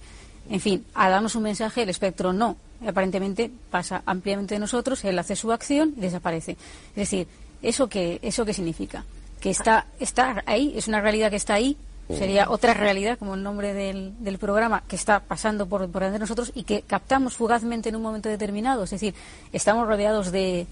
en 0.49 0.59
fin, 0.59 0.85
a 0.95 1.09
darnos 1.09 1.35
un 1.35 1.43
mensaje, 1.43 1.83
el 1.83 1.89
espectro 1.89 2.33
no. 2.33 2.57
Aparentemente 2.85 3.51
pasa 3.69 4.01
ampliamente 4.07 4.55
de 4.55 4.59
nosotros, 4.59 5.05
él 5.05 5.19
hace 5.19 5.35
su 5.35 5.51
acción 5.51 5.93
y 5.95 6.01
desaparece. 6.01 6.53
Es 6.53 6.95
decir, 6.95 7.27
¿Eso 7.61 7.87
qué, 7.87 8.19
eso 8.21 8.45
qué 8.45 8.53
significa? 8.53 9.05
Que 9.39 9.49
está, 9.49 9.87
está 9.99 10.43
ahí, 10.45 10.73
es 10.75 10.87
una 10.87 11.01
realidad 11.01 11.29
que 11.29 11.35
está 11.35 11.53
ahí, 11.53 11.77
sería 12.09 12.49
otra 12.49 12.73
realidad, 12.73 13.17
como 13.17 13.35
el 13.35 13.43
nombre 13.43 13.73
del, 13.73 14.13
del 14.19 14.37
programa, 14.37 14.83
que 14.87 14.95
está 14.95 15.19
pasando 15.21 15.67
por, 15.67 15.89
por 15.89 16.09
de 16.09 16.19
nosotros 16.19 16.51
y 16.55 16.63
que 16.63 16.81
captamos 16.81 17.35
fugazmente 17.35 17.89
en 17.89 17.95
un 17.95 18.01
momento 18.01 18.29
determinado. 18.29 18.83
Es 18.83 18.89
decir, 18.89 19.13
estamos 19.53 19.87
rodeados 19.87 20.31
de. 20.31 20.67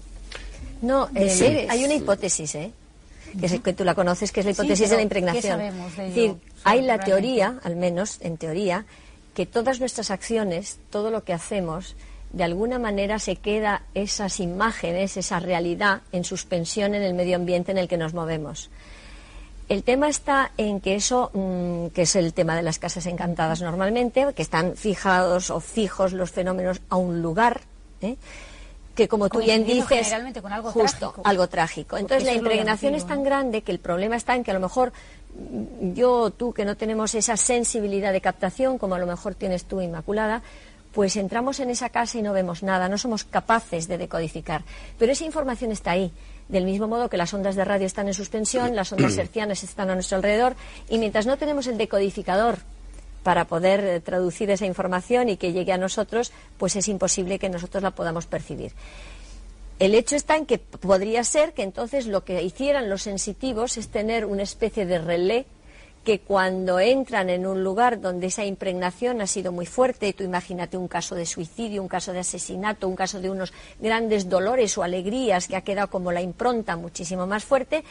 No, 0.82 1.08
eh, 1.14 1.66
hay 1.68 1.84
una 1.84 1.94
hipótesis, 1.94 2.54
¿eh? 2.54 2.72
Que, 3.38 3.46
es, 3.46 3.60
que 3.60 3.72
tú 3.72 3.84
la 3.84 3.94
conoces, 3.94 4.32
que 4.32 4.40
es 4.40 4.46
la 4.46 4.52
hipótesis 4.52 4.90
de 4.90 4.96
la 4.96 5.02
impregnación. 5.02 5.60
es 5.60 5.96
decir, 5.96 6.34
hay 6.64 6.82
la 6.82 6.98
teoría, 6.98 7.60
al 7.62 7.76
menos 7.76 8.18
en 8.20 8.36
teoría, 8.36 8.84
que 9.34 9.46
todas 9.46 9.78
nuestras 9.78 10.10
acciones, 10.10 10.78
todo 10.90 11.10
lo 11.10 11.22
que 11.22 11.32
hacemos, 11.32 11.94
de 12.32 12.44
alguna 12.44 12.78
manera 12.78 13.18
se 13.18 13.36
queda 13.36 13.82
esas 13.94 14.40
imágenes, 14.40 15.16
esa 15.16 15.40
realidad 15.40 16.02
en 16.12 16.24
suspensión 16.24 16.94
en 16.94 17.02
el 17.02 17.14
medio 17.14 17.36
ambiente 17.36 17.72
en 17.72 17.78
el 17.78 17.88
que 17.88 17.96
nos 17.96 18.14
movemos. 18.14 18.70
El 19.68 19.84
tema 19.84 20.08
está 20.08 20.50
en 20.56 20.80
que 20.80 20.96
eso, 20.96 21.30
mm, 21.32 21.88
que 21.88 22.02
es 22.02 22.16
el 22.16 22.34
tema 22.34 22.56
de 22.56 22.62
las 22.62 22.78
casas 22.78 23.06
encantadas 23.06 23.62
normalmente, 23.62 24.26
que 24.34 24.42
están 24.42 24.74
fijados 24.76 25.50
o 25.50 25.60
fijos 25.60 26.12
los 26.12 26.30
fenómenos 26.30 26.80
a 26.88 26.96
un 26.96 27.22
lugar, 27.22 27.60
¿eh? 28.00 28.16
que 28.94 29.08
como 29.08 29.28
tú 29.28 29.38
bien 29.38 29.64
dices, 29.64 30.12
algo 30.12 30.72
justo, 30.72 30.98
trágico. 30.98 31.22
algo 31.24 31.48
trágico. 31.48 31.96
Entonces 31.96 32.24
la 32.24 32.34
impregnación 32.34 32.94
es 32.94 33.06
tan 33.06 33.22
grande 33.22 33.62
que 33.62 33.72
el 33.72 33.78
problema 33.78 34.16
está 34.16 34.34
en 34.34 34.42
que 34.42 34.50
a 34.50 34.54
lo 34.54 34.60
mejor 34.60 34.92
mm, 35.38 35.92
yo 35.94 36.12
o 36.14 36.30
tú 36.30 36.52
que 36.52 36.64
no 36.64 36.76
tenemos 36.76 37.14
esa 37.14 37.36
sensibilidad 37.36 38.12
de 38.12 38.20
captación, 38.20 38.76
como 38.76 38.96
a 38.96 38.98
lo 38.98 39.06
mejor 39.06 39.36
tienes 39.36 39.64
tú, 39.64 39.80
Inmaculada, 39.80 40.42
pues 40.92 41.16
entramos 41.16 41.60
en 41.60 41.70
esa 41.70 41.88
casa 41.88 42.18
y 42.18 42.22
no 42.22 42.32
vemos 42.32 42.62
nada, 42.62 42.88
no 42.88 42.98
somos 42.98 43.24
capaces 43.24 43.88
de 43.88 43.98
decodificar. 43.98 44.62
Pero 44.98 45.12
esa 45.12 45.24
información 45.24 45.72
está 45.72 45.92
ahí, 45.92 46.12
del 46.48 46.64
mismo 46.64 46.88
modo 46.88 47.08
que 47.08 47.16
las 47.16 47.32
ondas 47.32 47.56
de 47.56 47.64
radio 47.64 47.86
están 47.86 48.08
en 48.08 48.14
suspensión, 48.14 48.74
las 48.74 48.92
ondas 48.92 49.16
hercianas 49.18 49.62
están 49.62 49.90
a 49.90 49.94
nuestro 49.94 50.16
alrededor, 50.16 50.56
y 50.88 50.98
mientras 50.98 51.26
no 51.26 51.36
tenemos 51.36 51.66
el 51.66 51.78
decodificador 51.78 52.58
para 53.22 53.44
poder 53.44 53.84
eh, 53.84 54.00
traducir 54.00 54.50
esa 54.50 54.66
información 54.66 55.28
y 55.28 55.36
que 55.36 55.52
llegue 55.52 55.72
a 55.72 55.78
nosotros, 55.78 56.32
pues 56.58 56.76
es 56.76 56.88
imposible 56.88 57.38
que 57.38 57.50
nosotros 57.50 57.82
la 57.82 57.90
podamos 57.90 58.26
percibir. 58.26 58.72
El 59.78 59.94
hecho 59.94 60.14
está 60.14 60.36
en 60.36 60.44
que 60.44 60.58
podría 60.58 61.24
ser 61.24 61.54
que 61.54 61.62
entonces 61.62 62.06
lo 62.06 62.22
que 62.22 62.42
hicieran 62.42 62.90
los 62.90 63.02
sensitivos 63.02 63.78
es 63.78 63.88
tener 63.88 64.26
una 64.26 64.42
especie 64.42 64.84
de 64.84 64.98
relé 64.98 65.46
que 66.04 66.20
cuando 66.20 66.80
entran 66.80 67.28
en 67.28 67.46
un 67.46 67.62
lugar 67.62 68.00
donde 68.00 68.28
esa 68.28 68.44
impregnación 68.44 69.20
ha 69.20 69.26
sido 69.26 69.52
muy 69.52 69.66
fuerte, 69.66 70.12
tú 70.12 70.24
imagínate 70.24 70.76
un 70.76 70.88
caso 70.88 71.14
de 71.14 71.26
suicidio, 71.26 71.82
un 71.82 71.88
caso 71.88 72.12
de 72.12 72.20
asesinato, 72.20 72.88
un 72.88 72.96
caso 72.96 73.20
de 73.20 73.30
unos 73.30 73.52
grandes 73.78 74.28
dolores 74.28 74.76
o 74.78 74.82
alegrías 74.82 75.46
que 75.46 75.56
ha 75.56 75.60
quedado 75.60 75.88
como 75.88 76.10
la 76.10 76.22
impronta 76.22 76.76
muchísimo 76.76 77.26
más 77.26 77.44
fuerte, 77.44 77.84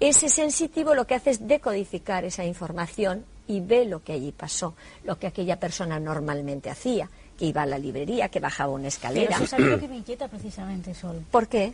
ese 0.00 0.28
sensitivo 0.28 0.94
lo 0.94 1.06
que 1.06 1.14
hace 1.14 1.30
es 1.30 1.48
decodificar 1.48 2.24
esa 2.24 2.44
información 2.44 3.24
y 3.48 3.60
ve 3.60 3.86
lo 3.86 4.02
que 4.02 4.12
allí 4.12 4.32
pasó, 4.32 4.74
lo 5.04 5.18
que 5.18 5.26
aquella 5.26 5.58
persona 5.58 5.98
normalmente 5.98 6.68
hacía, 6.68 7.08
que 7.38 7.46
iba 7.46 7.62
a 7.62 7.66
la 7.66 7.78
librería, 7.78 8.28
que 8.28 8.40
bajaba 8.40 8.72
una 8.72 8.88
escalera. 8.88 9.36
eso 9.36 9.44
es 9.44 9.52
algo 9.54 9.78
que 9.78 9.88
me 9.88 9.96
inquieta 9.96 10.28
precisamente, 10.28 10.92
Sol. 10.94 11.24
¿Por 11.30 11.48
qué? 11.48 11.72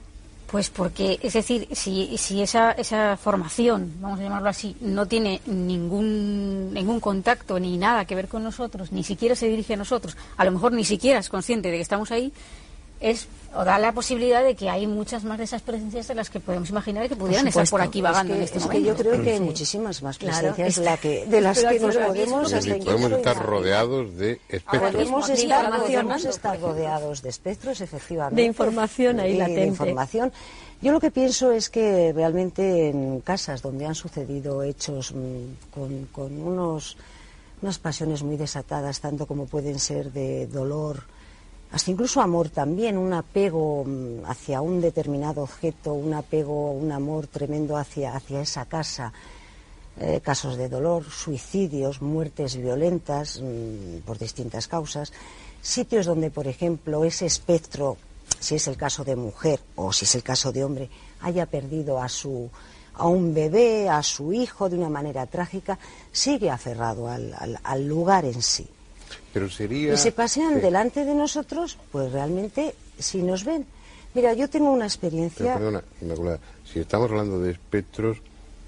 Pues 0.52 0.68
porque, 0.68 1.18
es 1.22 1.32
decir, 1.32 1.66
si, 1.72 2.18
si 2.18 2.42
esa, 2.42 2.72
esa 2.72 3.16
formación, 3.16 3.90
vamos 4.02 4.20
a 4.20 4.22
llamarlo 4.22 4.50
así, 4.50 4.76
no 4.82 5.06
tiene 5.06 5.40
ningún, 5.46 6.74
ningún 6.74 7.00
contacto 7.00 7.58
ni 7.58 7.78
nada 7.78 8.04
que 8.04 8.14
ver 8.14 8.28
con 8.28 8.44
nosotros, 8.44 8.92
ni 8.92 9.02
siquiera 9.02 9.34
se 9.34 9.48
dirige 9.48 9.72
a 9.72 9.76
nosotros, 9.78 10.14
a 10.36 10.44
lo 10.44 10.52
mejor 10.52 10.74
ni 10.74 10.84
siquiera 10.84 11.20
es 11.20 11.30
consciente 11.30 11.70
de 11.70 11.76
que 11.76 11.82
estamos 11.82 12.10
ahí, 12.10 12.34
es 13.02 13.28
o 13.54 13.64
da 13.64 13.78
la 13.78 13.92
posibilidad 13.92 14.42
de 14.42 14.54
que 14.54 14.70
hay 14.70 14.86
muchas 14.86 15.24
más 15.24 15.36
de 15.36 15.44
esas 15.44 15.60
presencias 15.60 16.08
de 16.08 16.14
las 16.14 16.30
que 16.30 16.40
podemos 16.40 16.70
imaginar 16.70 17.06
que 17.08 17.16
pudieran 17.16 17.46
estar 17.46 17.68
por 17.68 17.82
aquí 17.82 18.00
vagando 18.00 18.34
en 18.34 18.40
este 18.42 18.58
es 18.58 18.64
momento. 18.64 18.82
Que 18.82 18.88
yo 18.88 18.96
creo 18.96 19.22
que 19.22 19.32
hay 19.32 19.40
muchísimas 19.40 20.02
más 20.02 20.16
presencias 20.16 20.78
la 20.78 20.96
que, 20.96 21.26
de 21.26 21.40
las 21.40 21.58
que 21.58 21.78
nos 21.78 21.96
podemos 21.96 22.50
podemos 22.52 23.12
estar 23.12 23.36
rodeados 23.36 24.16
de 24.16 24.40
espectros. 24.48 24.92
Podemos 24.92 25.28
estar, 25.28 26.26
estar 26.28 26.60
rodeados 26.60 27.22
de 27.22 27.28
espectros, 27.28 27.80
efectivamente. 27.82 28.40
De 28.40 28.46
información 28.46 29.20
ahí 29.20 29.36
latente. 29.36 29.60
De 29.60 29.66
información. 29.66 30.32
Yo 30.80 30.92
lo 30.92 30.98
que 30.98 31.10
pienso 31.10 31.52
es 31.52 31.68
que 31.68 32.12
realmente 32.14 32.88
en 32.88 33.20
casas 33.20 33.60
donde 33.62 33.86
han 33.86 33.94
sucedido 33.94 34.62
hechos 34.62 35.12
mm, 35.12 35.70
con, 35.72 36.06
con 36.06 36.40
unos, 36.40 36.96
unas 37.60 37.78
pasiones 37.78 38.22
muy 38.22 38.36
desatadas, 38.36 39.00
tanto 39.00 39.26
como 39.26 39.46
pueden 39.46 39.78
ser 39.78 40.10
de 40.10 40.46
dolor, 40.46 41.04
hasta 41.72 41.90
incluso 41.90 42.20
amor 42.20 42.50
también, 42.50 42.98
un 42.98 43.12
apego 43.12 43.84
mm, 43.84 44.24
hacia 44.26 44.60
un 44.60 44.80
determinado 44.80 45.42
objeto, 45.42 45.94
un 45.94 46.14
apego, 46.14 46.70
un 46.72 46.92
amor 46.92 47.26
tremendo 47.26 47.76
hacia, 47.76 48.14
hacia 48.14 48.42
esa 48.42 48.66
casa. 48.66 49.12
Eh, 50.00 50.20
casos 50.22 50.56
de 50.56 50.70
dolor, 50.70 51.04
suicidios, 51.04 52.00
muertes 52.00 52.56
violentas 52.56 53.42
mm, 53.42 53.98
por 54.06 54.18
distintas 54.18 54.66
causas, 54.66 55.12
sitios 55.60 56.06
donde, 56.06 56.30
por 56.30 56.48
ejemplo, 56.48 57.04
ese 57.04 57.26
espectro, 57.26 57.98
si 58.40 58.54
es 58.54 58.68
el 58.68 58.78
caso 58.78 59.04
de 59.04 59.16
mujer 59.16 59.60
o 59.76 59.92
si 59.92 60.06
es 60.06 60.14
el 60.14 60.22
caso 60.22 60.50
de 60.50 60.64
hombre, 60.64 60.88
haya 61.20 61.44
perdido 61.44 62.00
a 62.00 62.08
su, 62.08 62.50
a 62.94 63.06
un 63.06 63.34
bebé, 63.34 63.88
a 63.88 64.02
su 64.02 64.32
hijo 64.32 64.68
de 64.68 64.78
una 64.78 64.88
manera 64.88 65.26
trágica, 65.26 65.78
sigue 66.10 66.50
aferrado 66.50 67.08
al, 67.08 67.86
lugar 67.86 68.24
en 68.24 68.40
sí. 68.42 68.66
Pero 69.32 69.48
sería... 69.48 69.94
Y 69.94 69.96
se 69.96 70.12
pasean 70.12 70.60
delante 70.60 71.04
de 71.04 71.14
nosotros, 71.14 71.78
pues 71.90 72.12
realmente 72.12 72.74
si 72.98 73.22
nos 73.22 73.44
ven. 73.44 73.66
Mira, 74.14 74.34
yo 74.34 74.48
tengo 74.48 74.70
una 74.70 74.84
experiencia... 74.84 75.54
perdona, 75.54 75.82
si 76.70 76.80
estamos 76.80 77.10
hablando 77.10 77.40
de 77.40 77.52
espectros, 77.52 78.18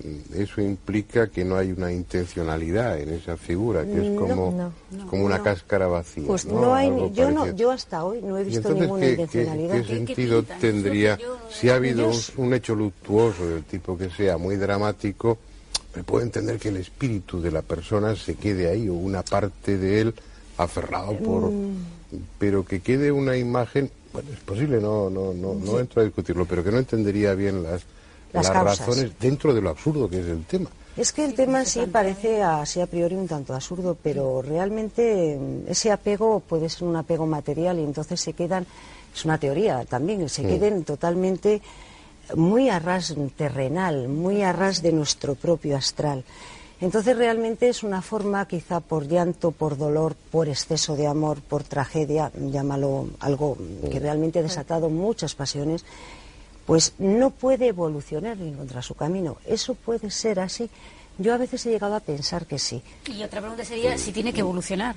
mm, 0.03 0.41
eso 0.41 0.63
implica 0.63 1.29
que 1.29 1.45
no 1.45 1.57
hay 1.57 1.73
una 1.73 1.93
intencionalidad 1.93 2.99
en 2.99 3.11
esa 3.11 3.37
figura, 3.37 3.85
que 3.85 4.07
es 4.07 4.19
como, 4.19 4.73
como 5.09 5.25
una 5.25 5.43
cáscara 5.43 5.87
vacía. 5.87 6.27
Pues 6.27 6.47
no, 6.47 6.75
hay, 6.75 6.91
yo, 7.13 7.31
no, 7.31 7.55
yo 7.55 7.71
hasta 7.71 8.05
hoy 8.05 8.23
no 8.23 8.39
he 8.39 8.45
visto 8.45 8.73
ninguna 8.73 9.07
intencionalidad. 9.07 9.83
¿qué, 9.83 9.85
sentido 9.85 10.43
tendría 10.43 11.19
si 11.51 11.69
ha 11.69 11.75
habido 11.75 12.11
un, 12.39 12.55
hecho 12.55 12.75
luctuoso 12.75 13.47
del 13.47 13.65
tipo 13.65 13.99
que 13.99 14.09
sea 14.09 14.39
muy 14.39 14.57
dramático? 14.57 15.37
Me 15.95 16.03
puedo 16.03 16.25
entender 16.25 16.59
que 16.59 16.71
el 16.71 16.79
espíritu 16.79 17.41
de 17.41 17.53
la 17.53 17.63
persona 17.63 18.17
se 18.17 18.35
quede 18.35 18.69
ahí 18.69 18.89
o 18.89 18.95
una 18.95 19.23
parte 19.23 19.77
de 19.77 20.01
él 20.01 20.15
aferrado 20.57 21.17
por... 21.19 21.51
Mm. 21.51 21.95
Pero 22.39 22.65
que 22.65 22.81
quede 22.81 23.11
una 23.11 23.37
imagen 23.37 23.91
bueno, 24.15 24.31
es 24.33 24.39
posible, 24.41 24.81
no, 24.81 25.11
no, 25.11 25.35
no, 25.35 25.55
no 25.55 25.81
entro 25.81 26.01
a 26.01 26.05
discutirlo, 26.05 26.47
pero 26.47 26.63
que 26.63 26.71
no 26.71 26.79
entendería 26.79 27.35
bien 27.35 27.65
las, 27.65 27.83
las, 28.33 28.49
razones 28.49 29.11
dentro 29.19 29.53
de 29.53 29.61
lo 29.61 29.71
absurdo 29.71 30.09
que 30.09 30.21
es 30.21 30.27
el 30.27 30.45
tema. 30.45 30.71
Es 30.97 31.13
que 31.13 31.25
el 31.25 31.35
tema 31.35 31.65
sí 31.65 31.81
parece 31.91 32.41
así 32.41 32.81
a 32.81 32.87
priori 32.87 33.17
un 33.17 33.27
tanto 33.27 33.53
absurdo, 33.53 33.97
pero 34.01 34.41
realmente 34.41 35.37
mm, 35.37 35.69
ese 35.69 35.91
apego 35.91 36.39
puede 36.39 36.69
ser 36.69 36.85
un 36.85 36.95
apego 36.95 37.27
material 37.27 37.81
y 37.81 37.83
entonces 37.83 38.21
se 38.21 38.35
quedan, 38.35 38.65
es 39.13 39.25
una 39.25 39.37
teoría 39.37 39.85
también, 39.85 40.29
se 40.29 40.45
mm. 40.45 40.47
queden 40.47 40.85
totalmente 40.85 41.61
muy 42.37 42.69
a 42.69 42.79
ras 42.79 43.17
terrenal, 43.37 44.09
muy 44.09 44.43
a 44.43 44.53
ras 44.53 44.81
de 44.81 44.93
nuestro 44.93 45.35
propio 45.35 45.77
astral. 45.77 46.23
Entonces 46.81 47.17
realmente 47.17 47.69
es 47.69 47.83
una 47.83 48.03
forma, 48.03 48.47
quizá 48.47 48.81
por 48.81 49.07
llanto, 49.07 49.53
por 49.53 49.79
dolor, 49.79 50.17
por 50.31 50.49
exceso 50.49 50.97
de 50.97 51.07
amor, 51.07 51.41
por 51.41 51.63
tragedia, 51.63 52.31
llámalo 52.35 53.09
algo 53.21 53.57
que 53.91 54.01
realmente 54.01 54.41
ha 54.41 54.43
desatado 54.43 54.91
muchas 54.91 55.35
pasiones, 55.35 55.85
pues 56.67 56.95
no 56.99 57.31
puede 57.31 57.69
evolucionar 57.69 58.37
ni 58.37 58.49
encontrar 58.49 58.83
su 58.83 58.95
camino. 58.95 59.37
Eso 59.47 59.75
puede 59.75 60.11
ser 60.11 60.41
así. 60.41 60.69
Yo 61.19 61.33
a 61.33 61.39
veces 61.39 61.65
he 61.67 61.71
llegado 61.71 61.95
a 61.95 62.01
pensar 62.01 62.47
que 62.47 62.59
sí. 62.59 62.83
Y 63.07 63.23
otra 63.23 63.41
pregunta 63.41 63.65
sería 63.65 63.97
si 63.97 64.13
tiene 64.13 64.33
que 64.33 64.41
evolucionar. 64.41 64.97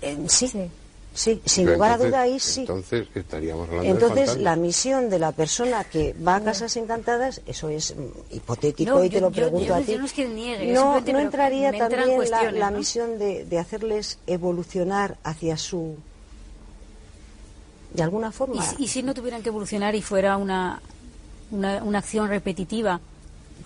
Eh, 0.00 0.16
sí. 0.28 0.46
Sí, 0.48 0.70
sin 1.16 1.72
lugar 1.72 1.92
a 1.92 1.98
duda 1.98 2.20
ahí 2.22 2.38
sí. 2.38 2.60
Entonces 2.60 3.08
estaríamos 3.14 3.68
hablando 3.68 3.90
Entonces 3.90 4.36
la 4.36 4.54
misión 4.56 5.10
de 5.10 5.18
la 5.18 5.32
persona 5.32 5.84
que 5.84 6.14
va 6.14 6.36
a 6.36 6.40
casas 6.40 6.76
encantadas, 6.76 7.40
eso 7.46 7.68
es 7.68 7.96
mm, 7.96 8.34
hipotético 8.36 9.02
y 9.02 9.10
te 9.10 9.20
lo 9.20 9.30
pregunto 9.30 9.74
a 9.74 9.80
ti. 9.80 9.96
no, 10.72 11.00
no, 11.00 11.18
entraría 11.18 11.72
también 11.72 12.20
la, 12.58 12.70
misión 12.70 13.18
de, 13.18 13.44
de, 13.44 13.58
hacerles 13.58 14.18
evolucionar 14.26 15.16
hacia 15.24 15.56
su 15.56 15.96
de 17.92 18.02
alguna 18.02 18.30
forma. 18.30 18.62
¿Y, 18.78 18.88
si 18.88 19.02
no 19.02 19.14
tuvieran 19.14 19.42
que 19.42 19.48
evolucionar 19.48 19.94
y 19.94 20.02
fuera 20.02 20.36
una, 20.36 20.80
una, 21.50 21.82
una 21.82 21.98
acción 21.98 22.28
repetitiva? 22.28 23.00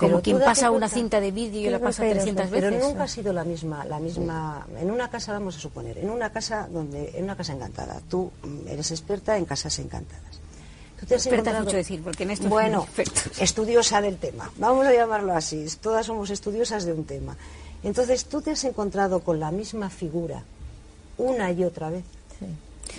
Como 0.00 0.22
quien 0.22 0.38
pasa 0.40 0.70
una 0.70 0.88
cinta 0.88 1.20
de 1.20 1.30
vídeo 1.30 1.68
y 1.68 1.70
la 1.70 1.78
pasa 1.78 2.02
300 2.08 2.50
veces. 2.50 2.70
Pero 2.70 2.88
nunca 2.88 3.04
ha 3.04 3.08
sido 3.08 3.32
la 3.32 3.44
misma, 3.44 3.84
la 3.84 3.98
misma. 3.98 4.66
En 4.78 4.90
una 4.90 5.10
casa, 5.10 5.32
vamos 5.32 5.56
a 5.56 5.60
suponer, 5.60 5.98
en 5.98 6.10
una 6.10 6.32
casa 6.32 6.68
donde, 6.70 7.12
en 7.14 7.24
una 7.24 7.36
casa 7.36 7.52
encantada. 7.52 8.00
Tú 8.08 8.32
eres 8.66 8.90
experta 8.90 9.36
en 9.36 9.44
casas 9.44 9.78
encantadas. 9.78 10.40
Tú 10.98 11.06
te 11.06 11.14
has 11.14 11.26
experta 11.26 11.60
mucho 11.60 11.76
decir, 11.76 12.02
porque 12.02 12.24
en 12.24 12.30
esto 12.30 12.48
bueno, 12.48 12.86
estudiosa 13.38 14.00
del 14.00 14.16
tema. 14.16 14.50
Vamos 14.56 14.86
a 14.86 14.92
llamarlo 14.92 15.34
así. 15.34 15.64
Todas 15.80 16.06
somos 16.06 16.30
estudiosas 16.30 16.84
de 16.84 16.92
un 16.92 17.04
tema. 17.04 17.36
Entonces, 17.82 18.26
tú 18.26 18.42
te 18.42 18.50
has 18.50 18.64
encontrado 18.64 19.20
con 19.20 19.40
la 19.40 19.50
misma 19.50 19.88
figura 19.88 20.42
una 21.16 21.52
y 21.52 21.64
otra 21.64 21.90
vez. 21.90 22.04
Sí. 22.38 22.46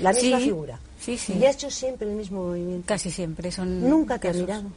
La 0.01 0.13
misma 0.13 0.39
figura. 0.39 0.79
Sí, 0.99 1.17
sí. 1.17 1.33
Y 1.33 1.45
ha 1.45 1.51
hecho 1.51 1.69
siempre 1.69 2.07
el 2.07 2.15
mismo 2.15 2.45
movimiento. 2.45 2.87
Casi 2.87 3.11
siempre. 3.11 3.51
Son 3.51 3.89
Nunca 3.89 4.19
te 4.19 4.29
ha 4.29 4.33
mirado. 4.33 4.69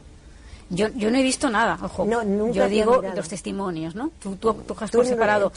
Yo, 0.69 0.87
yo 0.95 1.11
no 1.11 1.17
he 1.19 1.23
visto 1.23 1.49
nada, 1.49 1.77
ojo. 1.81 2.07
yo 2.51 2.67
digo 2.67 3.03
los 3.15 3.29
testimonios, 3.29 3.93
¿no? 3.93 4.09
Tú, 4.19 4.35
tú, 4.35 4.55
coges 4.65 4.89
por 4.89 5.05
separado, 5.05 5.51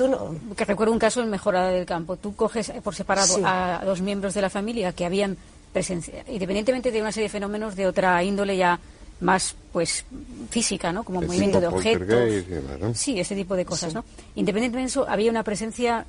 que 0.54 0.64
recuerdo 0.66 0.92
un 0.92 0.98
caso 0.98 1.22
en 1.22 1.30
Mejorada 1.30 1.70
del 1.70 1.86
Campo, 1.86 2.16
tú 2.16 2.36
coges 2.36 2.70
por 2.84 2.94
separado 2.94 3.38
a 3.44 3.82
dos 3.84 4.02
miembros 4.02 4.34
de 4.34 4.42
la 4.42 4.50
familia 4.50 4.92
que 4.92 5.06
habían 5.06 5.38
presencia, 5.72 6.24
independientemente 6.28 6.90
de 6.90 7.00
una 7.00 7.10
serie 7.10 7.24
de 7.24 7.32
fenómenos 7.32 7.74
de 7.74 7.86
otra 7.86 8.22
índole 8.22 8.56
ya 8.56 8.78
más 9.20 9.56
pues 9.72 10.04
física, 10.50 10.92
¿no? 10.92 11.04
Como 11.04 11.22
movimiento 11.22 11.60
de 11.60 11.66
objetos. 11.66 12.98
Sí, 12.98 13.18
ese 13.18 13.34
tipo 13.34 13.56
de 13.56 13.64
cosas, 13.64 13.94
¿no? 13.94 14.04
Independientemente 14.34 14.98
de 14.98 15.02
eso, 15.02 15.08
había 15.08 15.30
una 15.30 15.42
presencia 15.42 16.04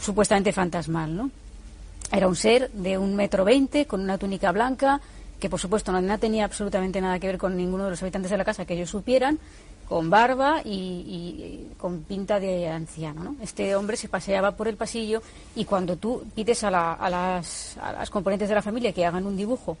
supuestamente 0.00 0.52
fantasmal, 0.52 1.16
¿no? 1.16 1.30
Era 2.12 2.28
un 2.28 2.36
ser 2.36 2.70
de 2.72 2.98
un 2.98 3.16
metro 3.16 3.44
veinte, 3.44 3.86
con 3.86 4.00
una 4.00 4.18
túnica 4.18 4.52
blanca, 4.52 5.00
que 5.38 5.50
por 5.50 5.60
supuesto 5.60 5.92
no, 5.92 6.18
tenía 6.18 6.44
absolutamente 6.44 7.00
nada 7.00 7.18
que 7.18 7.26
ver 7.26 7.38
con 7.38 7.56
ninguno 7.56 7.84
de 7.84 7.90
los 7.90 8.02
habitantes 8.02 8.30
de 8.30 8.36
la 8.36 8.44
casa 8.44 8.64
que 8.64 8.74
ellos 8.74 8.90
supieran, 8.90 9.38
con 9.88 10.10
barba 10.10 10.62
y, 10.64 11.68
con 11.78 12.02
pinta 12.02 12.40
de 12.40 12.68
anciano. 12.68 13.22
¿no? 13.22 13.36
Este 13.42 13.76
hombre 13.76 13.96
se 13.96 14.08
paseaba 14.08 14.52
por 14.52 14.68
el 14.68 14.76
pasillo 14.76 15.22
y 15.54 15.64
cuando 15.64 15.96
tú 15.96 16.24
pides 16.34 16.64
a, 16.64 16.70
las, 16.70 17.76
a 17.78 17.92
las 17.92 18.10
componentes 18.10 18.48
de 18.48 18.54
la 18.54 18.62
familia 18.62 18.92
que 18.92 19.04
hagan 19.04 19.26
un 19.26 19.36
dibujo 19.36 19.76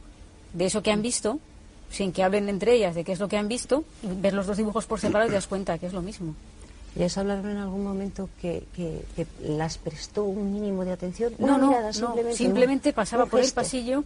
de 0.52 0.66
eso 0.66 0.82
que 0.82 0.92
han 0.92 1.02
visto, 1.02 1.38
sin 1.90 2.12
que 2.12 2.22
hablen 2.22 2.48
entre 2.48 2.74
ellas 2.74 2.94
de 2.94 3.04
qué 3.04 3.12
es 3.12 3.20
lo 3.20 3.28
que 3.28 3.36
han 3.36 3.48
visto, 3.48 3.84
ver 4.02 4.34
los 4.34 4.46
dos 4.46 4.56
dibujos 4.56 4.86
por 4.86 5.00
separado 5.00 5.28
y 5.28 5.30
te 5.30 5.36
das 5.36 5.46
cuenta 5.46 5.78
que 5.78 5.86
es 5.86 5.92
lo 5.92 6.02
mismo. 6.02 6.34
¿Les 6.94 7.16
hablaron 7.18 7.50
en 7.50 7.58
algún 7.58 7.84
momento 7.84 8.30
que, 8.40 8.64
que, 8.74 9.26
las 9.42 9.76
prestó 9.76 10.24
un 10.24 10.54
mínimo 10.54 10.82
de 10.84 10.92
atención? 10.92 11.34
No, 11.38 11.58
no, 11.58 11.92
simplemente, 11.92 12.36
simplemente 12.36 12.92
pasaba 12.94 13.26
por 13.26 13.40
el 13.40 13.52
pasillo 13.52 14.02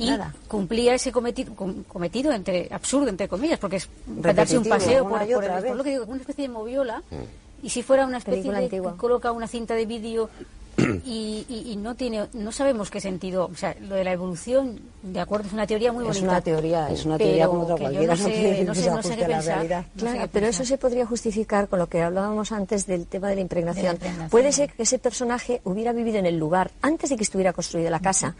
y 0.00 0.10
cumplía 0.48 0.94
ese 0.94 1.12
cometido, 1.12 1.54
cometido 1.86 2.32
entre 2.32 2.68
absurdo 2.70 3.08
entre 3.08 3.28
comillas 3.28 3.58
porque 3.58 3.76
es 3.76 3.88
darse 4.06 4.56
un 4.56 4.64
paseo 4.64 5.06
por, 5.08 5.20
por, 5.20 5.44
el, 5.44 5.76
lo 5.76 5.84
que 5.84 5.90
digo, 5.90 6.04
una 6.06 6.20
especie 6.20 6.42
de 6.42 6.48
moviola 6.48 7.02
mm. 7.10 7.66
y 7.66 7.70
si 7.70 7.82
fuera 7.82 8.06
una 8.06 8.18
especie 8.18 8.50
de 8.50 8.68
que 8.68 8.80
coloca 8.96 9.30
una 9.32 9.46
cinta 9.46 9.74
de 9.74 9.84
vídeo 9.86 10.30
y, 11.04 11.44
y, 11.66 11.76
no 11.76 11.94
tiene 11.94 12.28
no 12.32 12.52
sabemos 12.52 12.90
qué 12.90 13.00
sentido 13.00 13.50
o 13.52 13.56
sea 13.56 13.74
lo 13.80 13.96
de 13.96 14.04
la 14.04 14.12
evolución 14.12 14.80
de 15.02 15.20
acuerdo 15.20 15.48
es 15.48 15.52
una 15.52 15.66
teoría 15.66 15.92
muy 15.92 16.04
bonita 16.04 16.18
es 16.18 16.22
una 16.22 16.40
teoría 16.40 16.90
es 16.90 17.04
una 17.04 17.18
teoría 17.18 17.48
como 17.48 17.62
otra 17.62 17.76
cualquiera 17.76 18.14
no, 18.14 18.16
sé, 18.16 18.64
no, 18.64 18.74
sé, 18.74 18.90
no 18.90 19.02
sé 19.02 19.16
qué 19.16 19.24
pensar 19.26 19.84
claro 19.96 20.28
pero 20.32 20.46
eso 20.46 20.64
se 20.64 20.78
podría 20.78 21.04
justificar 21.04 21.68
con 21.68 21.80
lo 21.80 21.88
que 21.88 22.00
hablábamos 22.00 22.52
antes 22.52 22.86
del 22.86 23.06
tema 23.06 23.28
de 23.28 23.34
la 23.34 23.40
impregnación, 23.42 23.98
puede 24.30 24.52
ser 24.52 24.72
que 24.72 24.84
ese 24.84 24.98
personaje 24.98 25.60
hubiera 25.64 25.92
vivido 25.92 26.18
en 26.18 26.26
el 26.26 26.38
lugar 26.38 26.70
antes 26.80 27.10
de 27.10 27.16
que 27.16 27.24
estuviera 27.24 27.52
construida 27.52 27.90
la 27.90 28.00
casa 28.00 28.36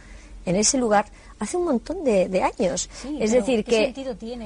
en 0.47 0.57
ese 0.57 0.79
lugar 0.79 1.07
hace 1.41 1.57
un 1.57 1.65
montón 1.65 2.05
de, 2.05 2.43
años. 2.43 2.89
es 3.19 3.33
decir, 3.33 3.65
que 3.65 3.95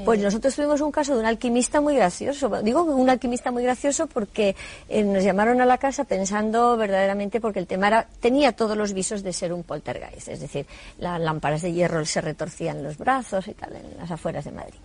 pues 0.04 0.20
nosotros 0.20 0.54
tuvimos 0.54 0.80
un 0.80 0.92
caso 0.92 1.14
de 1.14 1.20
un 1.20 1.26
alquimista 1.26 1.80
muy 1.80 1.96
gracioso. 1.96 2.48
Digo 2.62 2.85
un 2.85 3.11
alquimista 3.11 3.50
muy 3.50 3.64
gracioso 3.64 4.07
porque 4.07 4.54
eh, 4.88 5.02
nos 5.02 5.24
llamaron 5.24 5.61
a 5.61 5.66
la 5.66 5.78
casa 5.78 6.04
pensando 6.04 6.76
verdaderamente 6.76 7.40
porque 7.40 7.59
el 7.59 7.66
tema 7.66 7.88
era, 7.88 8.09
tenía 8.20 8.52
todos 8.52 8.76
los 8.76 8.92
visos 8.92 9.24
de 9.24 9.33
ser 9.33 9.52
un 9.52 9.64
poltergeist. 9.64 10.28
Es 10.28 10.40
decir, 10.40 10.66
las 10.98 11.20
lámparas 11.20 11.62
de 11.62 11.72
hierro 11.72 12.04
se 12.07 12.20
retorcían 12.20 12.83
los 12.83 12.96
brazos 12.96 13.48
y 13.48 13.54
tal 13.54 13.74
en 13.74 13.96
las 13.98 14.11
afueras 14.11 14.44
de 14.44 14.52
Madrid. 14.52 14.78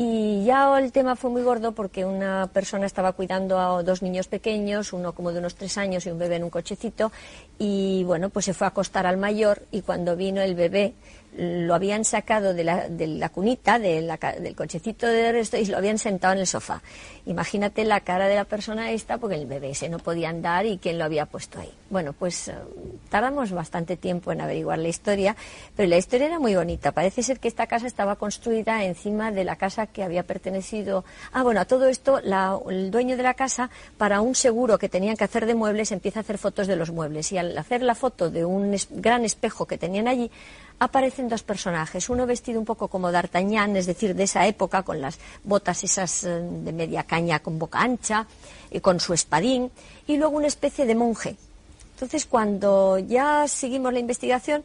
Y 0.00 0.44
ya 0.44 0.78
el 0.78 0.92
tema 0.92 1.16
fue 1.16 1.28
muy 1.28 1.42
gordo 1.42 1.72
porque 1.72 2.04
una 2.04 2.48
persona 2.52 2.86
estaba 2.86 3.14
cuidando 3.14 3.58
a 3.58 3.82
dos 3.82 4.00
niños 4.00 4.28
pequeños, 4.28 4.92
uno 4.92 5.12
como 5.12 5.32
de 5.32 5.40
unos 5.40 5.56
tres 5.56 5.76
años 5.76 6.06
y 6.06 6.10
un 6.10 6.20
bebé 6.20 6.36
en 6.36 6.44
un 6.44 6.50
cochecito, 6.50 7.10
y 7.58 8.04
bueno, 8.04 8.30
pues 8.30 8.44
se 8.44 8.54
fue 8.54 8.68
a 8.68 8.70
acostar 8.70 9.08
al 9.08 9.16
mayor 9.16 9.62
y 9.72 9.82
cuando 9.82 10.14
vino 10.14 10.40
el 10.40 10.54
bebé 10.54 10.94
lo 11.36 11.74
habían 11.74 12.04
sacado 12.04 12.54
de 12.54 12.64
la, 12.64 12.88
de 12.88 13.06
la 13.06 13.28
cunita, 13.28 13.78
de 13.78 14.00
la, 14.00 14.16
del 14.16 14.56
cochecito 14.56 15.06
de 15.06 15.32
resto 15.32 15.56
y 15.56 15.66
lo 15.66 15.76
habían 15.76 15.98
sentado 15.98 16.34
en 16.34 16.40
el 16.40 16.46
sofá. 16.46 16.82
Imagínate 17.26 17.84
la 17.84 18.00
cara 18.00 18.26
de 18.26 18.34
la 18.34 18.44
persona 18.44 18.90
esta, 18.90 19.18
porque 19.18 19.36
el 19.36 19.46
bebé 19.46 19.70
ese 19.70 19.88
no 19.88 19.98
podía 19.98 20.30
andar 20.30 20.66
y 20.66 20.78
quién 20.78 20.98
lo 20.98 21.04
había 21.04 21.26
puesto 21.26 21.60
ahí. 21.60 21.70
Bueno, 21.90 22.12
pues 22.12 22.48
eh, 22.48 22.54
tardamos 23.08 23.52
bastante 23.52 23.96
tiempo 23.96 24.32
en 24.32 24.40
averiguar 24.40 24.78
la 24.78 24.88
historia, 24.88 25.36
pero 25.76 25.88
la 25.88 25.96
historia 25.96 26.26
era 26.26 26.38
muy 26.38 26.54
bonita. 26.54 26.92
Parece 26.92 27.22
ser 27.22 27.38
que 27.38 27.48
esta 27.48 27.66
casa 27.66 27.86
estaba 27.86 28.16
construida 28.16 28.84
encima 28.84 29.30
de 29.30 29.44
la 29.44 29.56
casa 29.56 29.86
que 29.86 30.02
había 30.02 30.22
pertenecido. 30.22 31.04
Ah, 31.32 31.42
bueno, 31.42 31.60
a 31.60 31.66
todo 31.66 31.88
esto, 31.88 32.18
el 32.18 32.90
dueño 32.90 33.16
de 33.16 33.22
la 33.22 33.34
casa, 33.34 33.70
para 33.96 34.20
un 34.20 34.34
seguro 34.34 34.78
que 34.78 34.88
tenían 34.88 35.16
que 35.16 35.24
hacer 35.24 35.46
de 35.46 35.54
muebles, 35.54 35.92
empieza 35.92 36.20
a 36.20 36.22
hacer 36.22 36.38
fotos 36.38 36.66
de 36.66 36.76
los 36.76 36.90
muebles. 36.90 37.30
Y 37.32 37.38
al 37.38 37.56
hacer 37.56 37.82
la 37.82 37.94
foto 37.94 38.30
de 38.30 38.44
un 38.44 38.76
gran 38.90 39.24
espejo 39.24 39.66
que 39.66 39.78
tenían 39.78 40.08
allí, 40.08 40.30
aparecen 40.78 41.28
dos 41.28 41.42
personajes, 41.42 42.08
uno 42.08 42.26
vestido 42.26 42.58
un 42.58 42.64
poco 42.64 42.88
como 42.88 43.10
D'Artagnan, 43.10 43.76
es 43.76 43.86
decir, 43.86 44.14
de 44.14 44.24
esa 44.24 44.46
época, 44.46 44.82
con 44.82 45.00
las 45.00 45.18
botas 45.44 45.84
esas 45.84 46.24
eh, 46.24 46.40
de 46.40 46.72
media 46.72 47.02
caña 47.04 47.40
con 47.40 47.58
boca 47.58 47.80
ancha, 47.80 48.26
y 48.70 48.80
con 48.80 49.00
su 49.00 49.14
espadín, 49.14 49.70
y 50.06 50.16
luego 50.16 50.36
una 50.36 50.46
especie 50.46 50.86
de 50.86 50.94
monje. 50.94 51.36
Entonces, 51.94 52.26
cuando 52.26 52.98
ya 52.98 53.48
seguimos 53.48 53.92
la 53.92 53.98
investigación, 53.98 54.62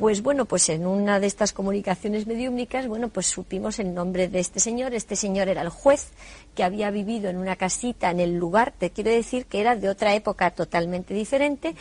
Pues 0.00 0.22
bueno, 0.22 0.46
pues 0.46 0.70
en 0.70 0.86
una 0.86 1.20
de 1.20 1.26
estas 1.26 1.52
comunicaciones 1.52 2.26
mediúmnicas, 2.26 2.86
bueno, 2.88 3.08
pues 3.08 3.26
supimos 3.26 3.78
el 3.78 3.92
nombre 3.92 4.28
de 4.28 4.40
este 4.40 4.58
señor. 4.58 4.94
Este 4.94 5.14
señor 5.14 5.48
era 5.48 5.60
el 5.60 5.68
juez 5.68 6.08
que 6.54 6.64
había 6.64 6.90
vivido 6.90 7.28
en 7.28 7.36
una 7.36 7.54
casita 7.56 8.10
en 8.10 8.18
el 8.18 8.38
lugar, 8.38 8.72
te 8.72 8.88
quiero 8.88 9.10
decir 9.10 9.44
que 9.44 9.60
era 9.60 9.76
de 9.76 9.90
otra 9.90 10.14
época 10.14 10.52
totalmente 10.52 11.12
diferente, 11.12 11.74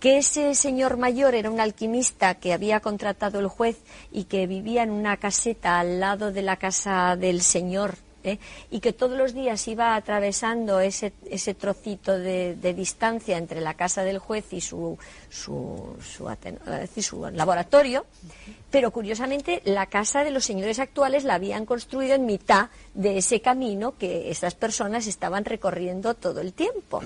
que 0.00 0.18
ese 0.18 0.54
señor 0.54 0.96
mayor 0.96 1.34
era 1.34 1.50
un 1.50 1.60
alquimista 1.60 2.34
que 2.34 2.52
había 2.52 2.80
contratado 2.80 3.40
el 3.40 3.48
juez 3.48 3.78
y 4.12 4.24
que 4.24 4.46
vivía 4.46 4.82
en 4.82 4.90
una 4.90 5.16
caseta 5.16 5.80
al 5.80 6.00
lado 6.00 6.32
de 6.32 6.42
la 6.42 6.56
casa 6.56 7.16
del 7.16 7.42
señor 7.42 7.96
¿eh? 8.24 8.38
y 8.70 8.80
que 8.80 8.92
todos 8.92 9.16
los 9.16 9.34
días 9.34 9.66
iba 9.68 9.96
atravesando 9.96 10.80
ese, 10.80 11.12
ese 11.30 11.54
trocito 11.54 12.16
de, 12.18 12.54
distancia 12.76 13.38
entre 13.38 13.60
la 13.60 13.74
casa 13.74 14.04
del 14.04 14.18
juez 14.18 14.52
y 14.52 14.60
su, 14.60 14.98
su, 15.30 15.96
su, 16.00 17.26
laboratorio, 17.32 18.06
pero 18.70 18.90
curiosamente 18.90 19.62
la 19.64 19.86
casa 19.86 20.22
de 20.22 20.30
los 20.30 20.44
señores 20.44 20.78
actuales 20.78 21.24
la 21.24 21.34
habían 21.34 21.66
construido 21.66 22.14
en 22.14 22.26
mitad 22.26 22.68
de 22.94 23.18
ese 23.18 23.40
camino 23.40 23.96
que 23.96 24.30
esas 24.30 24.54
personas 24.54 25.06
estaban 25.06 25.44
recorriendo 25.44 26.14
todo 26.14 26.40
el 26.40 26.52
tiempo. 26.52 27.02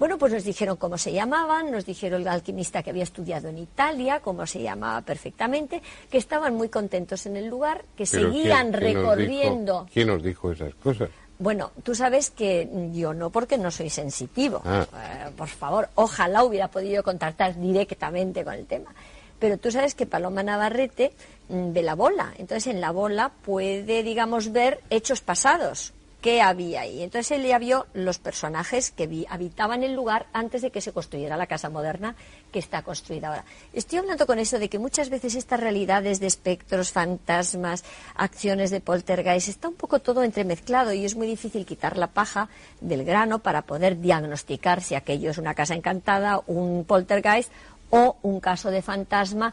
Bueno, 0.00 0.16
pues 0.16 0.32
nos 0.32 0.44
dijeron 0.44 0.78
cómo 0.78 0.96
se 0.96 1.12
llamaban, 1.12 1.70
nos 1.70 1.84
dijeron 1.84 2.22
el 2.22 2.28
alquimista 2.28 2.82
que 2.82 2.88
había 2.88 3.02
estudiado 3.02 3.48
en 3.48 3.58
Italia, 3.58 4.20
cómo 4.20 4.46
se 4.46 4.62
llamaba 4.62 5.02
perfectamente, 5.02 5.82
que 6.10 6.16
estaban 6.16 6.54
muy 6.54 6.70
contentos 6.70 7.26
en 7.26 7.36
el 7.36 7.48
lugar, 7.48 7.84
que 7.98 8.06
seguían 8.06 8.72
recorriendo. 8.72 9.86
¿Quién 9.92 10.08
nos 10.08 10.22
dijo 10.22 10.52
esas 10.52 10.74
cosas? 10.76 11.10
Bueno, 11.38 11.72
tú 11.82 11.94
sabes 11.94 12.30
que 12.30 12.66
yo 12.94 13.12
no, 13.12 13.28
porque 13.28 13.58
no 13.58 13.70
soy 13.70 13.90
sensitivo. 13.90 14.62
Ah. 14.64 14.86
Eh, 14.90 15.32
por 15.36 15.48
favor, 15.48 15.90
ojalá 15.96 16.44
hubiera 16.44 16.68
podido 16.68 17.02
contactar 17.02 17.60
directamente 17.60 18.42
con 18.42 18.54
el 18.54 18.64
tema. 18.64 18.94
Pero 19.38 19.58
tú 19.58 19.70
sabes 19.70 19.94
que 19.94 20.06
Paloma 20.06 20.42
Navarrete 20.42 21.12
mm, 21.50 21.74
ve 21.74 21.82
la 21.82 21.94
bola. 21.94 22.32
Entonces, 22.38 22.68
en 22.68 22.80
la 22.80 22.90
bola 22.90 23.32
puede, 23.44 24.02
digamos, 24.02 24.50
ver 24.50 24.80
hechos 24.88 25.20
pasados 25.20 25.92
qué 26.20 26.42
había 26.42 26.82
ahí. 26.82 27.02
Entonces 27.02 27.38
él 27.38 27.46
ya 27.46 27.58
vio 27.58 27.86
los 27.94 28.18
personajes 28.18 28.90
que 28.90 29.26
habitaban 29.28 29.82
el 29.82 29.94
lugar 29.94 30.26
antes 30.32 30.62
de 30.62 30.70
que 30.70 30.80
se 30.80 30.92
construyera 30.92 31.36
la 31.36 31.46
casa 31.46 31.70
moderna 31.70 32.14
que 32.52 32.58
está 32.58 32.82
construida 32.82 33.28
ahora. 33.28 33.44
Estoy 33.72 33.98
hablando 33.98 34.26
con 34.26 34.38
eso 34.38 34.58
de 34.58 34.68
que 34.68 34.78
muchas 34.78 35.08
veces 35.08 35.34
estas 35.34 35.60
realidades 35.60 36.20
de 36.20 36.26
espectros, 36.26 36.92
fantasmas, 36.92 37.84
acciones 38.14 38.70
de 38.70 38.80
poltergeist, 38.80 39.48
está 39.48 39.68
un 39.68 39.74
poco 39.74 40.00
todo 40.00 40.22
entremezclado 40.22 40.92
y 40.92 41.04
es 41.04 41.16
muy 41.16 41.26
difícil 41.26 41.66
quitar 41.66 41.96
la 41.96 42.08
paja 42.08 42.48
del 42.80 43.04
grano 43.04 43.38
para 43.38 43.62
poder 43.62 44.00
diagnosticar 44.00 44.82
si 44.82 44.94
aquello 44.94 45.30
es 45.30 45.38
una 45.38 45.54
casa 45.54 45.74
encantada, 45.74 46.42
un 46.46 46.84
poltergeist 46.84 47.50
o 47.90 48.16
un 48.22 48.40
caso 48.40 48.70
de 48.70 48.82
fantasma, 48.82 49.52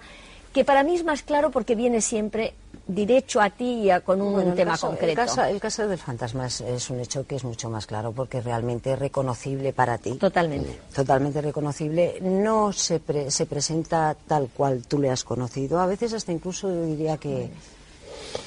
que 0.53 0.63
para 0.65 0.84
mí 0.84 0.95
es 0.95 1.03
más 1.03 1.24
claro 1.24 1.51
porque 1.51 1.76
viene 1.76 2.01
siempre 2.01 2.53
derecho 2.88 3.42
a 3.42 3.50
ti 3.50 3.92
y 3.92 4.02
con 4.02 4.22
un 4.22 4.56
tema 4.56 4.78
concreto. 4.78 5.22
El 5.48 5.60
caso, 5.60 5.88
del 5.88 5.98
fantasma 5.98 6.48
es, 6.48 6.90
un 6.90 7.00
hecho 7.00 7.26
que 7.26 7.36
es 7.36 7.44
mucho 7.44 7.70
más 7.70 7.86
claro 7.86 8.12
porque 8.12 8.42
realmente 8.42 8.94
es 8.94 9.00
reconocible 9.00 9.74
para 9.74 9.98
ti. 9.98 10.14
Totalmente. 10.14 10.80
Totalmente 10.94 11.42
reconocible. 11.42 12.20
No 12.22 12.72
se, 12.72 13.02
se 13.30 13.46
presenta 13.46 14.16
tal 14.28 14.50
cual 14.50 14.84
tú 14.88 15.00
le 15.00 15.10
has 15.10 15.24
conocido. 15.24 15.80
A 15.80 15.86
veces 15.86 16.14
hasta 16.14 16.32
incluso 16.32 16.70
yo 16.70 16.86
diría 16.86 17.18
que 17.18 17.50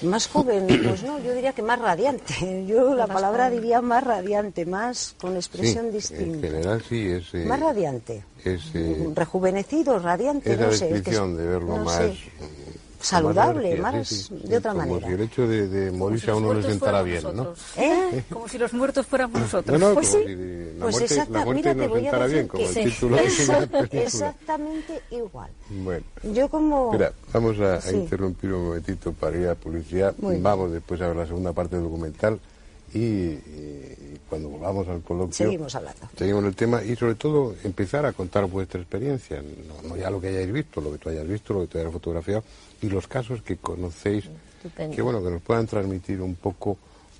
más 0.03 0.29
joven, 0.29 0.67
pues 0.87 1.03
no, 1.03 1.19
yo 1.19 1.35
diría 1.35 1.53
que 1.53 1.63
más 1.63 1.79
radiante. 1.79 2.65
Yo 2.67 2.95
la 2.95 3.07
palabra 3.07 3.51
diría 3.51 3.81
más 3.81 4.05
radiante, 4.05 4.65
más 4.67 5.15
con 5.21 5.37
expresión 5.37 5.93
distinta. 5.93 6.47
En 6.47 6.53
general 6.53 6.83
sí 6.89 7.09
es. 7.09 7.35
Eh, 7.35 7.45
más 7.45 7.61
radiante. 7.61 8.25
Es, 8.45 8.63
eh, 8.75 9.09
Rejuvenecido, 9.15 9.99
radiante, 9.99 10.57
no 10.57 10.73
sé. 10.73 10.89
de 10.89 11.47
verlo 11.47 11.77
más 11.79 12.01
saludable, 13.01 13.77
más 13.77 14.31
de 14.31 14.57
otra 14.57 14.75
manera. 14.75 15.01
Como 15.01 15.07
si 15.07 15.15
el 15.15 15.21
hecho 15.21 15.47
de, 15.47 15.91
morirse 15.91 16.31
a 16.31 16.37
uno 16.37 16.55
le 16.55 16.63
sentara 16.63 17.03
bien, 17.03 17.23
¿no? 17.35 17.55
¿Eh? 17.77 18.25
Como 18.31 18.49
si 18.49 18.59
los 18.59 18.73
muertos 18.73 19.07
fuéramos 19.07 19.41
nosotros. 19.41 19.95
pues 19.95 20.09
sí, 20.09 20.19
pues 20.81 21.01
exactamente, 21.01 21.75
mira, 21.75 21.87
te 21.87 21.89
voy 21.89 22.07
a 22.07 22.19
decir 22.29 22.49
que 22.49 22.65
el 22.67 24.03
exactamente 24.03 25.03
igual. 25.11 25.51
Bueno, 25.69 26.05
yo 26.33 26.49
como... 26.49 26.93
Mira, 26.93 27.13
vamos 27.33 27.59
a, 27.61 27.81
interrumpir 27.93 28.53
un 28.53 28.67
momentito 28.67 29.13
para 29.13 29.37
ir 29.37 29.49
a 29.49 29.55
publicidad. 29.55 30.15
Vamos 30.19 30.73
después 30.73 31.01
a 31.01 31.09
ver 31.09 31.17
la 31.17 31.27
segunda 31.27 31.53
parte 31.53 31.77
del 31.77 31.85
documental 31.85 32.41
y, 32.93 33.37
cuando 34.29 34.49
volvamos 34.49 34.87
al 34.89 35.01
coloquio 35.03 35.33
seguimos 35.33 35.75
hablando 35.75 36.09
seguimos 36.17 36.45
el 36.45 36.57
tema 36.57 36.83
y 36.83 36.97
sobre 36.97 37.15
todo 37.15 37.55
empezar 37.65 38.07
a 38.07 38.13
contar 38.13 38.47
vuestra 38.47 38.81
experiencia 38.81 39.43
no, 39.89 39.97
ya 39.97 40.11
lo 40.11 40.21
que 40.21 40.29
hayáis 40.29 40.53
visto 40.53 40.81
lo 40.81 40.93
que 40.93 40.99
tú 40.99 41.09
hayas 41.09 41.27
visto 41.27 41.55
lo 41.55 41.61
que 41.63 41.67
tú 41.69 41.79
hayas 41.79 41.93
fotografiado 41.93 42.43
y 42.83 42.89
los 42.89 43.07
casos 43.07 43.43
que 43.43 43.57
conocéis 43.57 44.29
que 44.95 45.03
bueno 45.03 45.23
que 45.23 45.31
nos 45.31 45.43
puedan 45.43 45.67
transmitir 45.67 46.21
un 46.21 46.35
poco 46.35 46.79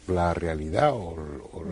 la 0.09 0.35
realidad 0.35 0.93
o, 0.93 1.17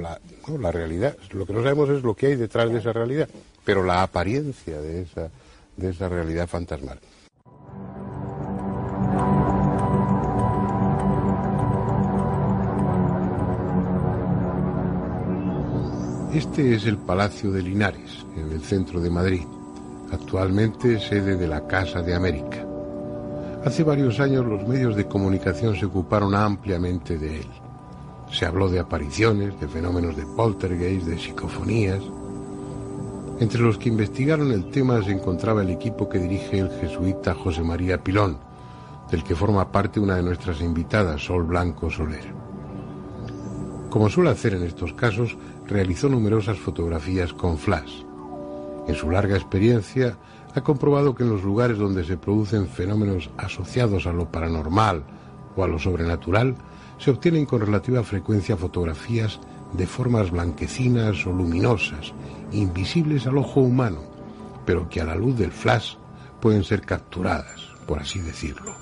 la, 0.00 0.18
no, 0.46 0.58
la 0.58 0.70
realidad. 0.70 1.16
Lo 1.32 1.44
que 1.44 1.52
no 1.52 1.62
sabemos 1.62 1.90
es 1.90 2.02
lo 2.02 2.14
que 2.14 2.28
hay 2.28 2.36
detrás 2.36 2.70
de 2.70 2.78
esa 2.78 2.92
realidad 2.92 3.28
pero 3.64 3.82
la 3.82 4.02
apariencia 4.02 4.80
de 4.80 5.02
esa 5.02 5.30
de 5.76 5.90
esa 5.90 6.08
realidad 6.08 6.46
fantasmal. 6.48 6.98
Este 16.34 16.74
es 16.74 16.84
el 16.84 16.98
Palacio 16.98 17.50
de 17.50 17.62
Linares, 17.62 18.26
en 18.36 18.52
el 18.52 18.62
centro 18.62 19.00
de 19.00 19.08
Madrid, 19.08 19.42
actualmente 20.12 21.00
sede 21.00 21.36
de 21.36 21.48
la 21.48 21.66
Casa 21.66 22.02
de 22.02 22.14
América. 22.14 22.67
Hace 23.68 23.84
varios 23.84 24.18
años 24.18 24.46
los 24.46 24.66
medios 24.66 24.96
de 24.96 25.06
comunicación 25.06 25.76
se 25.76 25.84
ocuparon 25.84 26.34
ampliamente 26.34 27.18
de 27.18 27.40
él. 27.40 27.46
Se 28.32 28.46
habló 28.46 28.70
de 28.70 28.80
apariciones, 28.80 29.60
de 29.60 29.68
fenómenos 29.68 30.16
de 30.16 30.24
poltergeist, 30.24 31.06
de 31.06 31.18
psicofonías. 31.18 32.02
Entre 33.38 33.60
los 33.60 33.76
que 33.76 33.90
investigaron 33.90 34.52
el 34.52 34.70
tema 34.70 35.02
se 35.02 35.10
encontraba 35.10 35.60
el 35.60 35.68
equipo 35.68 36.08
que 36.08 36.18
dirige 36.18 36.60
el 36.60 36.70
jesuita 36.80 37.34
José 37.34 37.62
María 37.62 38.02
Pilón, 38.02 38.38
del 39.10 39.22
que 39.22 39.36
forma 39.36 39.70
parte 39.70 40.00
una 40.00 40.16
de 40.16 40.22
nuestras 40.22 40.62
invitadas, 40.62 41.22
Sol 41.22 41.42
Blanco 41.42 41.90
Soler. 41.90 42.32
Como 43.90 44.08
suele 44.08 44.30
hacer 44.30 44.54
en 44.54 44.62
estos 44.62 44.94
casos, 44.94 45.36
realizó 45.66 46.08
numerosas 46.08 46.58
fotografías 46.58 47.34
con 47.34 47.58
flash. 47.58 48.02
En 48.86 48.94
su 48.94 49.10
larga 49.10 49.36
experiencia, 49.36 50.16
ha 50.54 50.60
comprobado 50.62 51.14
que 51.14 51.22
en 51.22 51.30
los 51.30 51.42
lugares 51.42 51.78
donde 51.78 52.04
se 52.04 52.16
producen 52.16 52.68
fenómenos 52.68 53.30
asociados 53.36 54.06
a 54.06 54.12
lo 54.12 54.30
paranormal 54.30 55.04
o 55.56 55.64
a 55.64 55.68
lo 55.68 55.78
sobrenatural, 55.78 56.56
se 56.98 57.10
obtienen 57.10 57.46
con 57.46 57.60
relativa 57.60 58.02
frecuencia 58.02 58.56
fotografías 58.56 59.40
de 59.72 59.86
formas 59.86 60.30
blanquecinas 60.30 61.26
o 61.26 61.32
luminosas, 61.32 62.12
invisibles 62.52 63.26
al 63.26 63.38
ojo 63.38 63.60
humano, 63.60 64.02
pero 64.64 64.88
que 64.88 65.00
a 65.00 65.04
la 65.04 65.14
luz 65.14 65.36
del 65.38 65.52
flash 65.52 65.94
pueden 66.40 66.64
ser 66.64 66.82
capturadas, 66.82 67.68
por 67.86 68.00
así 68.00 68.20
decirlo. 68.20 68.74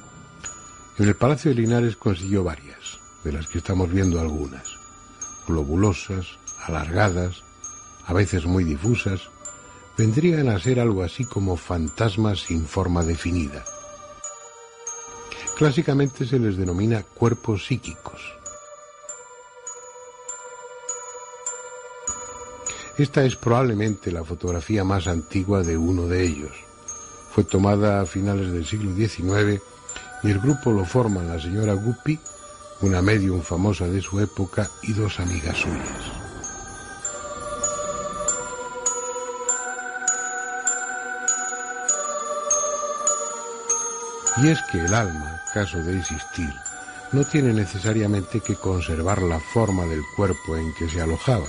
En 0.98 1.08
el 1.08 1.16
Palacio 1.16 1.50
de 1.50 1.60
Linares 1.60 1.96
consiguió 1.96 2.44
varias, 2.44 2.98
de 3.24 3.32
las 3.32 3.48
que 3.48 3.58
estamos 3.58 3.90
viendo 3.90 4.20
algunas, 4.20 4.78
globulosas, 5.46 6.26
alargadas, 6.66 7.42
a 8.06 8.12
veces 8.12 8.46
muy 8.46 8.64
difusas, 8.64 9.28
vendrían 9.96 10.48
a 10.48 10.58
ser 10.58 10.80
algo 10.80 11.02
así 11.02 11.24
como 11.24 11.56
fantasmas 11.56 12.40
sin 12.40 12.66
forma 12.66 13.02
definida. 13.02 13.64
Clásicamente 15.56 16.26
se 16.26 16.38
les 16.38 16.56
denomina 16.56 17.02
cuerpos 17.02 17.66
psíquicos. 17.66 18.36
Esta 22.98 23.24
es 23.24 23.36
probablemente 23.36 24.10
la 24.10 24.24
fotografía 24.24 24.84
más 24.84 25.06
antigua 25.06 25.62
de 25.62 25.76
uno 25.76 26.06
de 26.06 26.24
ellos. 26.24 26.52
Fue 27.30 27.44
tomada 27.44 28.00
a 28.00 28.06
finales 28.06 28.52
del 28.52 28.66
siglo 28.66 28.94
XIX 28.94 29.62
y 30.22 30.30
el 30.30 30.40
grupo 30.40 30.72
lo 30.72 30.84
forman 30.84 31.28
la 31.28 31.40
señora 31.40 31.74
Guppy, 31.74 32.18
una 32.80 33.02
medium 33.02 33.42
famosa 33.42 33.86
de 33.86 34.00
su 34.00 34.20
época, 34.20 34.70
y 34.82 34.92
dos 34.92 35.20
amigas 35.20 35.56
suyas. 35.56 36.15
Y 44.38 44.48
es 44.48 44.60
que 44.70 44.84
el 44.84 44.92
alma, 44.92 45.40
caso 45.54 45.82
de 45.82 45.98
existir, 45.98 46.52
no 47.12 47.24
tiene 47.24 47.54
necesariamente 47.54 48.40
que 48.40 48.56
conservar 48.56 49.22
la 49.22 49.40
forma 49.40 49.86
del 49.86 50.02
cuerpo 50.14 50.56
en 50.56 50.74
que 50.74 50.88
se 50.88 51.00
alojaba. 51.00 51.48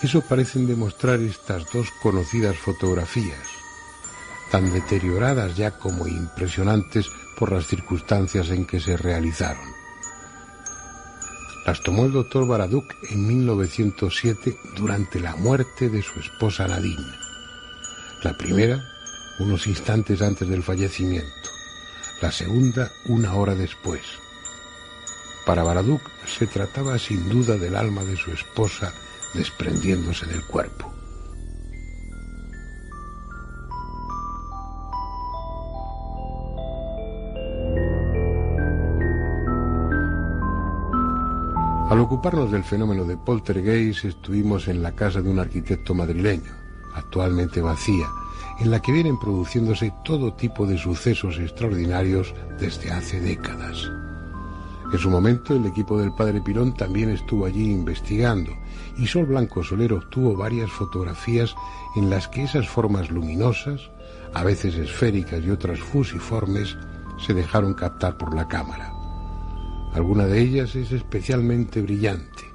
Eso 0.00 0.20
parecen 0.20 0.66
demostrar 0.66 1.18
estas 1.20 1.64
dos 1.72 1.90
conocidas 2.02 2.56
fotografías, 2.56 3.48
tan 4.50 4.72
deterioradas 4.72 5.56
ya 5.56 5.72
como 5.72 6.06
impresionantes 6.06 7.10
por 7.36 7.50
las 7.50 7.66
circunstancias 7.66 8.50
en 8.50 8.64
que 8.64 8.78
se 8.78 8.96
realizaron. 8.96 9.74
Las 11.66 11.80
tomó 11.80 12.04
el 12.04 12.12
doctor 12.12 12.46
Baraduc 12.46 12.94
en 13.10 13.26
1907 13.26 14.56
durante 14.76 15.18
la 15.18 15.34
muerte 15.34 15.88
de 15.88 16.02
su 16.02 16.20
esposa 16.20 16.68
Nadine. 16.68 17.16
La 18.22 18.36
primera, 18.36 18.84
unos 19.40 19.66
instantes 19.66 20.20
antes 20.22 20.46
del 20.46 20.62
fallecimiento 20.62 21.53
la 22.20 22.30
segunda 22.30 22.90
una 23.06 23.34
hora 23.34 23.54
después. 23.54 24.02
Para 25.44 25.62
Baraduk 25.62 26.00
se 26.26 26.46
trataba 26.46 26.98
sin 26.98 27.28
duda 27.28 27.56
del 27.56 27.76
alma 27.76 28.02
de 28.04 28.16
su 28.16 28.30
esposa 28.30 28.92
desprendiéndose 29.34 30.26
del 30.26 30.44
cuerpo. 30.46 30.90
Al 41.90 42.00
ocuparnos 42.00 42.50
del 42.50 42.64
fenómeno 42.64 43.04
de 43.04 43.16
poltergeist 43.16 44.06
estuvimos 44.06 44.66
en 44.68 44.82
la 44.82 44.92
casa 44.92 45.20
de 45.20 45.28
un 45.28 45.38
arquitecto 45.38 45.94
madrileño, 45.94 46.52
actualmente 46.94 47.60
vacía, 47.60 48.06
en 48.60 48.70
la 48.70 48.80
que 48.80 48.92
vienen 48.92 49.18
produciéndose 49.18 49.92
todo 50.04 50.34
tipo 50.34 50.66
de 50.66 50.78
sucesos 50.78 51.38
extraordinarios 51.38 52.34
desde 52.58 52.90
hace 52.90 53.20
décadas. 53.20 53.90
En 54.92 54.98
su 54.98 55.10
momento 55.10 55.56
el 55.56 55.66
equipo 55.66 55.98
del 55.98 56.12
padre 56.12 56.40
Pirón 56.40 56.74
también 56.74 57.10
estuvo 57.10 57.46
allí 57.46 57.70
investigando 57.70 58.52
y 58.96 59.06
Sol 59.06 59.26
Blanco 59.26 59.64
Soler 59.64 59.92
obtuvo 59.92 60.36
varias 60.36 60.70
fotografías 60.70 61.54
en 61.96 62.10
las 62.10 62.28
que 62.28 62.44
esas 62.44 62.68
formas 62.68 63.10
luminosas, 63.10 63.90
a 64.34 64.44
veces 64.44 64.76
esféricas 64.76 65.42
y 65.44 65.50
otras 65.50 65.80
fusiformes, 65.80 66.76
se 67.18 67.34
dejaron 67.34 67.74
captar 67.74 68.18
por 68.18 68.34
la 68.34 68.46
cámara. 68.46 68.92
Alguna 69.94 70.26
de 70.26 70.40
ellas 70.40 70.76
es 70.76 70.92
especialmente 70.92 71.80
brillante 71.80 72.54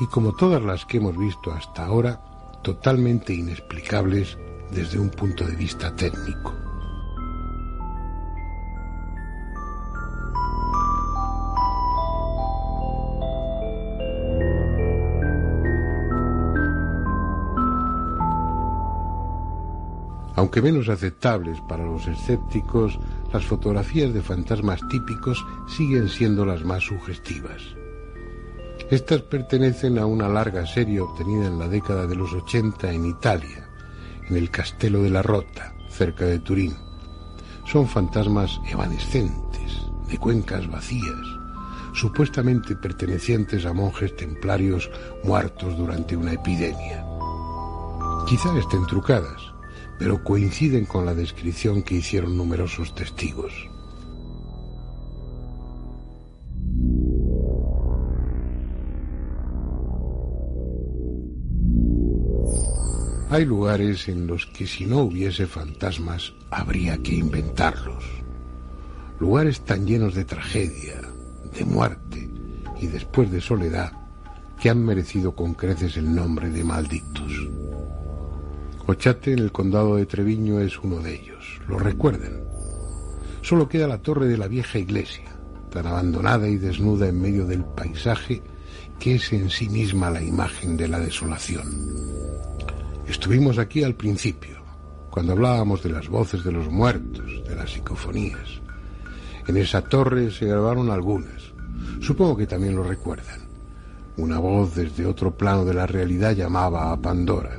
y 0.00 0.06
como 0.06 0.34
todas 0.34 0.62
las 0.62 0.84
que 0.84 0.98
hemos 0.98 1.16
visto 1.16 1.52
hasta 1.52 1.84
ahora, 1.84 2.20
totalmente 2.62 3.34
inexplicables 3.34 4.36
desde 4.70 4.98
un 4.98 5.10
punto 5.10 5.44
de 5.44 5.56
vista 5.56 5.94
técnico. 5.94 6.54
Aunque 20.38 20.62
menos 20.62 20.88
aceptables 20.88 21.60
para 21.62 21.84
los 21.84 22.06
escépticos, 22.06 22.96
las 23.32 23.44
fotografías 23.44 24.14
de 24.14 24.22
fantasmas 24.22 24.80
típicos 24.88 25.44
siguen 25.66 26.08
siendo 26.08 26.46
las 26.46 26.64
más 26.64 26.84
sugestivas. 26.84 27.60
Estas 28.88 29.22
pertenecen 29.22 29.98
a 29.98 30.06
una 30.06 30.28
larga 30.28 30.64
serie 30.64 31.00
obtenida 31.00 31.48
en 31.48 31.58
la 31.58 31.68
década 31.68 32.06
de 32.06 32.14
los 32.14 32.32
80 32.32 32.92
en 32.92 33.06
Italia, 33.06 33.67
en 34.28 34.36
el 34.36 34.50
Castelo 34.50 35.02
de 35.02 35.10
la 35.10 35.22
Rota, 35.22 35.74
cerca 35.88 36.24
de 36.24 36.38
Turín. 36.38 36.74
Son 37.64 37.86
fantasmas 37.86 38.60
evanescentes, 38.70 39.82
de 40.08 40.18
cuencas 40.18 40.68
vacías, 40.68 41.26
supuestamente 41.94 42.76
pertenecientes 42.76 43.66
a 43.66 43.72
monjes 43.72 44.16
templarios 44.16 44.90
muertos 45.24 45.76
durante 45.76 46.16
una 46.16 46.32
epidemia. 46.32 47.04
Quizá 48.26 48.56
estén 48.58 48.86
trucadas, 48.86 49.42
pero 49.98 50.22
coinciden 50.22 50.86
con 50.86 51.04
la 51.04 51.14
descripción 51.14 51.82
que 51.82 51.96
hicieron 51.96 52.36
numerosos 52.36 52.94
testigos. 52.94 53.67
Hay 63.30 63.44
lugares 63.44 64.08
en 64.08 64.26
los 64.26 64.46
que 64.46 64.66
si 64.66 64.86
no 64.86 65.00
hubiese 65.00 65.46
fantasmas 65.46 66.32
habría 66.50 66.96
que 66.98 67.14
inventarlos. 67.14 68.04
Lugares 69.20 69.60
tan 69.60 69.86
llenos 69.86 70.14
de 70.14 70.24
tragedia, 70.24 71.02
de 71.54 71.64
muerte 71.66 72.30
y 72.80 72.86
después 72.86 73.30
de 73.30 73.42
soledad 73.42 73.92
que 74.58 74.70
han 74.70 74.82
merecido 74.82 75.34
con 75.36 75.52
creces 75.52 75.98
el 75.98 76.14
nombre 76.14 76.48
de 76.48 76.64
malditos. 76.64 77.48
Ochate 78.86 79.34
en 79.34 79.40
el 79.40 79.52
condado 79.52 79.96
de 79.96 80.06
Treviño 80.06 80.60
es 80.60 80.78
uno 80.78 81.00
de 81.00 81.16
ellos. 81.16 81.60
¿Lo 81.68 81.78
recuerdan? 81.78 82.40
Solo 83.42 83.68
queda 83.68 83.86
la 83.86 83.98
torre 83.98 84.26
de 84.26 84.38
la 84.38 84.48
vieja 84.48 84.78
iglesia, 84.78 85.36
tan 85.70 85.86
abandonada 85.86 86.48
y 86.48 86.56
desnuda 86.56 87.08
en 87.08 87.20
medio 87.20 87.44
del 87.46 87.64
paisaje 87.64 88.42
que 88.98 89.16
es 89.16 89.32
en 89.34 89.50
sí 89.50 89.68
misma 89.68 90.10
la 90.10 90.22
imagen 90.22 90.78
de 90.78 90.88
la 90.88 90.98
desolación. 90.98 91.68
Estuvimos 93.08 93.56
aquí 93.58 93.82
al 93.82 93.94
principio, 93.94 94.62
cuando 95.08 95.32
hablábamos 95.32 95.82
de 95.82 95.88
las 95.88 96.08
voces 96.08 96.44
de 96.44 96.52
los 96.52 96.68
muertos, 96.68 97.42
de 97.48 97.56
las 97.56 97.72
psicofonías. 97.72 98.60
En 99.46 99.56
esa 99.56 99.80
torre 99.80 100.30
se 100.30 100.44
grabaron 100.44 100.90
algunas. 100.90 101.54
Supongo 102.00 102.36
que 102.36 102.46
también 102.46 102.76
lo 102.76 102.82
recuerdan. 102.82 103.48
Una 104.18 104.38
voz 104.38 104.74
desde 104.74 105.06
otro 105.06 105.34
plano 105.34 105.64
de 105.64 105.72
la 105.72 105.86
realidad 105.86 106.32
llamaba 106.36 106.92
a 106.92 107.00
Pandora. 107.00 107.58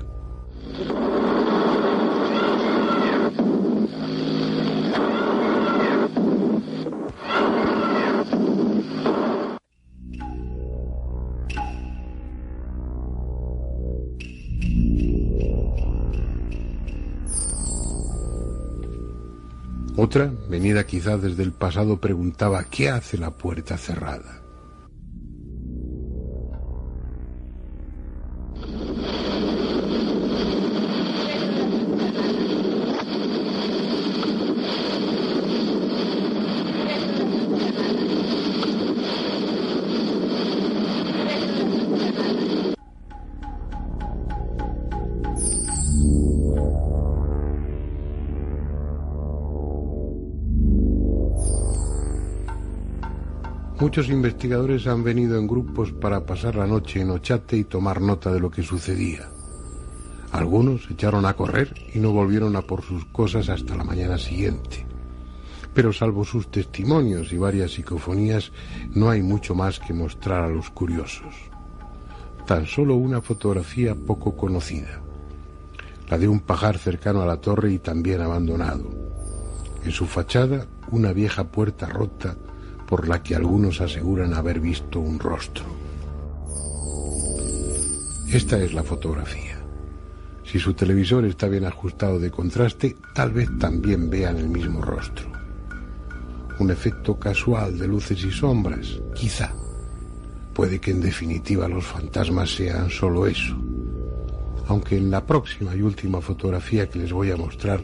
Otra, 20.10 20.34
venida 20.50 20.88
quizá 20.88 21.18
desde 21.18 21.44
el 21.44 21.52
pasado, 21.52 21.98
preguntaba 21.98 22.64
¿qué 22.64 22.90
hace 22.90 23.16
la 23.20 23.30
puerta 23.30 23.78
cerrada? 23.78 24.42
Muchos 54.00 54.14
investigadores 54.14 54.88
han 54.88 55.04
venido 55.04 55.38
en 55.38 55.46
grupos 55.46 55.92
para 55.92 56.26
pasar 56.26 56.56
la 56.56 56.66
noche 56.66 57.02
en 57.02 57.10
Ochate 57.10 57.58
y 57.58 57.66
tomar 57.66 58.00
nota 58.00 58.32
de 58.32 58.40
lo 58.40 58.50
que 58.50 58.64
sucedía. 58.64 59.28
Algunos 60.32 60.90
echaron 60.90 61.26
a 61.26 61.34
correr 61.34 61.74
y 61.94 62.00
no 62.00 62.14
volvieron 62.14 62.56
a 62.56 62.62
por 62.62 62.82
sus 62.82 63.04
cosas 63.04 63.50
hasta 63.50 63.76
la 63.76 63.84
mañana 63.84 64.18
siguiente. 64.18 64.86
Pero 65.74 65.92
salvo 65.92 66.24
sus 66.24 66.50
testimonios 66.50 67.34
y 67.34 67.38
varias 67.38 67.74
psicofonías, 67.74 68.54
no 68.96 69.10
hay 69.10 69.22
mucho 69.22 69.54
más 69.54 69.82
que 69.82 69.92
mostrar 69.92 70.46
a 70.46 70.50
los 70.50 70.70
curiosos. 70.70 71.36
Tan 72.48 72.68
solo 72.68 72.96
una 72.96 73.22
fotografía 73.22 73.96
poco 73.96 74.34
conocida, 74.34 75.02
la 76.10 76.18
de 76.18 76.30
un 76.30 76.40
pajar 76.40 76.78
cercano 76.78 77.22
a 77.22 77.26
la 77.26 77.42
torre 77.42 77.74
y 77.74 77.80
también 77.80 78.22
abandonado. 78.22 78.90
En 79.84 79.92
su 79.92 80.06
fachada, 80.06 80.68
una 80.90 81.12
vieja 81.12 81.52
puerta 81.52 81.88
rota 81.88 82.38
por 82.90 83.08
la 83.08 83.22
que 83.22 83.36
algunos 83.36 83.82
aseguran 83.82 84.34
haber 84.34 84.60
visto 84.60 85.00
un 85.00 85.20
rostro. 85.20 85.64
Esta 88.28 88.58
es 88.58 88.74
la 88.74 88.82
fotografía. 88.82 89.60
Si 90.44 90.58
su 90.58 90.74
televisor 90.74 91.24
está 91.26 91.48
bien 91.48 91.66
ajustado 91.66 92.18
de 92.18 92.32
contraste, 92.32 92.98
tal 93.14 93.32
vez 93.32 93.48
también 93.60 94.10
vean 94.10 94.38
el 94.38 94.50
mismo 94.50 94.82
rostro. 94.82 95.32
Un 96.58 96.72
efecto 96.72 97.20
casual 97.20 97.78
de 97.78 97.88
luces 97.88 98.24
y 98.24 98.32
sombras, 98.32 99.00
quizá. 99.14 99.54
Puede 100.56 100.80
que 100.80 100.90
en 100.90 101.02
definitiva 101.02 101.68
los 101.68 101.86
fantasmas 101.86 102.56
sean 102.56 102.90
solo 102.90 103.28
eso. 103.28 103.56
Aunque 104.68 104.98
en 104.98 105.12
la 105.12 105.24
próxima 105.24 105.76
y 105.76 105.84
última 105.84 106.22
fotografía 106.22 106.90
que 106.90 106.98
les 106.98 107.14
voy 107.14 107.30
a 107.30 107.38
mostrar, 107.38 107.84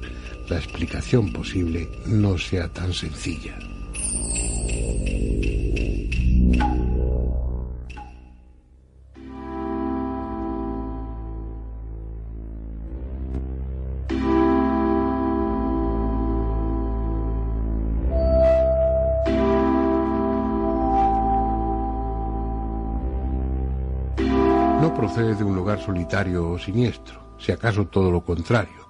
la 0.49 0.57
explicación 0.57 1.31
posible 1.31 2.01
no 2.07 2.39
sea 2.39 2.67
tan 2.69 2.91
sencilla. 2.91 3.55
Procede 25.15 25.35
de 25.35 25.45
un 25.45 25.55
lugar 25.55 25.79
solitario 25.79 26.49
o 26.49 26.59
siniestro, 26.59 27.21
si 27.37 27.53
acaso 27.53 27.87
todo 27.87 28.11
lo 28.11 28.19
contrario. 28.19 28.89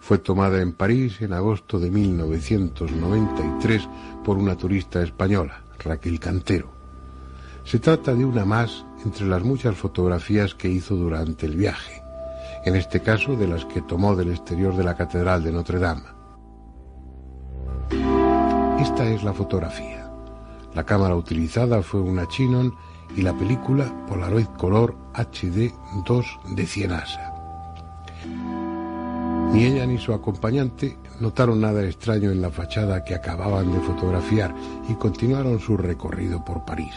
Fue 0.00 0.16
tomada 0.16 0.62
en 0.62 0.72
París 0.72 1.20
en 1.20 1.34
agosto 1.34 1.78
de 1.78 1.90
1993 1.90 3.86
por 4.24 4.38
una 4.38 4.56
turista 4.56 5.02
española, 5.02 5.60
Raquel 5.78 6.18
Cantero. 6.18 6.70
Se 7.64 7.78
trata 7.78 8.14
de 8.14 8.24
una 8.24 8.46
más 8.46 8.86
entre 9.04 9.26
las 9.26 9.42
muchas 9.42 9.76
fotografías 9.76 10.54
que 10.54 10.70
hizo 10.70 10.96
durante 10.96 11.44
el 11.44 11.56
viaje, 11.56 12.02
en 12.64 12.74
este 12.74 13.02
caso 13.02 13.36
de 13.36 13.46
las 13.46 13.66
que 13.66 13.82
tomó 13.82 14.16
del 14.16 14.30
exterior 14.30 14.74
de 14.74 14.84
la 14.84 14.96
Catedral 14.96 15.44
de 15.44 15.52
Notre 15.52 15.78
Dame. 15.78 16.08
Esta 18.80 19.06
es 19.06 19.22
la 19.22 19.34
fotografía. 19.34 20.10
La 20.74 20.84
cámara 20.84 21.16
utilizada 21.16 21.82
fue 21.82 22.00
una 22.00 22.26
Chinon 22.28 22.72
y 23.16 23.22
la 23.22 23.32
película 23.32 23.92
Polaroid 24.06 24.46
Color 24.56 24.96
HD 25.14 25.72
2 26.06 26.26
de 26.56 26.66
Cienasa. 26.66 27.32
Ni 29.52 29.64
ella 29.64 29.84
ni 29.86 29.98
su 29.98 30.12
acompañante 30.12 30.96
notaron 31.18 31.60
nada 31.60 31.84
extraño 31.84 32.30
en 32.30 32.40
la 32.40 32.50
fachada 32.50 33.02
que 33.04 33.14
acababan 33.14 33.72
de 33.72 33.80
fotografiar 33.80 34.54
y 34.88 34.94
continuaron 34.94 35.58
su 35.58 35.76
recorrido 35.76 36.44
por 36.44 36.64
París. 36.64 36.94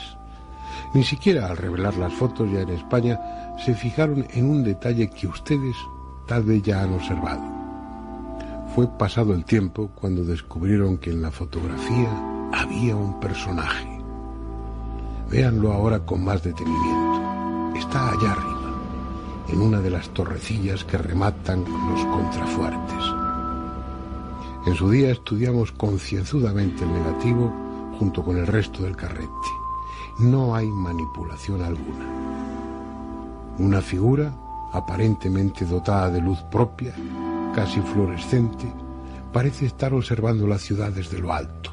Ni 0.93 1.03
siquiera 1.03 1.47
al 1.47 1.57
revelar 1.57 1.95
las 1.95 2.13
fotos 2.13 2.51
ya 2.51 2.61
en 2.61 2.69
España 2.69 3.19
se 3.65 3.73
fijaron 3.73 4.27
en 4.33 4.49
un 4.49 4.63
detalle 4.63 5.09
que 5.09 5.27
ustedes 5.27 5.75
tal 6.27 6.43
vez 6.43 6.61
ya 6.61 6.83
han 6.83 6.93
observado. 6.93 7.41
Fue 8.75 8.87
pasado 8.87 9.33
el 9.33 9.45
tiempo 9.45 9.89
cuando 9.95 10.23
descubrieron 10.23 10.97
que 10.97 11.09
en 11.09 11.21
la 11.21 11.31
fotografía 11.31 12.09
había 12.51 12.95
un 12.95 13.19
personaje. 13.19 13.92
Véanlo 15.33 15.73
ahora 15.73 15.97
con 15.97 16.23
más 16.23 16.43
detenimiento. 16.43 17.75
Está 17.75 18.11
allá 18.11 18.33
arriba, 18.33 18.71
en 19.47 19.61
una 19.63 19.79
de 19.79 19.89
las 19.89 20.07
torrecillas 20.09 20.83
que 20.83 20.95
rematan 20.95 21.65
los 21.89 22.05
contrafuertes. 22.05 23.03
En 24.67 24.75
su 24.75 24.91
día 24.91 25.09
estudiamos 25.09 25.71
concienzudamente 25.71 26.83
el 26.83 26.93
negativo 26.93 27.51
junto 27.97 28.23
con 28.23 28.37
el 28.37 28.45
resto 28.45 28.83
del 28.83 28.95
carrete. 28.95 29.27
No 30.19 30.53
hay 30.53 30.67
manipulación 30.67 31.63
alguna. 31.63 32.05
Una 33.57 33.81
figura 33.81 34.31
aparentemente 34.71 35.65
dotada 35.65 36.11
de 36.11 36.21
luz 36.21 36.43
propia, 36.51 36.93
casi 37.55 37.81
fluorescente, 37.81 38.71
parece 39.31 39.65
estar 39.65 39.95
observando 39.95 40.45
la 40.45 40.59
ciudad 40.59 40.91
desde 40.91 41.17
lo 41.17 41.33
alto. 41.33 41.71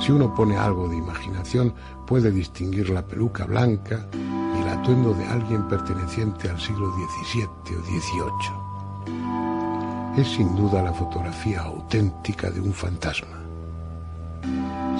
Si 0.00 0.12
uno 0.12 0.34
pone 0.34 0.56
algo 0.56 0.88
de 0.88 0.96
imaginación, 0.96 1.74
puede 2.10 2.32
distinguir 2.32 2.90
la 2.90 3.02
peluca 3.02 3.44
blanca 3.44 4.04
y 4.12 4.60
el 4.60 4.68
atuendo 4.68 5.14
de 5.14 5.24
alguien 5.26 5.68
perteneciente 5.68 6.50
al 6.50 6.58
siglo 6.58 6.90
XVII 6.90 7.76
o 7.76 7.84
XVIII. 7.84 8.50
Es 10.20 10.26
sin 10.26 10.56
duda 10.56 10.82
la 10.82 10.92
fotografía 10.92 11.60
auténtica 11.60 12.50
de 12.50 12.60
un 12.60 12.72
fantasma, 12.72 13.38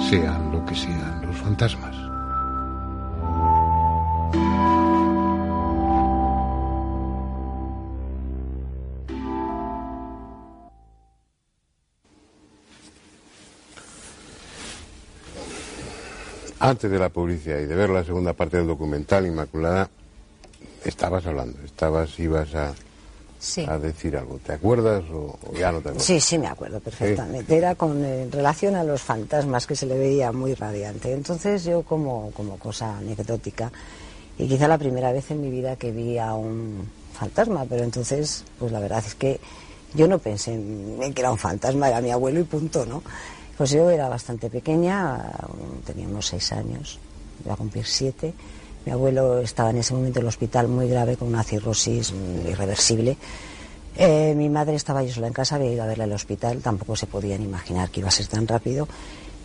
sean 0.09 0.53
lo 0.53 0.65
que 0.65 0.73
sean 0.73 1.27
los 1.27 1.35
fantasmas. 1.35 1.97
Antes 16.63 16.91
de 16.91 16.99
la 16.99 17.09
publicidad 17.09 17.57
y 17.57 17.65
de 17.65 17.75
ver 17.75 17.89
la 17.89 18.03
segunda 18.03 18.33
parte 18.33 18.57
del 18.57 18.67
documental, 18.67 19.25
Inmaculada, 19.25 19.89
estabas 20.85 21.25
hablando, 21.25 21.57
estabas, 21.65 22.19
ibas 22.19 22.53
a, 22.53 22.75
a 23.67 23.77
decir 23.79 24.15
algo. 24.15 24.37
¿Te 24.45 24.53
acuerdas 24.53 25.03
o, 25.11 25.39
ya 25.57 25.71
no 25.71 25.79
te 25.79 25.89
acuerdas? 25.89 26.03
Sí, 26.03 26.19
sí, 26.19 26.37
me 26.37 26.45
acuerdo 26.45 26.79
perfectamente. 26.79 27.57
Era 27.57 27.73
con 27.73 28.03
relación 28.31 28.75
a 28.75 28.83
los 28.83 29.01
fantasmas 29.01 29.65
que 29.65 29.75
se 29.75 29.87
le 29.87 29.97
veía 29.97 30.31
muy 30.31 30.53
radiante. 30.53 31.11
Entonces 31.11 31.63
yo 31.63 31.81
como, 31.81 32.29
como 32.33 32.59
cosa 32.59 32.95
anecdótica, 32.95 33.71
y 34.37 34.47
quizá 34.47 34.67
la 34.67 34.77
primera 34.77 35.11
vez 35.11 35.31
en 35.31 35.41
mi 35.41 35.49
vida 35.49 35.77
que 35.77 35.91
vi 35.91 36.19
a 36.19 36.35
un 36.35 36.87
fantasma, 37.13 37.65
pero 37.67 37.83
entonces, 37.83 38.43
pues 38.59 38.71
la 38.71 38.79
verdad 38.79 39.03
es 39.03 39.15
que 39.15 39.39
yo 39.95 40.07
no 40.07 40.19
pensé 40.19 40.53
en 40.53 41.11
que 41.15 41.21
era 41.21 41.31
un 41.31 41.39
fantasma, 41.39 41.89
era 41.89 42.01
mi 42.01 42.11
abuelo 42.11 42.39
y 42.39 42.43
punto, 42.43 42.85
¿no? 42.85 43.01
Pues 43.61 43.69
yo 43.69 43.91
era 43.91 44.09
bastante 44.09 44.49
pequeña, 44.49 45.21
tenía 45.85 46.07
unos 46.07 46.25
seis 46.25 46.51
años, 46.51 46.97
iba 47.45 47.53
a 47.53 47.55
cumplir 47.55 47.85
siete. 47.85 48.33
Mi 48.87 48.91
abuelo 48.91 49.37
estaba 49.37 49.69
en 49.69 49.77
ese 49.77 49.93
momento 49.93 50.17
en 50.17 50.23
el 50.23 50.29
hospital 50.29 50.67
muy 50.67 50.89
grave 50.89 51.15
con 51.15 51.27
una 51.27 51.43
cirrosis 51.43 52.11
irreversible. 52.43 53.17
Eh, 53.95 54.33
mi 54.35 54.49
madre 54.49 54.73
estaba 54.73 55.03
yo 55.03 55.13
sola 55.13 55.27
en 55.27 55.33
casa, 55.33 55.57
había 55.57 55.73
ido 55.73 55.83
a 55.83 55.85
verla 55.85 56.05
al 56.05 56.11
hospital, 56.13 56.59
tampoco 56.63 56.95
se 56.95 57.05
podían 57.05 57.43
imaginar 57.43 57.91
que 57.91 57.99
iba 57.99 58.09
a 58.09 58.11
ser 58.11 58.25
tan 58.25 58.47
rápido. 58.47 58.87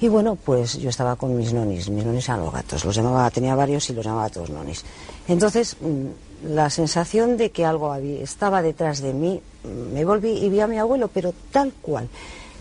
Y 0.00 0.08
bueno, 0.08 0.38
pues 0.42 0.78
yo 0.78 0.88
estaba 0.88 1.16
con 1.16 1.36
mis 1.36 1.52
nonis, 1.52 1.90
mis 1.90 2.06
nonis 2.06 2.26
eran 2.30 2.40
los 2.40 2.54
gatos, 2.54 2.86
los 2.86 2.96
llamaba, 2.96 3.30
tenía 3.30 3.54
varios 3.54 3.90
y 3.90 3.92
los 3.92 4.02
llamaba 4.02 4.30
todos 4.30 4.48
nonis. 4.48 4.82
Entonces, 5.28 5.76
mm, 5.78 6.54
la 6.54 6.70
sensación 6.70 7.36
de 7.36 7.50
que 7.50 7.66
algo 7.66 7.92
había, 7.92 8.22
estaba 8.22 8.62
detrás 8.62 9.02
de 9.02 9.12
mí, 9.12 9.42
mm, 9.62 9.92
me 9.92 10.06
volví 10.06 10.38
y 10.38 10.48
vi 10.48 10.60
a 10.60 10.66
mi 10.66 10.78
abuelo, 10.78 11.08
pero 11.08 11.34
tal 11.52 11.74
cual. 11.82 12.08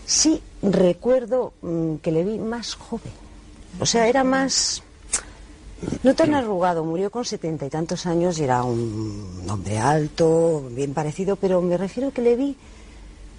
Sí 0.04 0.42
recuerdo 0.72 1.52
mm, 1.62 1.96
que 1.96 2.12
le 2.12 2.24
vi 2.24 2.38
más 2.38 2.74
joven. 2.74 3.12
O 3.80 3.86
sea, 3.86 4.08
era 4.08 4.24
más... 4.24 4.82
No 6.02 6.14
tan 6.14 6.34
arrugado, 6.34 6.84
murió 6.84 7.10
con 7.10 7.24
setenta 7.24 7.66
y 7.66 7.68
tantos 7.68 8.06
años 8.06 8.38
y 8.38 8.44
era 8.44 8.62
un 8.62 9.44
hombre 9.48 9.78
alto, 9.78 10.64
bien 10.70 10.94
parecido, 10.94 11.36
pero 11.36 11.60
me 11.60 11.76
refiero 11.76 12.12
que 12.12 12.22
le 12.22 12.34
vi 12.34 12.56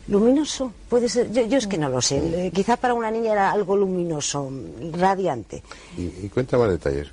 luminoso. 0.07 0.71
Puede 0.89 1.09
ser, 1.09 1.31
yo, 1.31 1.57
es 1.57 1.67
que 1.67 1.77
no 1.77 1.89
lo 1.89 2.01
sé. 2.01 2.51
Quizá 2.53 2.77
para 2.77 2.93
una 2.93 3.11
niña 3.11 3.33
era 3.33 3.51
algo 3.51 3.75
luminoso, 3.75 4.49
radiante. 4.93 5.63
Y, 5.97 6.29
cuenta 6.29 6.57
más 6.57 6.69
detalles. 6.69 7.07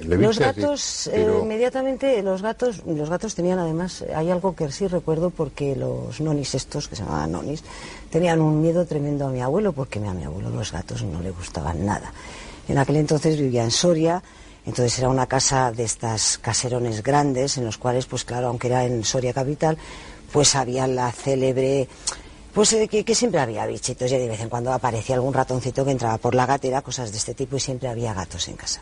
los 0.00 0.38
gatos, 0.38 1.08
eh, 1.08 1.28
inmediatamente, 1.42 2.22
los 2.22 2.42
gatos, 2.42 2.82
los 2.86 3.10
gatos 3.10 3.34
tenían 3.34 3.58
además, 3.58 4.04
hay 4.14 4.30
algo 4.30 4.54
que 4.54 4.70
sí 4.72 4.86
recuerdo 4.86 5.30
porque 5.30 5.76
los 5.76 6.20
nonis 6.20 6.54
estos, 6.54 6.88
que 6.88 6.96
se 6.96 7.02
llamaban 7.02 7.32
nonis, 7.32 7.62
tenían 8.10 8.40
un 8.40 8.62
miedo 8.62 8.86
tremendo 8.86 9.26
a 9.26 9.30
mi 9.30 9.42
abuelo 9.42 9.72
porque 9.72 9.98
a 9.98 10.14
mi 10.14 10.24
abuelo 10.24 10.50
los 10.50 10.72
gatos 10.72 11.02
no 11.02 11.20
le 11.20 11.30
gustaban 11.30 11.84
nada. 11.84 12.12
En 12.68 12.78
aquel 12.78 12.96
entonces 12.96 13.38
vivía 13.38 13.62
en 13.62 13.70
Soria, 13.70 14.22
entonces 14.66 14.98
era 14.98 15.08
una 15.08 15.26
casa 15.26 15.70
de 15.70 15.84
estas 15.84 16.38
caserones 16.38 17.02
grandes 17.02 17.56
en 17.56 17.64
los 17.64 17.78
cuales, 17.78 18.06
pues 18.06 18.24
claro, 18.24 18.48
aunque 18.48 18.66
era 18.66 18.84
en 18.84 19.04
Soria 19.04 19.32
capital, 19.32 19.78
pues 20.32 20.54
había 20.54 20.86
la 20.86 21.12
célebre 21.12 21.88
pues 22.56 22.72
eh, 22.72 22.88
que, 22.88 23.14
siempre 23.14 23.38
había 23.38 23.66
bichitos 23.66 24.10
y 24.10 24.16
de 24.16 24.28
vez 24.28 24.40
en 24.40 24.48
cuando 24.48 24.72
aparecía 24.72 25.14
algún 25.14 25.34
ratoncito 25.34 25.84
que 25.84 25.90
entraba 25.90 26.16
por 26.16 26.34
la 26.34 26.46
gatera, 26.46 26.80
cosas 26.80 27.12
de 27.12 27.18
este 27.18 27.34
tipo 27.34 27.56
y 27.56 27.60
siempre 27.60 27.86
había 27.86 28.14
gatos 28.14 28.48
en 28.48 28.56
casa. 28.56 28.80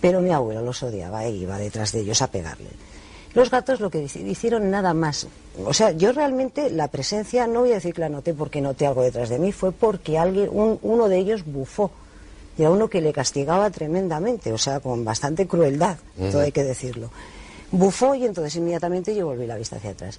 Pero 0.00 0.22
mi 0.22 0.30
abuelo 0.30 0.62
los 0.62 0.82
odiaba 0.82 1.26
e 1.26 1.30
iba 1.32 1.58
detrás 1.58 1.92
de 1.92 2.00
ellos 2.00 2.22
a 2.22 2.28
pegarle. 2.28 2.70
Los 3.34 3.50
gatos 3.50 3.78
lo 3.78 3.90
que 3.90 4.02
hicieron 4.02 4.70
nada 4.70 4.94
más. 4.94 5.26
O 5.66 5.74
sea, 5.74 5.90
yo 5.90 6.12
realmente 6.12 6.70
la 6.70 6.88
presencia, 6.88 7.46
no 7.46 7.60
voy 7.60 7.72
a 7.72 7.74
decir 7.74 7.92
que 7.92 8.00
la 8.00 8.08
noté 8.08 8.32
porque 8.32 8.62
noté 8.62 8.86
algo 8.86 9.02
detrás 9.02 9.28
de 9.28 9.38
mí, 9.38 9.52
fue 9.52 9.70
porque 9.72 10.16
alguien, 10.16 10.48
uno 10.50 11.08
de 11.10 11.18
ellos 11.18 11.44
bufó. 11.44 11.90
Y 12.56 12.62
era 12.62 12.70
uno 12.70 12.88
que 12.88 13.02
le 13.02 13.12
castigaba 13.12 13.68
tremendamente, 13.68 14.50
o 14.50 14.58
sea, 14.58 14.80
con 14.80 15.04
bastante 15.04 15.46
crueldad, 15.46 15.98
todo 16.32 16.40
hay 16.40 16.52
que 16.52 16.64
decirlo. 16.64 17.10
Bufó 17.70 18.14
y 18.14 18.24
entonces 18.24 18.56
inmediatamente 18.56 19.14
yo 19.14 19.26
volví 19.26 19.46
la 19.46 19.56
vista 19.56 19.76
hacia 19.76 19.90
atrás. 19.90 20.18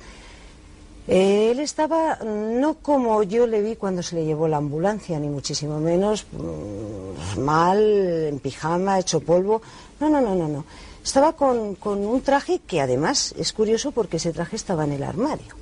Él 1.08 1.60
estaba 1.60 2.18
no 2.24 2.76
como 2.76 3.24
yo 3.24 3.48
le 3.48 3.62
vi 3.62 3.76
cuando 3.76 4.04
se 4.04 4.16
le 4.16 4.26
llevó 4.26 4.48
la 4.48 4.58
ambulancia, 4.58 5.20
ni 5.20 5.28
muchísimo 5.28 5.80
menos 5.80 6.26
mm, 6.32 7.40
mal, 7.40 7.80
en 7.80 8.40
pijama, 8.40 9.00
hecho 9.00 9.20
polvo. 9.20 9.62
No, 10.00 10.10
no, 10.10 10.22
no, 10.22 10.36
no, 10.36 10.48
no. 10.48 10.66
Estaba 11.04 11.34
con, 11.34 11.78
un 11.84 12.22
traje 12.22 12.60
que 12.60 12.82
además 12.82 13.34
es 13.38 13.52
curioso 13.54 13.92
porque 13.92 14.18
ese 14.18 14.32
traje 14.32 14.56
estaba 14.56 14.84
en 14.84 14.92
el 14.92 15.04
armario. 15.04 15.56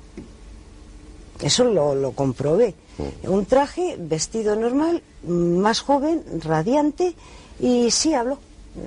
Eso 1.40 1.64
lo, 1.64 2.12
comprobé. 2.12 2.74
Mm. 2.98 3.30
Un 3.32 3.46
traje 3.46 3.96
vestido 3.98 4.56
normal, 4.56 5.02
más 5.26 5.80
joven, 5.80 6.22
radiante, 6.44 7.14
y 7.58 7.90
sí 7.90 8.12
habló. 8.12 8.38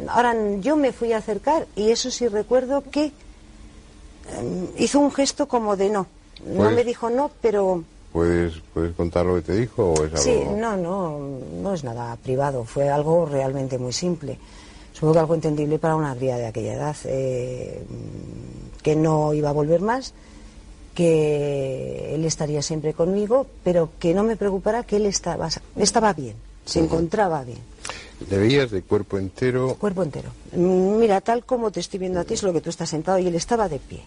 Ahora 0.07 0.35
yo 0.59 0.77
me 0.77 0.93
fui 0.93 1.13
a 1.13 1.17
acercar 1.17 1.67
y 1.75 1.89
eso 1.89 2.11
sí 2.11 2.27
recuerdo 2.27 2.83
que 2.89 3.11
em, 4.37 4.67
hizo 4.77 4.99
un 4.99 5.11
gesto 5.11 5.47
como 5.47 5.75
de 5.75 5.89
no. 5.89 6.07
No 6.47 6.71
me 6.71 6.83
dijo 6.83 7.09
no, 7.09 7.31
pero... 7.41 7.83
¿Puedes, 8.11 8.53
¿Puedes 8.73 8.95
contar 8.95 9.25
lo 9.25 9.35
que 9.35 9.41
te 9.41 9.55
dijo 9.55 9.93
o 9.93 10.05
es 10.05 10.11
algo...? 10.11 10.17
Sí, 10.17 10.39
no, 10.55 10.77
no, 10.77 11.19
no 11.61 11.73
es 11.73 11.83
nada 11.83 12.15
privado. 12.17 12.63
Fue 12.63 12.89
algo 12.89 13.25
realmente 13.25 13.77
muy 13.77 13.91
simple 13.91 14.37
supongo 14.93 15.13
que 15.13 15.19
algo 15.19 15.35
entendible 15.35 15.79
para 15.79 15.95
una 15.95 16.15
cría 16.15 16.37
de 16.37 16.45
aquella 16.45 16.73
edad, 16.75 16.95
eh, 17.05 17.83
que 18.81 18.95
no 18.95 19.33
iba 19.33 19.49
a 19.49 19.53
volver 19.53 19.81
más, 19.81 20.13
que 20.93 22.13
él 22.13 22.23
estaría 22.25 22.61
siempre 22.61 22.93
conmigo, 22.93 23.47
pero 23.63 23.89
que 23.99 24.13
no 24.13 24.23
me 24.23 24.37
preocupara 24.37 24.83
que 24.83 24.97
él 24.97 25.07
estaba, 25.07 25.49
estaba 25.75 26.13
bien, 26.13 26.35
se 26.65 26.79
encontraba 26.79 27.43
bien. 27.43 27.59
¿Le 28.29 28.37
veías 28.37 28.71
de 28.71 28.83
cuerpo 28.83 29.17
entero? 29.17 29.75
Cuerpo 29.75 30.03
entero. 30.03 30.29
Mira, 30.53 31.19
tal 31.19 31.43
como 31.43 31.71
te 31.71 31.79
estoy 31.79 31.99
viendo 31.99 32.19
a 32.19 32.23
ti 32.23 32.35
es 32.35 32.43
lo 32.43 32.53
que 32.53 32.61
tú 32.61 32.69
estás 32.69 32.89
sentado 32.89 33.19
y 33.19 33.27
él 33.27 33.35
estaba 33.35 33.67
de 33.67 33.79
pie. 33.79 34.03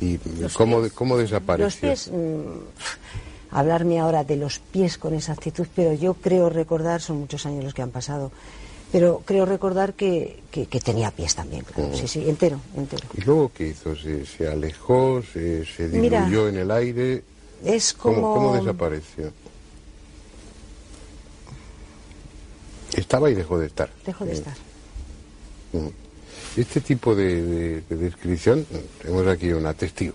¿Y 0.00 0.18
cómo, 0.54 0.82
cómo 0.94 1.16
desapareció? 1.16 1.64
Los 1.66 1.76
pies, 1.76 2.10
mm, 2.12 3.54
hablarme 3.54 4.00
ahora 4.00 4.24
de 4.24 4.36
los 4.36 4.58
pies 4.58 4.98
con 4.98 5.14
exactitud, 5.14 5.66
pero 5.74 5.92
yo 5.92 6.14
creo 6.14 6.50
recordar, 6.50 7.00
son 7.00 7.18
muchos 7.20 7.46
años 7.46 7.64
los 7.64 7.74
que 7.74 7.82
han 7.82 7.90
pasado, 7.90 8.32
pero 8.90 9.22
creo 9.24 9.46
recordar 9.46 9.94
que, 9.94 10.42
que, 10.50 10.66
tenía 10.66 11.10
pies 11.10 11.34
también, 11.34 11.64
claro. 11.64 11.90
Mm. 11.90 11.94
Sí, 11.94 12.08
sí, 12.08 12.28
entero, 12.28 12.60
entero. 12.76 13.06
¿Y 13.16 13.22
luego 13.22 13.50
qué 13.52 13.68
hizo? 13.68 13.94
¿Se, 13.96 14.48
alejó? 14.48 15.22
Se, 15.32 15.64
diluyó 15.88 16.48
en 16.48 16.58
el 16.58 16.70
aire? 16.70 17.22
Es 17.64 17.92
como... 17.94 18.34
¿Cómo, 18.34 18.56
desapareció? 18.56 19.32
Estaba 22.96 23.30
y 23.30 23.34
dejó 23.34 23.58
de 23.58 23.66
estar. 23.66 23.90
Dejó 24.04 24.24
de 24.24 24.32
estar. 24.32 24.54
Mm. 25.72 26.03
Este 26.56 26.80
tipo 26.80 27.14
de, 27.14 27.82
descripción, 27.88 28.66
tenemos 29.00 29.26
aquí 29.26 29.52
una 29.52 29.74
testigo 29.74 30.14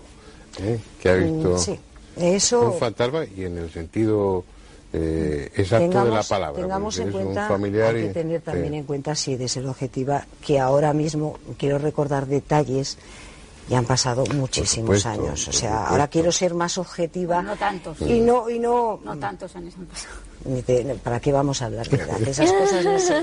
¿eh? 0.58 0.78
que 1.00 1.08
ha 1.08 1.14
visto 1.14 1.58
sí. 1.58 1.78
Eso... 2.16 2.72
un 2.72 2.78
fantasma 2.78 3.24
y 3.24 3.44
en 3.44 3.58
el 3.58 3.70
sentido 3.70 4.44
eh, 4.92 5.50
exacto 5.54 6.04
de 6.04 6.10
la 6.10 6.22
palabra. 6.22 6.60
Tengamos 6.60 6.98
en 6.98 7.12
cuenta, 7.12 7.48
hay 7.54 7.92
que 7.92 8.08
tener 8.12 8.40
también 8.40 8.74
en 8.74 8.84
cuenta, 8.84 9.14
si 9.14 9.36
de 9.36 9.48
ser 9.48 9.66
objetiva, 9.66 10.26
que 10.44 10.58
ahora 10.58 10.92
mismo 10.92 11.38
quiero 11.58 11.78
recordar 11.78 12.26
detalles 12.26 12.98
y 13.68 13.74
han 13.74 13.84
pasado 13.84 14.24
muchísimos 14.34 15.06
años. 15.06 15.46
O 15.46 15.52
sea, 15.52 15.86
ahora 15.86 16.08
quiero 16.08 16.32
ser 16.32 16.54
más 16.54 16.76
objetiva. 16.76 17.40
No 17.40 17.56
tantos. 17.56 18.00
Y 18.00 18.20
no, 18.20 18.50
y 18.50 18.58
no. 18.58 19.00
No 19.04 19.16
tantos 19.16 19.54
años 19.54 19.74
han 19.78 19.86
pasado. 19.86 20.98
¿Para 21.04 21.20
qué 21.20 21.32
vamos 21.32 21.62
a 21.62 21.66
hablar 21.66 21.88
de 21.88 21.96
esas 22.30 22.52
cosas? 22.52 22.84
No 22.84 22.98
sé. 22.98 23.14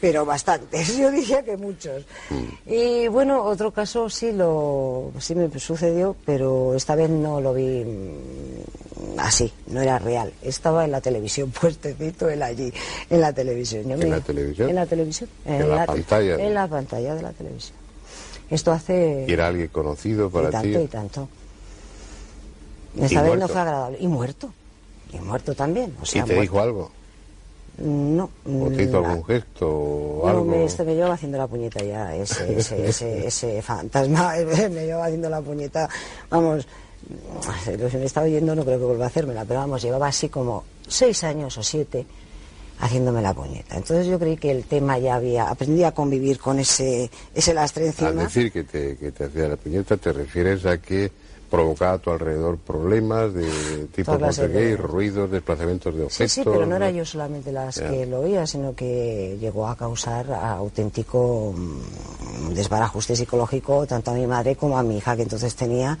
Pero 0.00 0.24
bastantes, 0.24 0.96
yo 0.96 1.10
diría 1.10 1.42
que 1.42 1.56
muchos. 1.56 2.04
Mm. 2.30 2.70
Y 2.70 3.08
bueno, 3.08 3.42
otro 3.42 3.72
caso 3.72 4.08
sí 4.08 4.32
lo 4.32 5.10
sí 5.18 5.34
me 5.34 5.50
sucedió, 5.58 6.14
pero 6.24 6.74
esta 6.74 6.94
vez 6.94 7.10
no 7.10 7.40
lo 7.40 7.52
vi 7.52 7.84
mm, 7.84 9.18
así, 9.18 9.52
no 9.66 9.80
era 9.80 9.98
real. 9.98 10.32
Estaba 10.42 10.84
en 10.84 10.92
la 10.92 11.00
televisión, 11.00 11.50
puestecito 11.60 12.28
él 12.28 12.42
allí, 12.42 12.72
en 13.10 13.20
la 13.20 13.32
televisión. 13.32 13.90
¿En 13.90 14.10
la 14.10 14.20
televisión? 14.20 14.68
En 14.68 14.74
la 14.76 14.86
televisión. 14.86 15.30
En, 15.44 15.68
la, 15.68 15.86
pantalla. 15.86 16.34
En 16.36 16.54
la 16.54 16.68
pantalla 16.68 17.14
de 17.14 17.22
la 17.22 17.32
televisión. 17.32 17.76
Esto 18.50 18.72
hace... 18.72 19.26
¿Y 19.28 19.32
era 19.32 19.48
alguien 19.48 19.68
conocido 19.68 20.30
para 20.30 20.48
y 20.48 20.52
tanto, 20.52 20.78
ti? 20.78 20.84
Y 20.84 20.86
tanto, 20.86 21.28
Esta 23.00 23.22
vez 23.22 23.38
no 23.38 23.48
fue 23.48 23.60
agradable. 23.60 23.98
Y 24.00 24.06
muerto. 24.06 24.52
Y 25.12 25.18
muerto 25.18 25.54
también. 25.54 25.94
O 26.00 26.06
sea, 26.06 26.22
¿Y 26.24 26.26
te 26.26 26.40
dijo 26.40 26.60
algo? 26.60 26.90
No. 27.78 28.28
¿O 28.44 28.68
te 28.70 28.82
hizo 28.82 28.98
algún 28.98 29.24
gesto 29.24 29.68
o 29.68 30.28
algo? 30.28 30.44
Me, 30.44 30.64
este, 30.64 30.82
me 30.82 30.96
lleva 30.96 31.14
haciendo 31.14 31.38
la 31.38 31.46
puñeta 31.46 31.82
ya, 31.84 32.14
ese, 32.16 32.58
ese, 32.58 32.88
ese, 32.88 33.26
ese 33.28 33.62
fantasma, 33.62 34.34
me 34.70 34.86
lleva 34.86 35.04
haciendo 35.04 35.30
la 35.30 35.40
puñeta, 35.40 35.88
vamos, 36.28 36.66
lo 37.78 37.88
que 37.88 37.98
me 37.98 38.04
estaba 38.04 38.26
oyendo 38.26 38.54
no 38.54 38.64
creo 38.64 38.78
que 38.78 38.84
vuelva 38.84 39.04
a 39.04 39.08
hacérmela, 39.08 39.44
pero 39.44 39.60
vamos, 39.60 39.80
llevaba 39.80 40.08
así 40.08 40.28
como 40.28 40.64
seis 40.88 41.22
años 41.22 41.56
o 41.56 41.62
siete 41.62 42.04
haciéndome 42.80 43.22
la 43.22 43.34
puñeta. 43.34 43.76
Entonces 43.76 44.06
yo 44.06 44.18
creí 44.18 44.36
que 44.36 44.50
el 44.50 44.64
tema 44.64 44.98
ya 44.98 45.14
había, 45.16 45.48
aprendí 45.48 45.84
a 45.84 45.92
convivir 45.92 46.38
con 46.38 46.58
ese, 46.58 47.10
ese 47.34 47.54
lastre 47.54 47.86
encima. 47.86 48.08
Al 48.10 48.18
decir 48.18 48.52
que 48.52 48.64
te, 48.64 48.96
que 48.96 49.12
te 49.12 49.24
hacía 49.24 49.48
la 49.48 49.56
puñeta, 49.56 49.96
te 49.96 50.12
refieres 50.12 50.66
a 50.66 50.78
que 50.78 51.10
provocaba 51.50 51.94
a 51.94 51.98
tu 51.98 52.10
alrededor 52.10 52.58
problemas 52.58 53.32
de 53.32 53.88
tipo 53.94 54.18
poltergeist, 54.18 54.80
ruidos, 54.80 55.30
desplazamientos 55.30 55.94
de 55.94 56.04
objetos. 56.04 56.32
Sí, 56.32 56.42
sí, 56.42 56.42
pero 56.44 56.66
no, 56.66 56.76
era 56.76 56.90
yo 56.90 57.04
solamente 57.04 57.52
las 57.52 57.80
que 57.80 58.06
lo 58.06 58.20
oía, 58.20 58.46
sino 58.46 58.74
que 58.74 59.36
llegó 59.40 59.66
a 59.66 59.76
causar 59.76 60.30
auténtico 60.32 61.54
mm, 61.56 62.54
desbarajuste 62.54 63.16
psicológico 63.16 63.86
tanto 63.86 64.10
a 64.10 64.14
mi 64.14 64.26
madre 64.26 64.56
como 64.56 64.78
a 64.78 64.82
mi 64.82 64.98
hija, 64.98 65.16
que 65.16 65.22
entonces 65.22 65.54
tenía, 65.54 65.98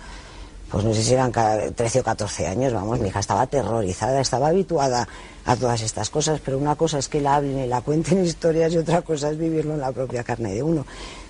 pues 0.70 0.84
no 0.84 0.92
sé 0.92 1.02
si 1.02 1.14
eran 1.14 1.32
13 1.32 2.00
o 2.00 2.04
14 2.04 2.46
años, 2.46 2.72
vamos, 2.72 3.00
mi 3.00 3.08
hija 3.08 3.20
estaba 3.20 3.42
aterrorizada, 3.42 4.20
estaba 4.20 4.48
habituada 4.48 5.08
a 5.46 5.56
todas 5.56 5.80
estas 5.80 6.10
cosas, 6.10 6.40
pero 6.44 6.58
una 6.58 6.74
cosa 6.76 6.98
es 6.98 7.08
que 7.08 7.20
la 7.20 7.36
hablen 7.36 7.58
y 7.58 7.66
la 7.66 7.80
cuenten 7.80 8.24
historias 8.24 8.72
y 8.74 8.78
otra 8.78 9.02
cosa 9.02 9.30
es 9.30 9.38
vivirlo 9.38 9.74
en 9.74 9.80
la 9.80 9.92
propia 9.92 10.22
carne 10.22 10.52
de 10.52 10.62
uno. 10.62 10.84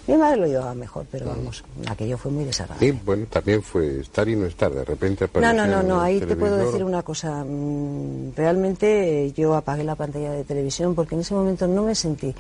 Mi 0.09 0.17
madre 0.17 0.39
lo 0.39 0.47
llevaba 0.47 0.75
mejor, 0.75 1.07
pero 1.11 1.27
vamos, 1.27 1.63
aquello 1.87 2.17
fue 2.17 2.33
muy 2.33 2.45
desagradable. 2.45 2.87
Y 2.87 2.93
bueno, 2.93 3.27
también 3.29 3.63
fue 3.63 4.01
estar 4.01 4.27
y 4.27 4.37
no 4.37 4.47
estar, 4.47 4.73
de 4.73 4.83
repente 4.83 5.25
apareció. 5.25 5.55
No, 5.55 5.67
no, 5.67 5.71
no, 5.71 5.87
no, 5.87 6.01
ahí 6.01 6.19
te 6.19 6.35
puedo 6.35 6.57
decir 6.57 6.83
una 6.83 7.03
cosa. 7.03 7.45
Mm, 7.45 8.33
realmente 8.35 9.33
yo 9.37 9.55
apagué 9.55 9.85
la 9.85 9.97
pantalla 9.97 10.33
de 10.33 10.45
televisión 10.45 10.95
porque 10.95 11.15
en 11.15 11.21
ese 11.21 11.35
momento 11.35 11.67
no 11.67 11.83
me 11.83 11.95
sentí, 11.95 12.35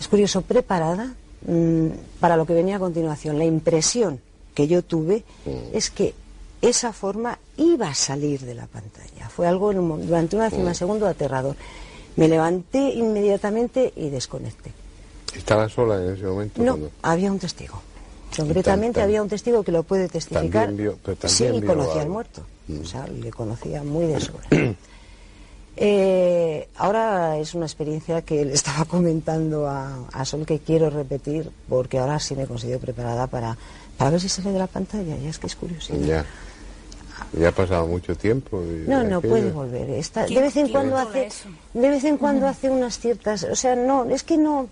es 0.00 0.08
curioso, 0.08 0.42
preparada 0.42 1.14
mm, 1.46 1.86
para 2.18 2.36
lo 2.36 2.44
que 2.44 2.54
venía 2.54 2.76
a 2.76 2.80
continuación. 2.80 3.38
La 3.38 3.44
impresión 3.44 4.20
que 4.58 4.66
yo 4.66 4.82
tuve 4.82 5.22
mm. 5.46 5.50
es 5.72 5.88
que 5.88 6.14
esa 6.60 6.92
forma 6.92 7.38
iba 7.56 7.90
a 7.90 7.94
salir 7.94 8.40
de 8.40 8.56
la 8.56 8.66
pantalla. 8.66 9.28
Fue 9.28 9.46
algo 9.46 9.72
durante 9.72 10.34
una 10.34 10.50
décima 10.50 10.74
segundo 10.74 11.06
aterrador. 11.06 11.54
Me 12.16 12.26
levanté 12.26 12.90
inmediatamente 12.94 13.92
y 13.94 14.08
desconecté. 14.08 14.72
¿Estaba 15.32 15.68
sola 15.68 16.02
en 16.02 16.14
ese 16.14 16.24
momento? 16.24 16.60
No, 16.60 16.76
había 17.02 17.30
un 17.30 17.38
testigo. 17.38 17.80
Concretamente 18.36 19.00
había 19.00 19.22
un 19.22 19.28
testigo 19.28 19.62
que 19.62 19.70
lo 19.70 19.84
puede 19.84 20.08
testificar. 20.08 20.74
sí, 21.26 21.62
conocía 21.64 22.02
al 22.02 22.08
muerto. 22.08 22.42
Mm. 22.66 22.80
O 22.80 22.84
sea, 22.84 23.06
le 23.06 23.30
conocía 23.30 23.84
muy 23.84 24.06
de 24.06 24.20
sobra. 24.20 24.48
Eh, 25.80 26.68
ahora 26.74 27.38
es 27.38 27.54
una 27.54 27.66
experiencia 27.66 28.22
que 28.22 28.44
le 28.44 28.52
estaba 28.52 28.84
comentando 28.96 29.68
a, 29.68 30.24
Sol 30.24 30.44
que 30.44 30.58
quiero 30.58 30.90
repetir 30.90 31.52
porque 31.68 32.00
ahora 32.00 32.18
sí 32.18 32.34
me 32.34 32.46
considero 32.48 32.80
preparada 32.80 33.28
para, 33.28 33.56
para 33.98 34.12
ver 34.12 34.20
si 34.20 34.28
sale 34.28 34.52
de 34.52 34.58
la 34.58 34.66
pantalla. 34.66 35.16
Ya 35.16 35.28
es 35.28 35.38
que 35.38 35.48
es 35.48 35.56
curioso. 35.56 35.94
Ya. 35.96 36.24
Ya 37.32 37.48
ha 37.48 37.52
pasado 37.52 37.86
mucho 37.86 38.16
tiempo. 38.16 38.62
no, 38.86 39.02
no 39.02 39.20
puede 39.20 39.50
volver. 39.50 39.90
Está, 39.90 40.24
de 40.24 40.40
vez 40.40 40.56
en 40.56 40.68
cuando 40.68 40.96
hace, 40.96 41.28
de 41.74 41.88
vez 41.90 42.04
en 42.04 42.16
cuando 42.16 42.46
hace 42.46 42.70
unas 42.70 42.98
ciertas, 42.98 43.42
o 43.44 43.56
sea, 43.56 43.74
no, 43.74 44.04
es 44.04 44.22
que 44.22 44.38
no 44.38 44.68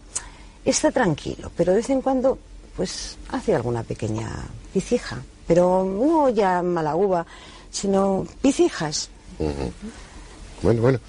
está 0.64 0.90
tranquilo, 0.90 1.50
pero 1.56 1.72
de 1.72 1.78
vez 1.78 1.90
en 1.90 2.00
cuando 2.00 2.38
pues 2.76 3.18
hace 3.30 3.54
alguna 3.54 3.82
pequeña 3.82 4.30
picija, 4.72 5.18
pero 5.46 5.84
no 5.84 6.28
ya 6.28 6.62
mala 6.62 6.94
uva, 6.94 7.26
sino 7.70 8.26
picijas. 8.40 9.10
Bueno, 10.62 10.82
bueno, 10.82 11.00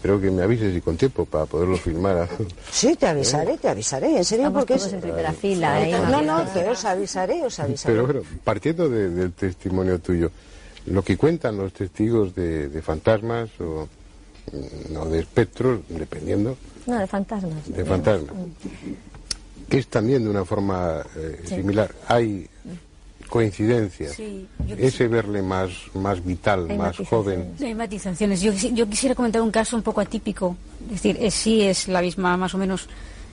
espero 0.00 0.18
que 0.18 0.30
me 0.30 0.42
avises 0.42 0.74
y 0.74 0.80
con 0.80 0.96
tiempo 0.96 1.26
para 1.26 1.44
poderlo 1.44 1.76
filmar. 1.76 2.26
Sí, 2.72 2.96
te 2.96 3.06
avisaré, 3.06 3.58
te 3.58 3.68
avisaré, 3.68 4.16
en 4.16 4.24
serio, 4.24 4.50
porque 4.50 4.74
es... 4.74 4.90
en 4.90 4.98
primera 4.98 5.30
fila. 5.30 5.86
¿eh? 5.86 5.92
No, 6.10 6.22
no, 6.22 6.50
que 6.54 6.64
os 6.64 6.86
avisaré, 6.86 7.44
os 7.44 7.60
avisaré. 7.60 7.94
Pero 7.94 8.06
bueno, 8.06 8.22
partiendo 8.42 8.88
del 8.88 9.30
testimonio 9.34 9.98
tuyo, 9.98 10.30
lo 10.86 11.02
que 11.02 11.18
cuentan 11.18 11.58
los 11.58 11.74
testigos 11.74 12.34
de, 12.34 12.80
fantasmas 12.82 13.50
o 13.60 13.86
no 14.88 15.04
de 15.04 15.18
espectros, 15.18 15.80
dependiendo, 15.90 16.56
no, 16.86 16.98
de 16.98 17.06
fantasmas. 17.06 17.68
De 17.70 17.84
fantasmas. 17.84 18.34
Que 19.68 19.78
es 19.78 19.86
también 19.88 20.24
de 20.24 20.30
una 20.30 20.46
forma 20.46 21.04
eh, 21.14 21.42
similar. 21.44 21.94
Hay 22.08 22.48
coincidencias. 23.30 24.20
Ese 24.76 25.08
verle 25.08 25.40
más, 25.40 25.70
más 25.94 26.22
vital, 26.22 26.76
más 26.76 26.96
joven. 27.08 27.52
Hay 27.62 27.74
matizaciones. 27.74 28.42
Yo, 28.42 28.52
yo, 28.52 28.86
quisiera 28.88 29.14
comentar 29.14 29.40
un 29.40 29.50
caso 29.50 29.76
un 29.76 29.82
poco 29.82 30.02
atípico. 30.02 30.56
Es 30.86 31.02
decir, 31.02 31.16
es, 31.20 31.32
sí 31.32 31.62
es 31.62 31.88
la 31.88 32.02
misma, 32.02 32.36
más 32.36 32.54
o 32.54 32.58
menos, 32.58 32.88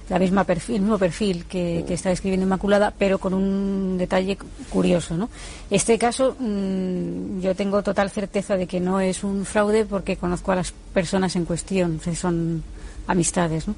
la 0.08 0.20
misma 0.20 0.44
perfil, 0.46 0.76
el 0.76 0.82
mismo 0.82 0.98
perfil 0.98 1.46
que, 1.46 1.84
está 1.90 2.10
describiendo 2.10 2.46
Inmaculada, 2.46 2.94
pero 2.98 3.18
con 3.18 3.34
un 3.34 3.98
detalle 3.98 4.38
curioso. 4.70 5.18
¿no? 5.18 5.30
Este 5.70 5.98
caso, 5.98 6.38
mm, 6.40 7.42
yo 7.42 7.56
tengo 7.56 7.82
total 7.84 8.10
certeza 8.12 8.56
de 8.56 8.68
que 8.68 8.80
no 8.80 9.02
es 9.02 9.24
un 9.24 9.46
fraude 9.46 9.86
porque 9.86 10.16
conozco 10.16 10.52
a 10.52 10.58
las 10.58 10.72
personas 10.94 11.36
en 11.36 11.44
cuestión. 11.44 12.00
Son 12.16 12.64
amistades. 13.08 13.68
¿no? 13.68 13.76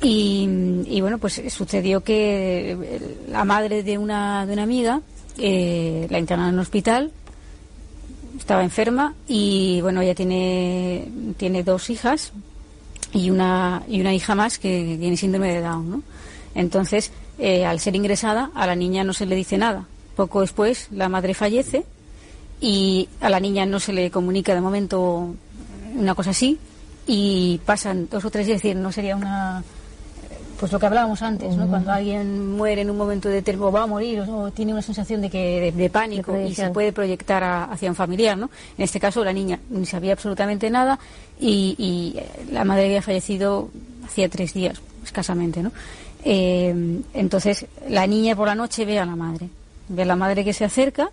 Y, 0.00 1.00
bueno, 1.00 1.18
pues 1.18 1.42
sucedió 1.48 2.02
que 2.02 2.76
la 3.30 3.44
madre 3.44 3.82
de 3.82 3.98
una, 3.98 4.46
de 4.46 4.52
una 4.52 4.62
amiga 4.62 5.00
eh, 5.38 6.06
la 6.10 6.18
internaron 6.18 6.50
en 6.50 6.54
el 6.56 6.60
hospital, 6.60 7.12
estaba 8.38 8.62
enferma 8.62 9.14
y 9.26 9.80
bueno, 9.80 10.00
ella 10.00 10.14
tiene, 10.14 11.08
tiene 11.36 11.62
dos 11.62 11.90
hijas 11.90 12.32
y 13.12 13.30
una, 13.30 13.82
y 13.88 14.00
una 14.00 14.14
hija 14.14 14.34
más 14.34 14.58
que 14.58 14.96
tiene 14.98 15.16
síndrome 15.16 15.52
de 15.54 15.60
Down. 15.60 15.90
¿no? 15.90 16.02
Entonces, 16.54 17.10
eh, 17.38 17.64
al 17.64 17.80
ser 17.80 17.96
ingresada, 17.96 18.50
a 18.54 18.66
la 18.66 18.74
niña 18.74 19.04
no 19.04 19.12
se 19.12 19.26
le 19.26 19.36
dice 19.36 19.58
nada. 19.58 19.86
Poco 20.16 20.40
después, 20.40 20.88
la 20.90 21.08
madre 21.08 21.34
fallece 21.34 21.84
y 22.60 23.08
a 23.20 23.30
la 23.30 23.40
niña 23.40 23.66
no 23.66 23.80
se 23.80 23.92
le 23.92 24.10
comunica 24.10 24.54
de 24.54 24.60
momento 24.60 25.34
una 25.94 26.14
cosa 26.14 26.30
así 26.30 26.58
y 27.06 27.60
pasan 27.64 28.08
dos 28.10 28.24
o 28.24 28.30
tres 28.30 28.48
es 28.48 28.54
decir, 28.54 28.76
no 28.76 28.92
sería 28.92 29.16
una 29.16 29.62
pues 30.58 30.72
lo 30.72 30.78
que 30.78 30.86
hablábamos 30.86 31.22
antes, 31.22 31.56
¿no? 31.56 31.68
Cuando 31.68 31.92
alguien 31.92 32.56
muere 32.56 32.82
en 32.82 32.90
un 32.90 32.96
momento 32.96 33.28
determinado, 33.28 33.72
va 33.72 33.82
a 33.82 33.86
morir 33.86 34.20
o, 34.20 34.50
tiene 34.50 34.72
una 34.72 34.82
sensación 34.82 35.20
de 35.20 35.30
que 35.30 35.72
de, 35.72 35.90
pánico 35.90 36.38
y 36.38 36.54
se 36.54 36.70
puede 36.70 36.92
proyectar 36.92 37.42
hacia 37.70 37.88
un 37.88 37.96
familiar, 37.96 38.36
¿no? 38.36 38.50
En 38.76 38.84
este 38.84 38.98
caso 39.00 39.24
la 39.24 39.32
niña 39.32 39.60
ni 39.70 39.86
sabía 39.86 40.12
absolutamente 40.12 40.70
nada 40.70 40.98
y, 41.40 42.14
eh, 42.16 42.46
la 42.52 42.64
madre 42.64 42.86
había 42.86 43.02
fallecido 43.02 43.70
hacía 44.04 44.28
tres 44.28 44.54
días, 44.54 44.80
escasamente, 45.04 45.62
¿no? 45.62 45.72
Eh, 46.24 47.00
entonces 47.14 47.66
la 47.88 48.06
niña 48.06 48.34
por 48.34 48.48
la 48.48 48.54
noche 48.54 48.84
ve 48.84 48.98
a 48.98 49.06
la 49.06 49.14
madre 49.14 49.48
ve 49.88 50.02
a 50.02 50.06
la 50.06 50.16
madre 50.16 50.44
que 50.44 50.52
se 50.52 50.64
acerca 50.64 51.10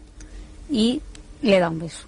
y 0.69 1.01
le 1.41 1.59
da 1.59 1.69
un 1.69 1.79
beso. 1.79 2.05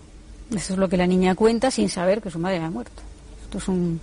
Eso 0.51 0.73
es 0.73 0.79
lo 0.79 0.88
que 0.88 0.97
la 0.97 1.07
niña 1.07 1.35
cuenta 1.35 1.71
sin 1.71 1.89
saber 1.89 2.21
que 2.21 2.31
su 2.31 2.39
madre 2.39 2.57
ha 2.59 2.69
muerto. 2.69 3.01
Esto 3.43 3.57
es 3.57 3.67
un... 3.67 3.99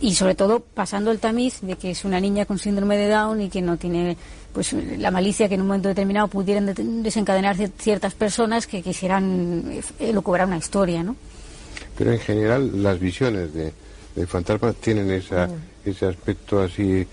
Y 0.00 0.14
sobre 0.14 0.34
todo 0.34 0.60
pasando 0.60 1.10
el 1.10 1.18
tamiz 1.18 1.60
de 1.60 1.76
que 1.76 1.90
es 1.90 2.04
una 2.04 2.20
niña 2.20 2.46
con 2.46 2.58
síndrome 2.58 2.96
de 2.96 3.08
Down 3.08 3.42
y 3.42 3.48
que 3.50 3.60
no 3.60 3.76
tiene 3.76 4.16
pues 4.52 4.72
la 4.72 5.10
malicia 5.10 5.48
que 5.48 5.54
en 5.54 5.60
un 5.60 5.66
momento 5.66 5.88
determinado 5.88 6.28
pudieran 6.28 6.74
desencadenar 7.02 7.56
ciertas 7.78 8.14
personas 8.14 8.66
que 8.66 8.82
quisieran 8.82 9.80
elucubrar 9.98 10.46
una 10.46 10.58
historia, 10.58 11.02
¿no? 11.02 11.16
Pero 11.96 12.12
en 12.12 12.18
general 12.18 12.82
las 12.82 12.98
visiones 12.98 13.52
de, 13.52 13.72
de 14.14 14.26
fantasmas 14.26 14.76
tienen 14.76 15.10
esa, 15.10 15.48
ese 15.84 16.06
aspecto 16.06 16.60
así 16.60 17.06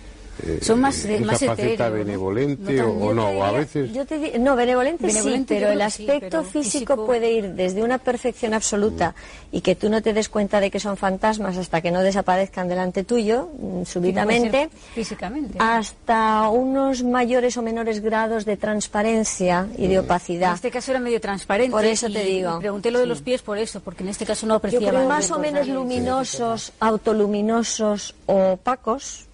eh, 0.46 0.60
son 0.62 0.80
más, 0.80 1.04
esa 1.06 1.26
más 1.26 1.40
faceta 1.40 1.90
benevolente 1.90 2.82
o, 2.82 3.14
no, 3.14 3.44
a 3.44 3.52
veces... 3.52 3.92
no, 4.40 4.56
benevolente, 4.56 5.10
sí, 5.10 5.46
pero 5.48 5.72
el 5.72 5.82
aspecto 5.82 6.44
físico, 6.44 7.06
puede 7.06 7.32
ir 7.32 7.54
desde 7.54 7.84
una 7.84 7.98
perfección 7.98 8.54
absoluta 8.54 9.10
mm. 9.10 9.56
y 9.56 9.62
que 9.62 9.76
tú 9.76 9.90
no 9.90 10.02
te 10.02 10.14
des 10.14 10.30
cuenta 10.30 10.60
de 10.60 10.72
que 10.72 10.80
son 10.80 10.98
fantasmas 10.98 11.58
hasta 11.58 11.82
que 11.82 11.92
no 11.92 12.02
desaparezcan 12.02 12.68
delante 12.68 13.04
tuyo, 13.04 13.50
mm, 13.60 13.84
súbitamente, 13.86 14.70
físicamente. 14.94 15.58
hasta 15.60 16.50
unos 16.50 17.04
mayores 17.04 17.58
o 17.58 17.62
menores 17.62 18.02
grados 18.02 18.46
de 18.46 18.58
transparencia 18.58 19.68
y 19.78 19.88
de 19.88 19.98
mm. 20.02 20.06
opacidad. 20.06 20.50
En 20.50 20.56
este 20.56 20.72
caso 20.72 20.92
era 20.92 21.00
medio 21.00 21.20
transparente. 21.20 21.72
Por 21.72 21.86
eso 21.86 22.10
te 22.10 22.24
digo. 22.24 22.60
pregunté 22.60 22.92
lo 22.92 23.00
de 23.00 23.06
los 23.06 23.22
pies 23.22 23.42
por 23.42 23.58
eso, 23.58 23.80
porque 23.82 24.04
en 24.04 24.10
este 24.10 24.26
caso 24.26 24.46
no 24.48 24.56
apreciaba. 24.56 25.04
más 25.06 25.32
o 25.32 25.40
menos 25.40 25.68
luminosos, 25.68 26.72
autoluminosos 26.80 28.16
o 28.26 28.54
opacos, 28.54 29.28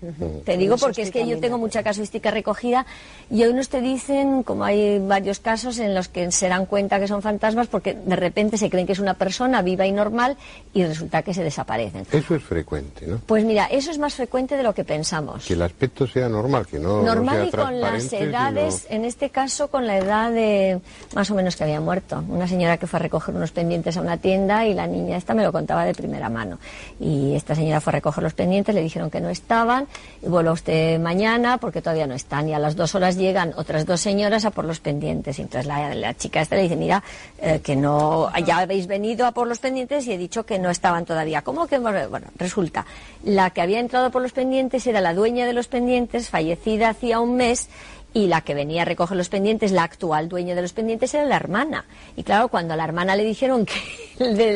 te 0.46 0.58
digo 0.58 0.78
porque 0.78 0.95
es 1.02 1.12
que 1.12 1.28
yo 1.28 1.40
tengo 1.40 1.58
mucha 1.58 1.84
casuística 1.84 2.32
recogida 2.32 2.86
y 3.30 3.44
hoy 3.44 3.54
nos 3.54 3.70
te 3.70 3.82
dicen, 3.82 4.44
como 4.44 4.64
hay 4.64 5.00
varios 5.00 5.40
casos 5.40 5.80
en 5.80 5.96
los 5.96 6.08
que 6.08 6.32
se 6.32 6.48
dan 6.48 6.66
cuenta 6.66 7.00
que 7.00 7.08
son 7.08 7.22
fantasmas 7.22 7.68
porque 7.68 7.94
de 7.94 8.16
repente 8.16 8.58
se 8.58 8.70
creen 8.70 8.86
que 8.86 8.94
es 8.94 9.00
una 9.00 9.16
persona 9.16 9.62
viva 9.62 9.86
y 9.86 9.92
normal 9.92 10.38
y 10.74 10.84
resulta 10.84 11.22
que 11.24 11.34
se 11.34 11.44
desaparecen. 11.44 12.06
Eso 12.12 12.36
es 12.36 12.44
frecuente, 12.44 13.08
¿no? 13.08 13.20
Pues 13.26 13.44
mira, 13.44 13.66
eso 13.66 13.92
es 13.92 13.98
más 13.98 14.14
frecuente 14.16 14.58
de 14.58 14.64
lo 14.64 14.74
que 14.74 14.84
pensamos. 14.84 15.46
Que 15.46 15.54
el 15.54 15.62
aspecto 15.62 16.08
sea 16.08 16.30
normal, 16.30 16.68
que 16.68 16.80
no 16.80 17.02
Normal 17.02 17.48
y 17.48 17.52
con 17.52 17.80
las 17.80 18.12
edades, 18.14 18.88
en 18.90 19.06
este 19.06 19.30
caso 19.30 19.70
con 19.70 19.88
la 19.88 19.98
edad 19.98 20.32
de 20.32 20.80
más 21.14 21.30
o 21.32 21.36
menos 21.36 21.56
que 21.56 21.64
había 21.64 21.82
muerto. 21.82 22.24
Una 22.28 22.48
señora 22.48 22.78
que 22.78 22.88
fue 22.88 23.00
a 23.00 23.04
recoger 23.04 23.36
unos 23.36 23.52
pendientes 23.52 23.98
a 23.98 24.02
una 24.02 24.18
tienda 24.18 24.66
y 24.66 24.74
la 24.74 24.88
niña 24.88 25.18
esta 25.18 25.34
me 25.34 25.44
lo 25.44 25.52
contaba 25.52 25.86
de 25.86 25.94
primera 25.94 26.30
mano. 26.30 26.60
Y 27.00 27.36
esta 27.36 27.56
señora 27.56 27.82
fue 27.82 27.92
a 27.92 27.96
recoger 27.96 28.24
los 28.24 28.34
pendientes, 28.34 28.74
le 28.74 28.82
dijeron 28.82 29.10
que 29.10 29.20
no 29.20 29.30
estaban, 29.30 29.88
y 30.22 30.28
voló 30.28 30.54
usted 30.54 30.85
mañana 31.00 31.58
porque 31.58 31.82
todavía 31.82 32.08
no 32.08 32.16
están 32.16 32.50
y 32.50 32.54
a 32.54 32.60
las 32.60 32.76
dos 32.76 32.96
horas 32.96 33.18
llegan 33.18 33.54
otras 33.58 33.86
dos 33.86 34.02
señoras 34.02 34.46
a 34.46 34.52
por 34.52 34.66
los 34.66 34.80
pendientes. 34.80 35.40
Y 35.40 35.44
entonces 35.44 35.68
la, 35.68 36.14
chica 36.16 36.42
esta 36.42 36.56
le 36.56 36.64
dice 36.64 36.76
mira 36.76 37.04
eh, 37.42 37.60
que 37.64 37.76
no 37.76 38.32
ya 38.40 38.60
habéis 38.60 38.88
venido 38.88 39.26
a 39.26 39.32
por 39.32 39.48
los 39.48 39.60
pendientes 39.60 40.08
y 40.08 40.14
he 40.14 40.18
dicho 40.18 40.46
que 40.46 40.60
no 40.60 40.70
estaban 40.70 41.06
todavía 41.06 41.42
¿cómo 41.42 41.68
que 41.68 41.78
bueno 41.80 42.28
resulta 42.38 42.86
la 43.24 43.50
que 43.50 43.62
había 43.62 43.80
entrado 43.80 44.12
por 44.12 44.22
los 44.22 44.32
pendientes 44.32 44.88
era 44.88 45.02
la 45.02 45.14
dueña 45.14 45.46
de 45.46 45.54
los 45.54 45.68
pendientes 45.68 46.30
fallecida 46.30 46.90
hacía 46.90 47.20
un 47.20 47.36
mes 47.36 47.70
y 48.16 48.28
la 48.28 48.40
que 48.42 48.54
venía 48.54 48.84
a 48.84 48.86
recoger 48.86 49.18
los 49.18 49.28
pendientes, 49.28 49.74
la 49.74 49.84
actual 49.84 50.30
dueña 50.30 50.56
de 50.56 50.62
los 50.62 50.72
pendientes, 50.72 51.14
era 51.14 51.26
la 51.26 51.36
hermana. 51.36 51.84
Y 52.16 52.24
claro, 52.24 52.48
cuando 52.48 52.74
a 52.74 52.78
la 52.78 52.86
hermana 52.86 53.14
le 53.18 53.26
dijeron 53.26 53.66
que 53.66 53.76
le 54.24 54.54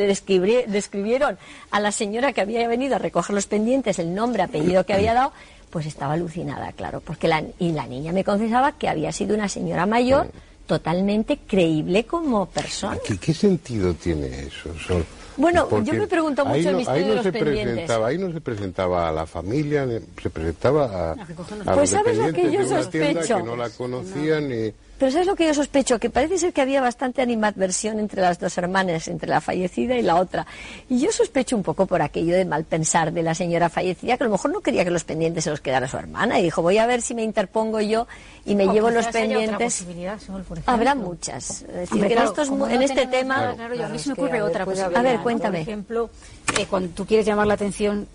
describieron 0.66 1.38
a 1.70 1.78
la 1.78 1.92
señora 1.92 2.32
que 2.32 2.40
había 2.40 2.66
venido 2.66 2.96
a 2.96 2.98
recoger 2.98 3.34
los 3.34 3.46
pendientes 3.46 3.98
el 3.98 4.14
nombre, 4.14 4.42
apellido 4.42 4.86
que 4.86 4.94
había 4.94 5.12
dado, 5.12 5.32
pues 5.70 5.86
estaba 5.86 6.14
alucinada, 6.14 6.72
claro, 6.72 7.00
porque 7.00 7.28
la, 7.28 7.42
y 7.58 7.72
la 7.72 7.86
niña 7.86 8.12
me 8.12 8.24
confesaba 8.24 8.72
que 8.72 8.88
había 8.88 9.12
sido 9.12 9.34
una 9.34 9.48
señora 9.48 9.86
mayor 9.86 10.30
totalmente 10.66 11.38
creíble 11.46 12.04
como 12.04 12.46
persona. 12.46 12.98
¿Qué, 13.20 13.34
sentido 13.34 13.94
tiene 13.94 14.44
eso? 14.44 14.70
bueno, 15.36 15.68
yo 15.82 15.94
me 15.94 16.06
pregunto 16.06 16.44
mucho 16.44 16.70
el 16.70 16.76
misterio 16.76 16.92
ahí 16.92 17.02
no 17.02 17.08
de 17.08 17.14
los 17.16 17.24
se 17.24 17.32
pendientes. 17.32 17.64
Presentaba, 17.64 18.06
ahí 18.08 18.18
no 18.18 18.32
se 18.32 18.40
presentaba 18.40 19.08
a 19.08 19.12
la 19.12 19.26
familia, 19.26 19.86
se 20.22 20.30
presentaba 20.30 20.84
a, 20.84 21.12
a, 21.12 21.74
pues 21.74 21.90
sabes 21.90 22.18
lo 22.18 22.32
que 22.32 22.52
yo 22.52 22.68
sospecho. 22.68 23.38
que 23.38 23.42
no 23.42 23.56
la 23.56 23.70
conocían 23.70 24.52
y 24.52 24.72
pero 25.00 25.12
¿sabes 25.12 25.26
lo 25.26 25.34
que 25.34 25.46
yo 25.46 25.54
sospecho? 25.54 25.98
Que 25.98 26.10
parece 26.10 26.36
ser 26.36 26.52
que 26.52 26.60
había 26.60 26.82
bastante 26.82 27.22
animadversión 27.22 27.98
entre 27.98 28.20
las 28.20 28.38
dos 28.38 28.58
hermanas, 28.58 29.08
entre 29.08 29.30
la 29.30 29.40
fallecida 29.40 29.96
y 29.96 30.02
la 30.02 30.16
otra. 30.16 30.46
Y 30.90 31.00
yo 31.00 31.10
sospecho 31.10 31.56
un 31.56 31.62
poco 31.62 31.86
por 31.86 32.02
aquello 32.02 32.34
de 32.34 32.44
mal 32.44 32.64
pensar 32.64 33.10
de 33.10 33.22
la 33.22 33.34
señora 33.34 33.70
fallecida, 33.70 34.18
que 34.18 34.24
a 34.24 34.26
lo 34.26 34.32
mejor 34.32 34.52
no 34.52 34.60
quería 34.60 34.84
que 34.84 34.90
los 34.90 35.04
pendientes 35.04 35.44
se 35.44 35.50
los 35.50 35.62
quedara 35.62 35.88
su 35.88 35.96
hermana. 35.96 36.38
Y 36.38 36.42
dijo, 36.42 36.60
voy 36.60 36.76
a 36.76 36.84
ver 36.84 37.00
si 37.00 37.14
me 37.14 37.22
interpongo 37.22 37.80
yo 37.80 38.06
y 38.44 38.54
me 38.54 38.66
llevo 38.66 38.90
los 38.90 39.06
pendientes. 39.06 39.86
Habrá 40.66 40.94
muchas. 40.94 41.62
Es 41.62 41.90
decir, 41.90 42.06
que 42.06 42.12
en, 42.12 42.82
este 42.82 43.06
tema... 43.06 43.56
a 43.58 43.88
mí 43.88 43.98
se 43.98 44.10
me 44.10 44.12
ocurre 44.12 44.42
otra 44.42 44.66
cosa. 44.66 44.90
A 44.94 45.00
ver, 45.00 45.20
cuéntame. 45.20 45.60
Por 45.60 45.68
ejemplo, 45.68 46.10
eh, 46.58 46.66
cuando 46.68 46.90
tú 46.90 47.06
quieres 47.06 47.24
llamar 47.24 47.46
la 47.46 47.54
atención 47.54 48.06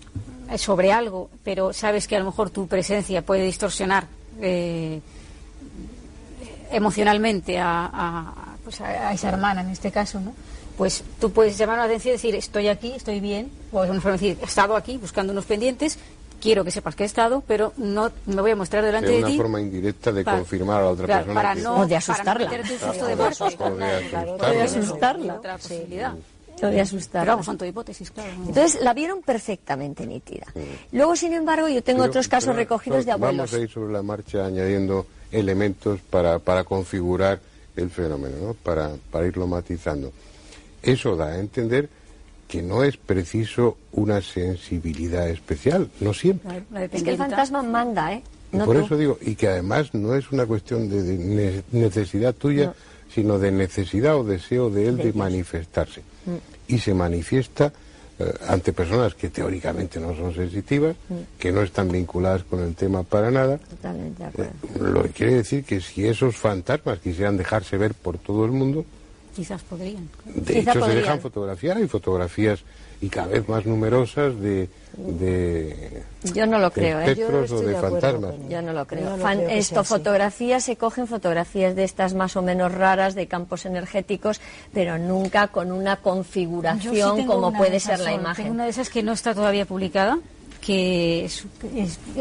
eh, 0.48 0.56
sobre 0.56 0.92
algo, 0.92 1.30
pero 1.42 1.72
sabes 1.72 2.06
que 2.06 2.14
a 2.14 2.20
lo 2.20 2.26
mejor 2.26 2.50
tu 2.50 2.68
presencia 2.68 3.22
puede 3.22 3.42
distorsionar... 3.42 4.06
Eh, 4.40 5.00
emocionalmente 6.76 7.54
pues 8.64 8.80
a, 8.80 9.12
esa 9.12 9.28
hermana 9.28 9.62
en 9.62 9.70
este 9.70 9.90
caso, 9.90 10.20
¿no? 10.20 10.34
Pues 10.76 11.02
tú 11.18 11.30
puedes 11.30 11.56
llamar 11.56 11.78
la 11.78 11.84
atención 11.84 12.12
y 12.12 12.16
decir, 12.16 12.34
estoy 12.34 12.68
aquí, 12.68 12.92
estoy 12.92 13.20
bien, 13.20 13.50
o 13.72 13.82
es 13.82 13.90
una 13.90 14.00
forma 14.00 14.18
de 14.18 14.26
decir, 14.26 14.42
he 14.42 14.44
estado 14.44 14.76
aquí 14.76 14.98
buscando 14.98 15.32
unos 15.32 15.46
pendientes, 15.46 15.98
quiero 16.40 16.64
que 16.64 16.70
sepas 16.70 16.94
que 16.94 17.04
he 17.04 17.06
estado, 17.06 17.42
pero 17.46 17.72
no 17.78 18.12
me 18.26 18.42
voy 18.42 18.50
a 18.50 18.56
mostrar 18.56 18.84
delante 18.84 19.10
de 19.10 19.18
ti. 19.18 19.22
Es 19.22 19.28
una 19.28 19.36
forma 19.36 19.60
indirecta 19.60 20.12
de 20.12 20.24
confirmar 20.24 20.80
a 20.80 20.84
la 20.84 20.90
otra 20.90 21.06
persona. 21.06 21.34
Para 21.34 21.54
no, 21.54 21.80
o 21.80 21.86
de 21.86 21.96
asustarla. 21.96 22.50
Para 22.50 24.24
no 24.26 24.36
de 24.38 24.62
asustarla. 24.62 25.34
Otra 25.36 25.56
posibilidad. 25.56 26.14
O 26.62 26.66
de 26.66 26.80
asustarla. 26.80 27.24
Pero 27.24 27.32
vamos, 27.32 27.46
son 27.46 27.58
todo 27.58 27.68
hipótesis, 27.68 28.10
claro. 28.10 28.30
Entonces 28.46 28.80
la 28.82 28.94
vieron 28.94 29.22
perfectamente 29.22 30.06
nítida. 30.06 30.46
Luego, 30.92 31.16
sin 31.16 31.32
embargo, 31.32 31.68
yo 31.68 31.82
tengo 31.82 32.04
otros 32.04 32.28
casos 32.28 32.56
recogidos 32.56 33.04
de 33.04 33.12
abuelos. 33.12 33.50
Vamos 33.50 33.54
a 33.54 33.58
ir 33.58 33.70
sobre 33.70 33.92
la 33.92 34.02
marcha 34.02 34.46
añadiendo 34.46 35.06
elementos 35.30 36.00
para, 36.00 36.38
para 36.38 36.64
configurar 36.64 37.40
el 37.76 37.90
fenómeno, 37.90 38.36
¿no? 38.40 38.54
para, 38.54 38.90
para 39.10 39.26
irlo 39.26 39.46
matizando. 39.46 40.12
Eso 40.82 41.16
da 41.16 41.26
a 41.26 41.38
entender 41.38 41.88
que 42.48 42.62
no 42.62 42.84
es 42.84 42.96
preciso 42.96 43.76
una 43.92 44.22
sensibilidad 44.22 45.28
especial, 45.28 45.90
no 46.00 46.14
siempre. 46.14 46.62
es 46.92 47.02
que 47.02 47.10
el 47.10 47.16
fantasma 47.16 47.62
manda, 47.62 48.12
¿eh? 48.12 48.22
por 48.64 48.76
eso 48.76 48.96
digo, 48.96 49.18
y 49.20 49.34
que 49.34 49.48
además 49.48 49.92
no 49.94 50.14
es 50.14 50.30
una 50.30 50.46
cuestión 50.46 50.88
de, 50.88 51.62
necesidad 51.72 52.34
tuya, 52.34 52.74
sino 53.12 53.38
de 53.38 53.50
necesidad 53.50 54.16
o 54.16 54.24
deseo 54.24 54.70
de 54.70 54.88
él 54.88 54.96
de, 54.98 55.12
manifestarse. 55.12 56.02
Mm. 56.26 56.74
Y 56.74 56.78
se 56.78 56.94
manifiesta 56.94 57.72
eh, 58.18 58.32
ante 58.48 58.72
personas 58.72 59.14
que 59.14 59.28
teóricamente 59.28 60.00
no 60.00 60.16
son 60.16 60.34
sensitivas, 60.34 60.96
mm. 61.08 61.38
que 61.38 61.52
no 61.52 61.62
están 61.62 61.90
vinculadas 61.90 62.44
con 62.44 62.60
el 62.62 62.74
tema 62.74 63.02
para 63.02 63.30
nada. 63.30 63.58
Totalmente 63.58 64.22
de 64.22 64.28
acuerdo. 64.28 64.52
Eh, 64.52 64.78
lo 64.78 65.02
que 65.04 65.10
quiere 65.10 65.34
decir 65.34 65.64
que 65.64 65.80
si 65.80 66.06
esos 66.06 66.36
fantasmas 66.36 66.98
quisieran 66.98 67.36
dejarse 67.36 67.76
ver 67.76 67.94
por 67.94 68.18
todo 68.18 68.44
el 68.44 68.52
mundo, 68.52 68.84
quizás 69.34 69.62
podrían. 69.62 70.08
De 70.24 70.60
hecho, 70.60 70.84
se 70.84 70.94
dejan 70.94 71.20
fotografiar, 71.20 71.76
hay 71.76 71.86
fotografías 71.88 72.60
y 73.00 73.08
cada 73.08 73.28
vez 73.28 73.48
más 73.48 73.66
numerosas 73.66 74.38
de, 74.40 74.68
de 74.96 76.02
yo 76.34 76.46
no 76.46 76.58
lo 76.58 76.70
creo 76.70 77.00
¿eh? 77.00 77.16
o 77.24 77.60
de 77.60 77.74
fantasmas. 77.74 78.34
yo 78.48 78.62
no 78.62 78.72
lo 78.72 78.86
creo, 78.86 79.16
esto 79.48 79.84
fotografías 79.84 80.64
se 80.64 80.76
cogen 80.76 81.06
fotografías 81.06 81.76
de 81.76 81.84
estas 81.84 82.14
más 82.14 82.36
o 82.36 82.42
menos 82.42 82.72
raras 82.72 83.14
de 83.14 83.26
campos 83.26 83.66
energéticos 83.66 84.40
pero 84.72 84.98
nunca 84.98 85.48
con 85.48 85.72
una 85.72 85.96
configuración 85.96 87.26
como 87.26 87.52
puede 87.52 87.80
ser 87.80 88.00
la 88.00 88.14
imagen. 88.14 88.50
una 88.50 88.64
de 88.64 88.70
esas 88.70 88.88
que 88.88 89.02
no 89.02 89.12
está 89.12 89.34
todavía 89.34 89.66
publicada 89.66 90.18
que 90.60 91.28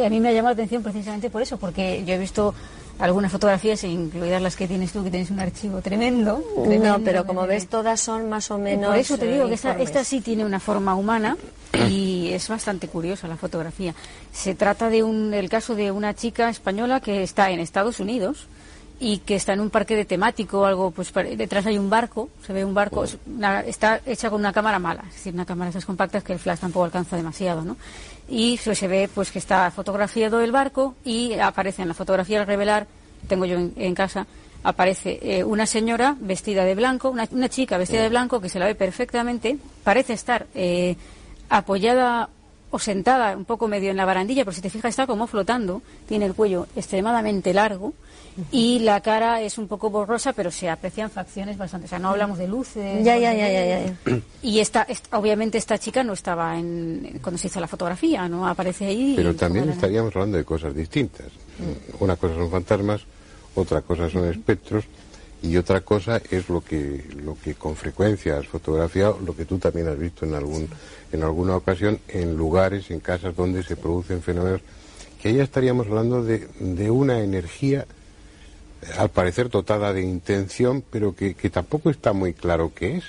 a 0.05 0.09
mí 0.09 0.19
me 0.19 0.29
ha 0.29 0.33
llamado 0.33 0.55
la 0.55 0.63
atención 0.63 0.83
precisamente 0.83 1.29
por 1.29 1.41
eso 1.41 1.57
porque 1.57 2.03
yo 2.05 2.13
he 2.15 2.19
visto 2.19 2.53
algunas 2.99 3.31
fotografías, 3.31 3.83
incluidas 3.83 4.41
las 4.41 4.55
que 4.55 4.67
tienes 4.67 4.91
tú, 4.91 5.03
que 5.03 5.11
tienes 5.11 5.29
un 5.31 5.39
archivo 5.39 5.81
tremendo. 5.81 6.43
no, 6.81 6.99
pero 6.99 7.25
como 7.25 7.45
ves, 7.47 7.67
todas 7.67 7.99
son 7.99 8.29
más 8.29 8.51
o 8.51 8.57
menos. 8.57 8.89
Por 8.89 8.97
eso 8.97 9.17
te 9.17 9.31
digo 9.31 9.47
que 9.47 9.55
esta, 9.55 9.73
esta, 9.73 10.03
sí 10.03 10.21
tiene 10.21 10.45
una 10.45 10.59
forma 10.59 10.95
humana 10.95 11.37
y 11.89 12.29
es 12.31 12.47
bastante 12.47 12.87
curiosa 12.87 13.27
la 13.27 13.37
fotografía. 13.37 13.93
Se 14.31 14.55
trata 14.55 14.89
de 14.89 15.03
un, 15.03 15.33
el 15.33 15.49
caso 15.49 15.75
de 15.75 15.91
una 15.91 16.13
chica 16.13 16.49
española 16.49 17.01
que 17.01 17.23
está 17.23 17.51
en 17.51 17.59
Estados 17.59 17.99
Unidos 17.99 18.47
y 18.99 19.19
que 19.19 19.35
está 19.35 19.53
en 19.53 19.59
un 19.59 19.69
parque 19.69 19.95
de 19.95 20.05
temático 20.05 20.61
o 20.61 20.65
algo, 20.65 20.91
pues 20.91 21.11
detrás 21.37 21.65
hay 21.65 21.77
un 21.77 21.89
barco, 21.89 22.29
se 22.45 22.53
ve 22.53 22.63
un 22.63 22.73
barco, 22.73 23.03
está 23.65 23.99
hecha 24.05 24.29
con 24.29 24.39
una 24.39 24.53
cámara 24.53 24.79
mala, 24.79 25.03
es 25.09 25.15
decir, 25.15 25.33
una 25.33 25.45
cámara 25.45 25.65
de 25.65 25.71
esas 25.71 25.85
compactas 25.85 26.23
que 26.23 26.33
el 26.33 26.39
flash 26.39 26.59
tampoco 26.59 26.85
alcanza 26.85 27.17
demasiado, 27.17 27.63
¿no? 27.63 27.75
Y 28.27 28.57
se 28.57 28.87
ve 28.87 29.09
pues 29.13 29.31
que 29.31 29.39
está 29.39 29.69
fotografiado 29.71 30.41
el 30.41 30.51
barco 30.51 30.95
y 31.03 31.33
aparece 31.33 31.83
en 31.83 31.87
la 31.87 31.93
fotografía 31.93 32.41
al 32.41 32.47
revelar, 32.47 32.87
tengo 33.27 33.45
yo 33.45 33.57
en, 33.57 33.95
casa, 33.95 34.25
aparece 34.63 35.19
eh, 35.21 35.43
una 35.43 35.65
señora 35.65 36.15
vestida 36.19 36.65
de 36.65 36.75
blanco, 36.75 37.09
una, 37.09 37.49
chica 37.49 37.77
vestida 37.77 38.01
de 38.01 38.09
blanco 38.09 38.41
que 38.41 38.49
se 38.49 38.59
la 38.59 38.65
ve 38.65 38.75
perfectamente, 38.75 39.57
parece 39.83 40.13
estar 40.13 40.47
eh, 40.55 40.95
apoyada 41.49 42.29
o 42.71 42.79
sentada 42.79 43.37
un 43.37 43.45
poco 43.45 43.67
medio 43.67 43.91
en 43.91 43.97
la 43.97 44.05
barandilla, 44.05 44.43
pero 44.43 44.55
si 44.55 44.61
te 44.61 44.69
fijas 44.69 44.89
está 44.89 45.07
como 45.07 45.27
flotando, 45.27 45.81
tiene 46.07 46.25
el 46.25 46.33
cuello 46.33 46.67
extremadamente 46.75 47.53
largo 47.53 47.93
y 48.51 48.79
la 48.79 49.01
cara 49.01 49.41
es 49.41 49.57
un 49.57 49.67
poco 49.67 49.89
borrosa, 49.89 50.33
pero 50.33 50.51
se 50.51 50.69
aprecian 50.69 51.09
facciones 51.09 51.57
bastante. 51.57 51.85
O 51.85 51.89
sea, 51.89 51.99
no 51.99 52.09
hablamos 52.09 52.37
de 52.37 52.47
luces. 52.47 53.03
Ya, 53.03 53.17
ya, 53.17 53.33
ya, 53.33 53.49
ya. 53.49 53.85
ya. 53.85 54.19
Y 54.41 54.59
esta, 54.59 54.85
obviamente 55.11 55.57
esta 55.57 55.77
chica 55.77 56.03
no 56.03 56.13
estaba 56.13 56.57
en, 56.57 57.19
cuando 57.21 57.37
se 57.37 57.47
hizo 57.47 57.59
la 57.59 57.67
fotografía, 57.67 58.27
¿no? 58.27 58.47
Aparece 58.47 58.85
ahí. 58.85 59.13
Pero 59.15 59.35
también 59.35 59.69
estaríamos 59.69 60.15
hablando 60.15 60.37
de 60.37 60.43
cosas 60.43 60.75
distintas. 60.75 61.27
Una 61.99 62.15
cosa 62.15 62.35
son 62.35 62.51
fantasmas, 62.51 63.01
otra 63.55 63.81
cosa 63.81 64.09
son 64.09 64.25
espectros 64.25 64.83
y 65.41 65.55
otra 65.57 65.81
cosa 65.81 66.21
es 66.29 66.49
lo 66.49 66.61
que 66.61 67.05
lo 67.23 67.37
que 67.41 67.55
con 67.55 67.75
frecuencia 67.75 68.37
has 68.37 68.47
fotografiado, 68.47 69.19
lo 69.23 69.35
que 69.35 69.45
tú 69.45 69.57
también 69.57 69.87
has 69.87 69.97
visto 69.97 70.25
en 70.25 70.33
algún 70.33 70.67
en 71.11 71.23
alguna 71.23 71.55
ocasión 71.55 71.99
en 72.07 72.35
lugares, 72.35 72.91
en 72.91 72.99
casas 72.99 73.35
donde 73.35 73.63
se 73.63 73.75
producen 73.75 74.21
fenómenos 74.21 74.61
que 75.21 75.33
ya 75.33 75.43
estaríamos 75.43 75.87
hablando 75.87 76.23
de, 76.23 76.47
de 76.59 76.91
una 76.91 77.19
energía 77.19 77.85
al 78.97 79.09
parecer 79.09 79.49
dotada 79.49 79.93
de 79.93 80.01
intención, 80.01 80.83
pero 80.89 81.15
que, 81.15 81.33
que 81.33 81.49
tampoco 81.49 81.89
está 81.89 82.13
muy 82.13 82.33
claro 82.33 82.71
qué 82.73 82.97
es. 82.97 83.03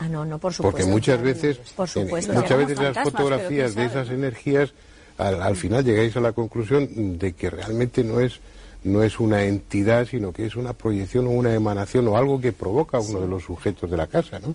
Ah, 0.00 0.08
no, 0.08 0.24
no, 0.24 0.38
por 0.38 0.52
supuesto. 0.52 0.78
Porque 0.78 0.90
muchas 0.90 1.20
veces, 1.20 1.58
muchas 1.76 2.58
veces 2.58 2.78
las 2.78 2.98
fotografías 3.02 3.74
de 3.74 3.86
esas 3.86 4.10
energías, 4.10 4.72
al, 5.16 5.42
al, 5.42 5.56
final 5.56 5.84
llegáis 5.84 6.16
a 6.16 6.20
la 6.20 6.32
conclusión 6.32 7.18
de 7.18 7.32
que 7.32 7.50
realmente 7.50 8.04
no 8.04 8.20
es 8.20 8.40
no 8.84 9.02
es 9.02 9.18
una 9.18 9.42
entidad, 9.42 10.06
sino 10.06 10.32
que 10.32 10.46
es 10.46 10.54
una 10.54 10.72
proyección 10.72 11.26
o 11.26 11.30
una 11.30 11.52
emanación 11.52 12.06
o 12.08 12.16
algo 12.16 12.40
que 12.40 12.52
provoca 12.52 13.00
uno 13.00 13.20
de 13.20 13.26
los 13.26 13.42
sujetos 13.42 13.90
de 13.90 13.96
la 13.96 14.06
casa, 14.06 14.38
¿no? 14.38 14.54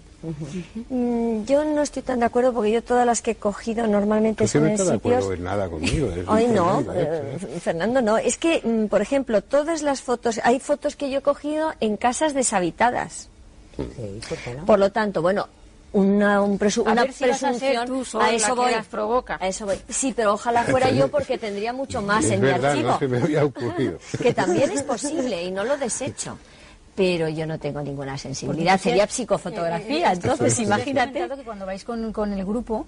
Mm, 0.90 1.46
yo 1.46 1.66
no 1.66 1.82
estoy 1.82 2.04
tan 2.04 2.20
de 2.20 2.26
acuerdo 2.26 2.54
porque 2.54 2.72
yo 2.72 2.84
todas 2.84 3.06
las 3.06 3.22
que 3.22 3.32
he 3.32 3.36
cogido 3.36 3.86
normalmente 3.86 4.48
son 4.48 4.64
no 4.64 4.70
en 4.70 4.78
de 4.78 4.84
sitios... 4.84 4.98
acuerdo 4.98 5.34
en 5.34 5.44
nada 5.44 5.70
conmigo. 5.70 6.08
es 6.08 6.28
Hoy 6.28 6.48
no, 6.48 6.82
eh, 6.94 7.38
¿eh? 7.42 7.60
Fernando, 7.60 8.02
no. 8.02 8.18
Es 8.18 8.38
que, 8.38 8.62
mm, 8.64 8.88
por 8.88 9.02
ejemplo, 9.02 9.42
todas 9.42 9.82
las 9.82 10.02
fotos, 10.02 10.40
hay 10.44 10.60
fotos 10.60 10.96
que 10.96 11.10
yo 11.10 11.20
he 11.20 11.22
cogido 11.22 11.74
en 11.82 11.98
casas 11.98 12.34
deshabitadas. 12.34 13.30
Sí, 13.76 13.84
¿por 14.30 14.38
qué 14.38 14.56
no? 14.56 14.66
Por 14.66 14.80
lo 14.80 14.92
tanto, 14.92 15.22
bueno, 15.22 15.48
una, 15.94 16.42
un 16.42 16.60
presu- 16.60 16.86
A 16.88 16.92
una 16.92 17.04
ver 17.04 17.14
si 17.14 17.26
vas 17.26 17.44
a 17.44 17.54
ser 17.54 17.60
presunción 17.60 17.88
tú 17.88 18.04
sola 18.06 18.26
a 18.26 18.32
eso 18.34 18.48
la 18.50 18.54
que 18.56 18.60
voy. 18.62 18.72
las 18.72 18.86
provoca. 18.88 19.38
A 19.40 19.48
eso 19.48 19.66
voy. 19.66 19.78
Sí, 19.90 20.14
pero 20.16 20.34
ojalá 20.34 20.64
fuera 20.64 20.90
yo 20.92 21.08
porque 21.10 21.38
tendría 21.38 21.72
mucho 21.74 22.02
más 22.04 22.26
Es 22.26 22.32
en 22.32 22.42
verdad, 22.42 22.74
mi 22.74 22.80
archivo. 22.80 22.88
no 22.92 23.00
se 23.00 23.08
me 23.08 23.18
había 23.20 23.46
ocurrido. 23.46 24.00
que 24.22 24.34
también 24.34 24.72
es 24.72 24.84
posible 24.84 25.44
y 25.44 25.52
no 25.52 25.64
lo 25.64 25.78
desecho. 25.78 26.38
Pero 26.96 27.28
yo 27.28 27.48
no 27.48 27.58
tengo 27.60 27.82
ninguna 27.82 28.18
sensibilidad. 28.20 28.80
Sería 28.80 29.08
psicofotografía. 29.08 30.12
Entonces, 30.12 30.60
He 30.60 30.64
imagínate. 30.64 31.28
que 31.28 31.44
cuando 31.44 31.66
vais 31.66 31.84
con, 31.84 32.14
con 32.14 32.32
el 32.34 32.46
grupo, 32.46 32.86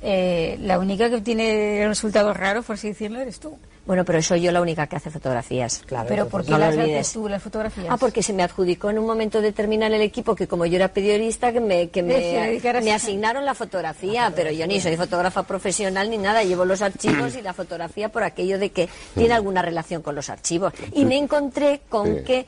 eh, 0.00 0.56
la 0.60 0.78
única 0.78 1.10
que 1.10 1.20
tiene 1.20 1.84
resultados 1.88 2.36
raros, 2.36 2.64
por 2.64 2.74
así 2.74 2.88
decirlo, 2.88 3.18
eres 3.20 3.40
tú. 3.40 3.58
Bueno, 3.88 4.04
pero 4.04 4.20
soy 4.20 4.42
yo 4.42 4.52
la 4.52 4.60
única 4.60 4.86
que 4.86 4.96
hace 4.96 5.10
fotografías. 5.10 5.82
Claro, 5.86 6.04
Pero 6.10 6.28
¿por 6.28 6.44
qué 6.44 6.50
no 6.50 6.58
las 6.58 6.76
haces 6.76 7.10
tú, 7.10 7.26
las 7.26 7.42
fotografías? 7.42 7.86
Ah, 7.88 7.96
porque 7.96 8.22
se 8.22 8.34
me 8.34 8.42
adjudicó 8.42 8.90
en 8.90 8.98
un 8.98 9.06
momento 9.06 9.40
determinado 9.40 9.94
el 9.94 10.02
equipo 10.02 10.36
que 10.36 10.46
como 10.46 10.66
yo 10.66 10.76
era 10.76 10.88
periodista 10.88 11.54
que 11.54 11.60
me, 11.60 11.88
que 11.88 12.02
me, 12.02 12.92
asignaron 12.92 13.46
la 13.46 13.54
fotografía, 13.54 14.30
pero 14.36 14.50
yo 14.50 14.66
ni 14.66 14.78
soy 14.78 14.94
fotógrafa 14.98 15.44
profesional 15.44 16.10
ni 16.10 16.18
nada, 16.18 16.42
llevo 16.42 16.66
los 16.66 16.82
archivos 16.82 17.34
y 17.34 17.40
la 17.40 17.54
fotografía 17.54 18.10
por 18.10 18.24
aquello 18.24 18.58
de 18.58 18.72
que 18.72 18.90
tiene 19.14 19.32
alguna 19.32 19.62
relación 19.62 20.02
con 20.02 20.14
los 20.14 20.28
archivos. 20.28 20.74
Y 20.92 21.06
me 21.06 21.16
encontré 21.16 21.80
con 21.88 22.08
Sí. 22.08 22.24
que 22.24 22.46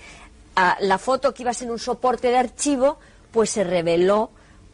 ah, 0.57 0.76
la 0.80 0.99
foto 0.99 1.32
que 1.32 1.43
iba 1.43 1.53
a 1.53 1.55
ser 1.55 1.70
un 1.70 1.78
soporte 1.78 2.28
de 2.28 2.36
archivo, 2.36 2.99
pues 3.32 3.49
se 3.49 3.64
reveló 3.64 4.30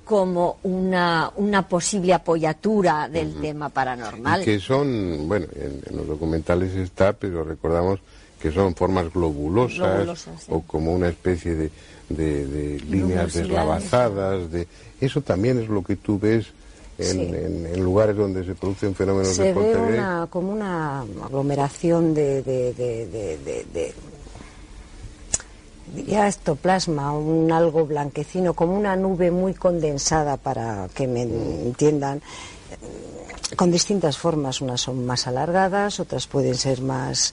como 0.06 0.58
una, 0.62 1.32
una 1.34 1.66
posible 1.68 2.14
apoyatura 2.14 3.08
del 3.08 3.34
tema 3.40 3.68
paranormal. 3.70 4.40
Y 4.42 4.44
que 4.44 4.60
son, 4.60 5.26
bueno, 5.26 5.46
en, 5.56 5.82
en 5.84 5.96
los 5.96 6.06
documentales 6.06 6.74
está, 6.76 7.12
pero 7.12 7.42
recordamos 7.42 7.98
que 8.40 8.52
son 8.52 8.76
formas 8.76 9.12
globulosas, 9.12 9.78
Globulosas, 9.94 10.42
sí. 10.44 10.46
o 10.50 10.60
como 10.62 10.94
una 10.94 11.08
especie 11.08 11.56
de, 11.56 11.70
de- 12.08 12.46
de 12.46 12.80
líneas 12.88 13.34
deslavazadas. 13.34 14.48
De, 14.52 14.68
eso 15.00 15.20
también 15.22 15.58
es 15.58 15.68
lo 15.68 15.82
que 15.82 15.96
tú 15.96 16.20
ves 16.20 16.46
en, 16.98 17.06
Sí. 17.12 17.20
en- 17.22 17.66
en 17.66 17.84
lugares 17.84 18.16
donde 18.16 18.44
se 18.44 18.54
producen 18.54 18.94
fenómenos 18.94 19.34
se 19.34 19.42
de 19.42 19.52
ve 19.54 19.74
una, 19.76 20.28
como 20.30 20.52
una 20.52 21.00
aglomeración 21.00 22.14
de- 22.14 22.42
de- 22.44 22.72
diría 25.94 26.28
ectoplasma, 26.28 27.12
un 27.12 27.50
algo 27.52 27.86
blanquecino, 27.86 28.54
como 28.54 28.76
una 28.76 28.96
nube 28.96 29.30
muy 29.30 29.54
condensada 29.54 30.36
para 30.36 30.88
que 30.94 31.06
me 31.06 31.22
entiendan, 31.22 32.22
con 33.56 33.70
distintas 33.70 34.18
formas, 34.18 34.60
unas 34.60 34.80
son 34.80 35.06
más 35.06 35.26
alargadas, 35.26 36.00
otras 36.00 36.26
pueden 36.26 36.54
ser 36.54 36.80
más... 36.80 37.32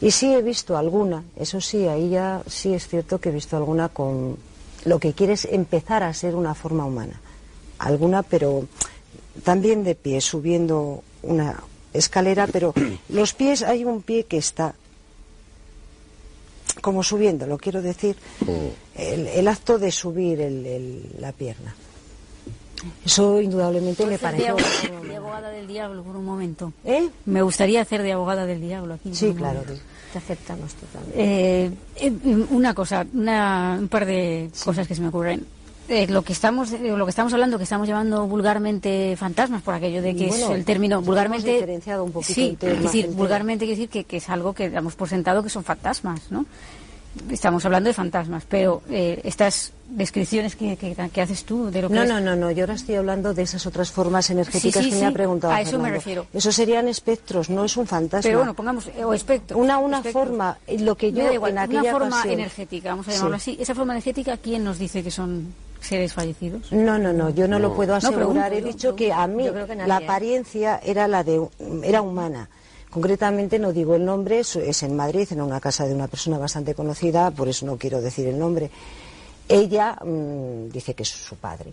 Y 0.00 0.10
sí 0.10 0.34
he 0.34 0.42
visto 0.42 0.76
alguna, 0.76 1.22
eso 1.36 1.60
sí, 1.60 1.86
ahí 1.86 2.10
ya 2.10 2.42
sí 2.46 2.74
es 2.74 2.88
cierto 2.88 3.20
que 3.20 3.30
he 3.30 3.32
visto 3.32 3.56
alguna 3.56 3.88
con 3.88 4.36
lo 4.84 4.98
que 4.98 5.14
quiere 5.14 5.32
es 5.32 5.46
empezar 5.46 6.02
a 6.02 6.12
ser 6.12 6.34
una 6.34 6.54
forma 6.54 6.84
humana. 6.84 7.20
Alguna, 7.78 8.22
pero 8.22 8.66
también 9.44 9.84
de 9.84 9.94
pie, 9.94 10.20
subiendo 10.20 11.02
una 11.22 11.62
escalera, 11.92 12.46
pero 12.46 12.74
los 13.08 13.32
pies, 13.32 13.62
hay 13.62 13.84
un 13.84 14.02
pie 14.02 14.24
que 14.24 14.36
está 14.36 14.74
como 16.80 17.02
subiendo, 17.02 17.46
lo 17.46 17.58
quiero 17.58 17.80
decir, 17.82 18.16
el, 18.96 19.26
el 19.26 19.48
acto 19.48 19.78
de 19.78 19.90
subir 19.90 20.40
el- 20.40 20.66
el- 20.66 21.02
la 21.20 21.32
pierna. 21.32 21.74
Eso 23.04 23.40
indudablemente 23.40 24.04
me 24.04 24.12
de 24.12 24.18
pareció... 24.18 24.48
abogada, 24.50 25.00
de 25.08 25.16
abogada 25.16 25.50
del 25.50 25.66
diablo 25.66 26.02
por 26.02 26.16
un 26.16 26.24
momento. 26.24 26.72
¿Eh? 26.84 27.08
Me 27.24 27.40
gustaría 27.40 27.80
hacer 27.80 28.02
de 28.02 28.12
abogada 28.12 28.44
del 28.44 28.60
diablo 28.60 28.94
aquí. 28.94 29.14
Sí, 29.14 29.32
claro. 29.34 29.60
momento. 29.60 29.82
Te 30.12 30.18
aceptamos 30.18 30.74
totalmente. 30.74 31.16
Eh, 31.22 31.70
eh, 31.96 32.12
una 32.50 32.74
cosa, 32.74 33.06
una- 33.14 33.76
un 33.80 33.88
par 33.88 34.04
de 34.04 34.50
cosas 34.64 34.86
que 34.86 34.94
se 34.94 35.00
me 35.00 35.08
ocurren. 35.08 35.46
Eh, 35.88 36.06
lo 36.08 36.22
que 36.22 36.32
estamos 36.32 36.72
eh, 36.72 36.78
lo 36.96 37.04
que 37.04 37.10
estamos 37.10 37.32
hablando 37.34 37.58
que 37.58 37.64
estamos 37.64 37.86
llamando 37.86 38.26
vulgarmente 38.26 39.16
fantasmas 39.18 39.60
por 39.62 39.74
aquello 39.74 40.00
de 40.00 40.16
que 40.16 40.28
Bueno, 40.28 40.46
es 40.46 40.50
el 40.52 40.64
término 40.64 41.02
vulgarmente 41.02 41.52
diferenciado 41.52 42.04
un 42.04 42.12
poquito 42.12 42.32
sí 42.34 42.56
es 42.60 42.82
decir 42.82 43.08
vulgarmente 43.08 43.66
quiere 43.66 43.76
decir 43.80 43.90
que, 43.90 44.04
que 44.04 44.16
es 44.16 44.30
algo 44.30 44.54
que 44.54 44.70
damos 44.70 44.94
por 44.94 45.10
sentado 45.10 45.42
que 45.42 45.50
son 45.50 45.62
fantasmas 45.62 46.22
no 46.30 46.46
estamos 47.30 47.64
hablando 47.66 47.88
de 47.88 47.94
fantasmas 47.94 48.44
pero 48.48 48.80
eh, 48.88 49.20
estas 49.24 49.72
descripciones 49.90 50.56
que, 50.56 50.76
que, 50.76 50.96
que 51.12 51.20
haces 51.20 51.44
tú 51.44 51.70
de 51.70 51.82
lo 51.82 51.88
que 51.88 51.94
No, 51.94 52.02
es- 52.04 52.08
no, 52.08 52.18
no, 52.18 52.34
no, 52.34 52.50
yo 52.50 52.62
ahora 52.64 52.74
estoy 52.74 52.94
hablando 52.94 53.34
de 53.34 53.42
esas 53.42 53.66
otras 53.66 53.90
formas 53.92 54.30
energéticas 54.30 54.82
Sí, 54.82 54.90
sí, 54.90 54.96
que 54.96 55.02
me 55.02 55.06
ha 55.08 55.12
preguntado 55.12 55.52
a 55.52 55.60
eso 55.60 55.78
me 55.78 55.90
refiero. 55.90 56.26
Eso 56.32 56.50
serían 56.50 56.88
espectros, 56.88 57.50
no 57.50 57.64
es 57.66 57.76
un 57.76 57.86
fantasma. 57.86 58.22
pero 58.22 58.38
bueno 58.38 58.54
pongamos 58.54 58.86
eh, 58.88 59.04
o 59.04 59.12
espectro 59.12 59.58
Una, 59.58 59.76
una 59.78 60.02
forma, 60.02 60.56
lo 60.80 60.96
que 60.96 61.12
yo 61.12 61.30
igual, 61.30 61.52
en 61.52 61.58
aquella 61.58 61.82
una 61.82 61.90
forma 61.92 62.08
ocasión- 62.16 62.34
energética 62.40 62.88
vamos 62.88 63.06
a 63.08 63.12
llamarlo 63.12 63.38
Sí. 63.38 63.50
así 63.52 63.62
esa 63.62 63.74
forma 63.74 63.92
energética 63.92 64.38
quién 64.38 64.64
nos 64.64 64.78
dice 64.78 65.02
que 65.04 65.10
son 65.10 65.52
seres 65.86 66.12
fallecidos 66.12 66.72
No, 66.72 66.98
no, 66.98 67.12
no, 67.12 67.30
yo 67.30 67.46
no, 67.48 67.58
lo 67.58 67.74
puedo 67.74 67.94
asegurar. 67.94 68.52
He 68.52 68.62
dicho 68.62 68.90
yo- 68.90 68.96
que 68.96 69.12
a 69.12 69.26
mí 69.26 69.44
que 69.44 69.76
la 69.86 69.96
apariencia 69.98 70.80
era 70.84 71.06
la 71.08 71.22
de 71.24 71.46
era 71.82 72.02
humana. 72.02 72.48
Concretamente 72.90 73.58
no 73.58 73.72
digo 73.72 73.94
el 73.96 74.04
nombre, 74.04 74.40
es- 74.40 74.82
en 74.82 74.94
Madrid, 74.96 75.26
en 75.32 75.40
una 75.42 75.60
casa 75.60 75.86
de 75.86 75.94
una 75.94 76.06
persona 76.08 76.38
bastante 76.38 76.74
conocida, 76.74 77.30
por 77.32 77.48
eso 77.48 77.66
no 77.66 77.76
quiero 77.76 78.00
decir 78.00 78.26
el 78.28 78.38
nombre. 78.38 78.70
Ella 79.48 79.98
mm, 80.04 80.70
dice 80.70 80.94
que 80.94 81.02
es 81.02 81.08
su 81.10 81.36
padre. 81.36 81.72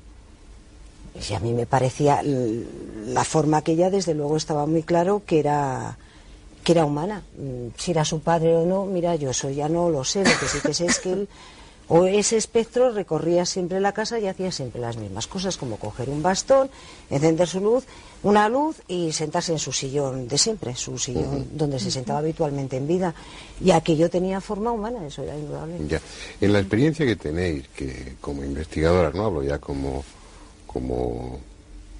Y 1.29 1.33
a 1.33 1.39
mí 1.39 1.53
me 1.53 1.65
parecía 1.65 2.21
la 2.23 3.23
forma 3.23 3.61
que 3.61 3.73
ella, 3.73 3.89
desde 3.89 4.13
luego, 4.13 4.37
estaba 4.37 4.65
muy 4.65 4.83
claro 4.83 5.21
que 5.25 5.39
era 5.39 5.97
que 6.63 6.71
era 6.73 6.85
humana. 6.85 7.23
Mm, 7.37 7.67
Si 7.77 7.91
era 7.91 8.05
su 8.05 8.19
padre 8.21 8.55
o 8.55 8.65
no, 8.65 8.85
mira, 8.85 9.15
yo 9.15 9.29
eso 9.31 9.49
ya 9.49 9.67
no 9.69 9.89
lo 9.89 10.03
sé. 10.03 10.19
Lo 10.23 10.31
que 10.39 10.47
sí 10.47 10.59
que 10.63 10.73
sé 10.73 10.85
es 10.85 10.99
que 10.99 11.11
él, 11.13 11.29
o 11.93 12.05
ese 12.07 12.37
espectro 12.37 12.93
recorría 12.93 13.45
siempre 13.45 13.81
la 13.81 13.91
casa 13.91 14.17
y 14.17 14.25
hacía 14.25 14.49
siempre 14.49 14.79
las 14.79 14.95
mismas 14.95 15.27
cosas, 15.27 15.57
como 15.57 15.75
coger 15.75 16.09
un 16.09 16.23
bastón, 16.23 16.69
encender 17.09 17.49
su 17.49 17.59
luz, 17.59 17.83
una 18.23 18.47
luz 18.47 18.77
y 18.87 19.11
sentarse 19.11 19.51
en 19.51 19.59
su 19.59 19.73
sillón 19.73 20.25
de 20.29 20.37
siempre, 20.37 20.73
su 20.73 20.97
sillón 20.97 21.49
donde 21.51 21.79
se 21.79 21.91
sentaba 21.91 22.19
habitualmente 22.19 22.77
en 22.77 22.87
vida. 22.87 23.13
Y 23.59 23.71
aquello 23.71 24.09
tenía 24.09 24.39
forma 24.39 24.71
humana, 24.71 25.05
eso 25.05 25.21
era 25.23 25.37
indudable. 25.37 25.85
Ya. 25.89 25.99
En 26.39 26.53
la 26.53 26.59
experiencia 26.59 27.05
que 27.05 27.17
tenéis, 27.17 27.67
que 27.75 28.15
como 28.21 28.41
investigadoras, 28.45 29.13
no 29.13 29.25
hablo 29.25 29.43
ya 29.43 29.57
como, 29.57 30.05
como 30.67 31.41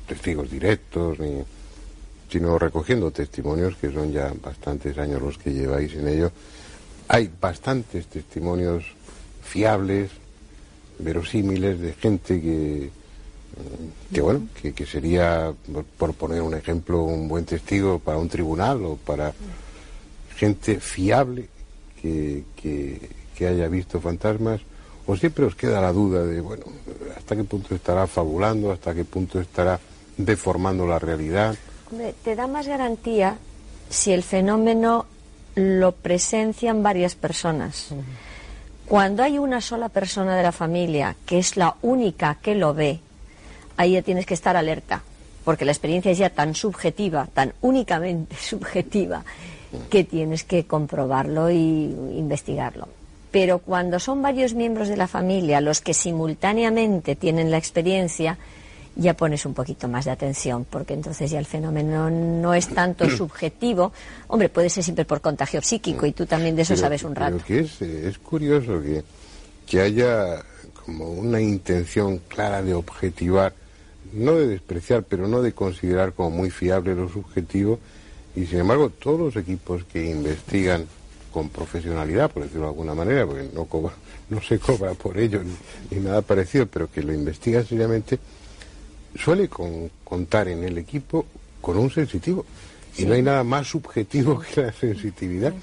testigos 0.08 0.50
directos, 0.50 1.20
ni, 1.20 1.44
sino 2.30 2.58
recogiendo 2.58 3.12
testimonios, 3.12 3.76
que 3.76 3.92
son 3.92 4.14
ya 4.14 4.32
bastantes 4.42 4.98
años 4.98 5.22
los 5.22 5.38
que 5.38 5.52
lleváis 5.52 5.94
en 5.96 6.08
ello, 6.08 6.32
hay 7.10 7.30
bastantes 7.42 8.08
testimonios 8.08 8.86
fiables, 9.52 10.10
verosímiles, 11.00 11.80
de 11.80 11.92
gente 11.94 12.40
que, 12.42 12.90
que 14.14 14.22
bueno, 14.22 14.48
que, 14.62 14.72
que 14.74 14.86
sería, 14.86 15.52
por- 15.74 15.84
por 15.84 16.14
poner 16.14 16.42
un 16.42 16.54
ejemplo, 16.54 17.04
un 17.04 17.28
buen 17.28 17.44
testigo 17.46 18.00
para 18.00 18.18
un 18.18 18.30
tribunal 18.30 18.84
o 18.86 18.96
para 18.96 19.34
gente 20.38 20.80
fiable 20.80 21.50
que, 22.02 22.44
que, 22.56 23.10
que 23.36 23.48
haya 23.48 23.68
visto 23.68 24.00
fantasmas, 24.00 24.62
o 25.06 25.16
siempre 25.18 25.46
os 25.46 25.56
queda 25.56 25.82
la 25.82 25.92
duda 25.92 26.24
de, 26.24 26.40
bueno, 26.40 26.64
hasta 27.18 27.36
qué 27.36 27.44
punto 27.44 27.76
estará 27.76 28.08
fabulando, 28.08 28.72
hasta 28.72 28.94
qué 28.96 29.04
punto 29.04 29.40
estará 29.42 29.80
deformando 30.18 30.88
la 30.88 30.98
realidad. 31.00 31.56
Te 32.24 32.36
da 32.36 32.48
más 32.48 32.68
garantía 32.68 33.38
si 33.90 34.14
el 34.14 34.24
fenómeno 34.24 35.06
lo 35.56 35.92
presencian 35.92 36.82
varias 36.82 37.16
personas. 37.16 37.90
Cuando 38.92 39.24
hay 39.24 39.38
una 39.38 39.62
sola 39.62 39.88
persona 39.88 40.36
de 40.36 40.44
la 40.44 40.52
familia 40.52 41.16
que 41.26 41.40
es 41.40 41.56
la 41.56 41.78
única 41.82 42.40
que 42.42 42.56
lo 42.56 42.74
ve, 42.74 43.00
ahí 43.78 43.94
ya 43.94 44.02
tienes 44.02 44.26
que 44.26 44.34
estar 44.34 44.58
alerta, 44.58 45.02
porque 45.46 45.64
la 45.64 45.72
experiencia 45.72 46.12
es 46.12 46.18
ya 46.18 46.30
tan 46.30 46.56
subjetiva, 46.56 47.30
tan 47.34 47.54
únicamente 47.62 48.36
subjetiva, 48.42 49.24
que 49.90 50.04
tienes 50.04 50.44
que 50.44 50.66
comprobarlo 50.66 51.50
y 51.50 51.56
investigarlo. 51.56 52.90
Pero 53.32 53.60
cuando 53.60 53.98
son 53.98 54.22
varios 54.22 54.56
miembros 54.56 54.90
de 54.90 54.98
la 54.98 55.08
familia 55.08 55.62
los 55.62 55.80
que 55.80 55.94
simultáneamente 55.94 57.16
tienen 57.16 57.50
la 57.50 57.60
experiencia, 57.60 58.40
ya 58.96 59.16
pones 59.16 59.46
un 59.46 59.54
poquito 59.54 59.88
más 59.88 60.06
de 60.06 60.12
atención, 60.12 60.66
porque 60.70 60.94
entonces 60.94 61.32
ya 61.32 61.40
el 61.40 61.46
fenómeno 61.46 62.10
no 62.10 62.54
es 62.54 62.68
tanto 62.68 63.10
subjetivo. 63.18 63.92
Hombre, 64.28 64.50
puede 64.50 64.70
ser 64.70 64.84
siempre 64.84 65.06
por 65.06 65.22
contagio 65.22 65.62
psíquico 65.62 66.06
y 66.06 66.12
tú 66.12 66.26
también 66.26 66.56
de 66.56 66.64
eso 66.64 66.76
sabes 66.76 67.04
un 67.04 67.16
rato. 67.16 67.38
que 67.46 67.60
es, 67.60 67.82
es 67.82 68.18
curioso 68.18 68.82
que, 68.82 69.04
que 69.66 69.82
haya 69.82 70.44
como 70.86 71.12
una 71.12 71.40
intención 71.40 72.20
clara 72.28 72.62
de 72.62 72.74
objetivar, 72.74 73.54
no 74.14 74.36
de 74.36 74.48
despreciar, 74.48 75.04
pero 75.04 75.28
no 75.28 75.42
de 75.42 75.54
considerar 75.54 76.14
como 76.14 76.32
muy 76.32 76.50
fiable 76.50 76.96
lo 76.96 77.08
subjetivo, 77.08 77.80
y 78.36 78.46
sin 78.46 78.60
embargo 78.60 78.90
todos 78.90 79.20
los 79.20 79.36
equipos 79.36 79.84
que 79.86 80.10
investigan 80.10 80.86
con 81.32 81.50
profesionalidad, 81.50 82.30
por 82.30 82.44
decirlo 82.44 82.64
de 82.64 82.70
alguna 82.70 82.94
manera, 82.94 83.26
porque 83.26 83.50
no, 83.54 83.68
no 84.30 84.42
se 84.42 84.60
cobra 84.60 84.94
por 84.94 85.18
ello 85.18 85.42
ni, 85.90 86.00
nada 86.00 86.22
parecido, 86.22 86.68
pero 86.68 86.92
que 86.92 87.02
lo 87.02 87.14
investigan 87.14 87.66
seriamente, 87.66 88.20
suele 89.16 89.50
contar 90.04 90.48
en 90.48 90.64
el 90.64 90.78
equipo 90.78 91.26
con 91.62 91.78
un 91.78 91.90
sensitivo. 91.90 92.46
Y 92.98 93.06
no 93.06 93.14
hay 93.14 93.22
nada 93.22 93.44
más 93.46 93.68
subjetivo 93.68 94.40
que 94.40 94.64
la 94.64 94.74
sensitividad. 94.74 95.54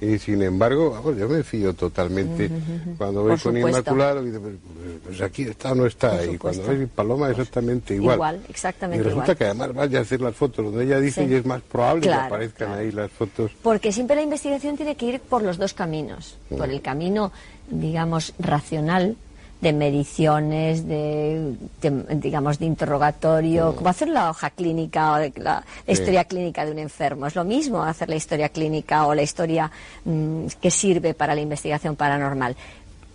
Y 0.00 0.18
sin 0.18 0.42
embargo, 0.42 1.14
yo 1.14 1.28
me 1.28 1.42
fío 1.42 1.74
totalmente. 1.74 2.50
Cuando 2.96 3.24
voy 3.24 3.36
con 3.38 3.56
Inmaculado, 3.56 4.24
pues, 5.04 5.20
aquí 5.20 5.42
está 5.42 5.72
o 5.72 5.74
no 5.74 5.86
está. 5.86 6.24
Y 6.24 6.38
cuando 6.38 6.62
voy 6.62 6.86
Paloma, 6.86 7.30
exactamente 7.30 7.94
igual. 7.94 8.14
Igual, 8.14 8.40
exactamente 8.48 9.04
Y 9.04 9.06
resulta 9.06 9.34
que 9.34 9.44
además 9.44 9.74
vaya 9.74 9.98
a 9.98 10.02
hacer 10.02 10.22
las 10.22 10.34
fotos 10.34 10.64
donde 10.64 10.84
ella 10.84 10.98
dice 10.98 11.24
y 11.24 11.34
es 11.34 11.44
más 11.44 11.60
probable 11.60 12.02
que 12.02 12.12
aparezcan 12.12 12.72
ahí 12.72 12.90
las 12.90 13.10
fotos. 13.10 13.52
Porque 13.62 13.92
siempre 13.92 14.16
la 14.16 14.22
investigación 14.22 14.76
tiene 14.76 14.96
que 14.96 15.06
ir 15.06 15.20
por 15.20 15.42
los 15.42 15.58
dos 15.58 15.74
caminos. 15.74 16.38
Por 16.48 16.70
el 16.70 16.80
camino, 16.80 17.32
digamos, 17.70 18.32
racional 18.38 19.16
de 19.60 19.72
mediciones, 19.72 20.86
de, 20.86 21.54
digamos, 22.10 22.58
de 22.58 22.66
interrogatorio, 22.66 23.74
como 23.74 23.88
hacer 23.88 24.08
la 24.08 24.30
hoja 24.30 24.50
clínica 24.50 25.14
o 25.14 25.18
la, 25.40 25.64
historia 25.86 26.24
clínica 26.24 26.64
de 26.64 26.72
un 26.72 26.78
enfermo. 26.78 27.26
Es 27.26 27.34
lo 27.34 27.44
mismo 27.44 27.82
hacer 27.82 28.08
la 28.08 28.16
historia 28.16 28.50
clínica 28.50 29.06
o 29.06 29.14
la 29.14 29.22
historia 29.22 29.70
mm, 30.04 30.46
que 30.60 30.70
sirve 30.70 31.14
para 31.14 31.34
la 31.34 31.40
investigación 31.40 31.96
paranormal. 31.96 32.56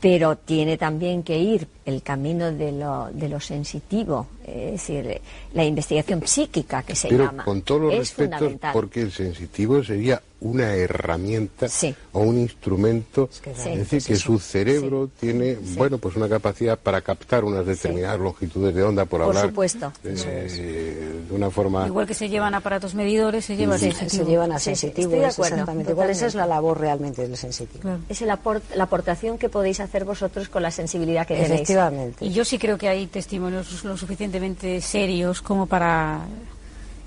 Pero 0.02 0.36
tiene 0.36 0.78
también 0.78 1.24
que 1.24 1.38
ir 1.38 1.66
el 1.86 2.02
camino 2.02 2.52
de 2.52 2.72
lo, 2.72 3.10
de 3.12 3.30
lo 3.30 3.40
sensitivo, 3.40 4.28
es 4.46 4.72
decir, 4.74 5.22
la 5.54 5.66
investigación 5.66 6.26
psíquica 6.26 6.84
que 6.84 6.96
se 6.96 7.10
Pero 7.10 7.26
llama. 7.26 7.44
Con 7.44 7.62
todos 7.62 7.82
los 7.82 7.98
respetos, 7.98 8.54
porque 8.72 9.02
el 9.02 9.12
sensitivo 9.12 9.84
sería 9.84 10.22
una 10.44 10.74
herramienta 10.76 11.68
o 12.12 12.20
un 12.20 12.38
instrumento, 12.38 13.30
es, 13.46 13.64
decir, 13.64 14.04
que 14.04 14.16
su 14.18 14.40
cerebro 14.40 15.10
tiene, 15.20 15.58
bueno, 15.78 15.98
pues 15.98 16.16
una 16.18 16.28
capacidad 16.28 16.78
para 16.78 17.02
captar 17.02 17.46
unas 17.46 17.66
determinadas 17.66 18.20
longitudes 18.20 18.76
de 18.76 18.84
onda, 18.84 19.06
por, 19.06 19.22
por 19.22 19.30
hablar 19.30 19.48
supuesto. 19.48 19.94
De, 20.04 21.24
una 21.32 21.50
forma... 21.50 21.88
Igual 21.88 22.06
que 22.06 22.14
se 22.14 22.28
llevan 22.28 22.54
aparatos 22.54 22.94
medidores, 22.94 23.46
se 23.46 23.56
llevan, 23.56 23.80
se 23.80 24.26
llevan 24.26 24.52
a 24.52 24.60
sensitivos, 24.60 25.40
exactamente. 25.40 25.94
¿Cuál 25.94 26.10
esa 26.10 26.28
es 26.28 26.36
la 26.36 26.46
labor 26.46 26.80
realmente 26.80 27.26
del 27.26 27.38
sensitivo? 27.38 27.98
Es 28.10 28.22
la 28.22 28.40
aportación 28.80 29.38
que 29.38 29.48
podéis 29.48 29.80
hacer 29.80 30.04
vosotros 30.04 30.50
con 30.50 30.62
la 30.62 30.72
sensibilidad 30.72 31.26
que 31.26 31.36
tenéis. 31.36 31.73
Efectivamente. 31.74 32.26
Y 32.26 32.32
yo 32.32 32.46
sí 32.46 32.58
creo 32.58 32.78
que 32.78 32.88
hay 32.88 33.08
testimonios 33.08 33.84
lo 33.84 33.98
suficientemente 33.98 34.82
serios 34.82 35.42
como 35.42 35.66
para 35.66 36.22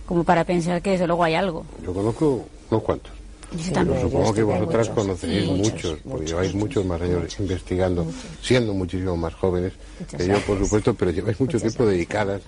como 0.07 0.23
para 0.23 0.45
pensar 0.45 0.81
que 0.83 0.91
desde 0.91 1.07
luego 1.07 1.25
hay 1.25 1.35
algo. 1.35 1.67
Yo 1.85 1.93
conozco 1.93 2.47
unos 2.71 2.83
cuantos. 2.83 3.13
Supongo 3.59 4.35
que 4.35 4.43
vosotras 4.43 4.89
conoceréis 4.91 5.49
muchos, 5.49 5.99
porque 6.09 6.27
lleváis 6.27 6.55
muchos 6.55 6.85
más 6.85 7.01
años 7.01 7.39
investigando, 7.39 8.07
siendo 8.43 8.75
muchísimo 8.75 9.17
más 9.17 9.35
jóvenes 9.35 9.73
que 10.17 10.27
yo, 10.27 10.39
por 10.41 10.59
supuesto, 10.59 10.95
pero 10.95 11.11
lleváis 11.11 11.39
mucho 11.41 11.59
tiempo 11.59 11.87
dedicadas 11.87 12.43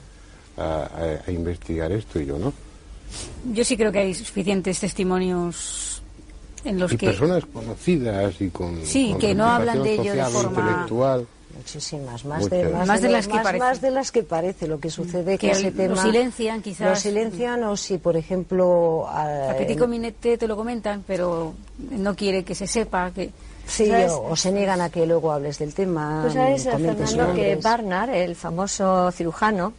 a, 0.57 1.21
investigar 1.29 1.93
esto 1.93 2.21
y 2.21 2.27
yo 2.27 2.39
no. 2.39 2.53
Yo 3.53 3.65
sí 3.65 3.77
creo 3.77 3.91
que 3.91 4.01
hay 4.01 4.15
suficientes 4.15 4.81
testimonios 4.81 6.03
en 6.65 6.79
los 6.79 6.93
y 6.93 6.97
que... 6.97 7.07
personas 7.07 7.45
conocidas 7.47 8.41
y 8.41 8.51
con... 8.51 8.85
Sí, 8.85 9.15
que 9.19 9.35
no 9.35 9.47
hablan 9.47 9.83
de 9.83 9.95
ello 9.95 10.13
de 10.13 10.25
forma... 10.25 10.61
Intelectual 10.61 11.27
muchísimas, 11.59 12.25
más 12.25 12.49
de, 12.49 12.69
más, 12.69 13.03
de, 13.03 13.09
las 13.09 13.29
que 13.29 13.39
parece. 13.39 13.59
Más 13.59 13.81
de 13.81 13.91
las 13.91 14.13
que 14.13 14.23
parece. 14.23 14.67
Lo 14.67 14.81
que 14.81 14.91
sucede 14.91 15.37
que, 15.37 15.51
ese 15.51 15.73
tema... 15.73 15.97
Lo 15.97 16.03
silencian, 16.03 16.63
quizás. 16.63 16.89
Lo 16.89 16.97
silencian 16.97 17.65
o 17.65 17.77
si, 17.77 17.99
por 17.99 18.17
ejemplo... 18.17 19.07
A, 19.09 19.55
Petit 19.59 19.79
Comité 19.79 20.39
te 20.39 20.47
lo 20.47 20.57
comentan, 20.57 21.05
pero 21.07 21.55
no 21.79 22.15
quiere 22.15 22.45
que 22.45 22.55
se 22.55 22.67
sepa 22.67 23.11
que... 23.11 23.31
Sí, 23.67 23.91
o, 24.09 24.35
se 24.35 24.51
niegan 24.51 24.81
a 24.81 24.89
que 24.89 25.05
luego 25.05 25.31
hables 25.31 25.59
del 25.59 25.75
tema. 25.75 26.21
Pues 26.23 26.33
sabes, 26.33 26.65
Fernando, 26.65 27.35
que 27.35 27.57
Barnard, 27.57 28.15
el 28.15 28.35
famoso 28.35 29.13
cirujano, 29.13 29.75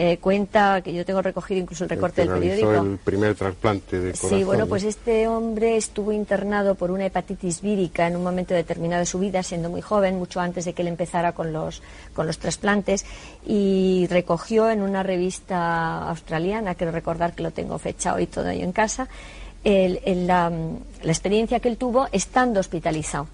eh, 0.00 0.18
cuenta 0.18 0.80
que 0.80 0.94
yo 0.94 1.04
tengo 1.04 1.20
recogido 1.22 1.60
incluso 1.60 1.82
el 1.82 1.90
recorte 1.90 2.20
del 2.20 2.30
periódico. 2.30 2.70
el 2.70 2.98
primer 2.98 3.34
trasplante 3.34 3.98
de 3.98 4.12
corazón. 4.12 4.30
Sí, 4.30 4.44
bueno, 4.44 4.68
pues 4.68 4.84
este 4.84 5.26
hombre 5.26 5.76
estuvo 5.76 6.12
internado 6.12 6.76
por 6.76 6.92
una 6.92 7.06
hepatitis 7.06 7.60
vírica 7.60 8.06
en 8.06 8.14
un 8.14 8.22
momento 8.22 8.54
determinado 8.54 9.00
de 9.00 9.06
su 9.06 9.18
vida, 9.18 9.42
siendo 9.42 9.70
muy 9.70 9.80
joven, 9.80 10.16
mucho 10.16 10.38
antes 10.38 10.66
de 10.66 10.72
que 10.72 10.82
él 10.82 10.88
empezara 10.88 11.32
con 11.32 11.52
los, 11.52 11.82
con 12.14 12.28
los 12.28 12.38
trasplantes, 12.38 13.04
y 13.44 14.06
recogió 14.08 14.70
en 14.70 14.82
una 14.82 15.02
revista 15.02 16.08
australiana, 16.08 16.76
quiero 16.76 16.92
recordar 16.92 17.34
que 17.34 17.42
lo 17.42 17.50
tengo 17.50 17.76
fechado 17.80 18.20
y 18.20 18.26
todo 18.26 18.46
ahí 18.46 18.62
en 18.62 18.70
casa, 18.70 19.08
la, 19.64 20.52
experiencia 21.02 21.58
que 21.58 21.70
él 21.70 21.76
tuvo 21.76 22.06
estando 22.12 22.60
hospitalizado. 22.60 23.26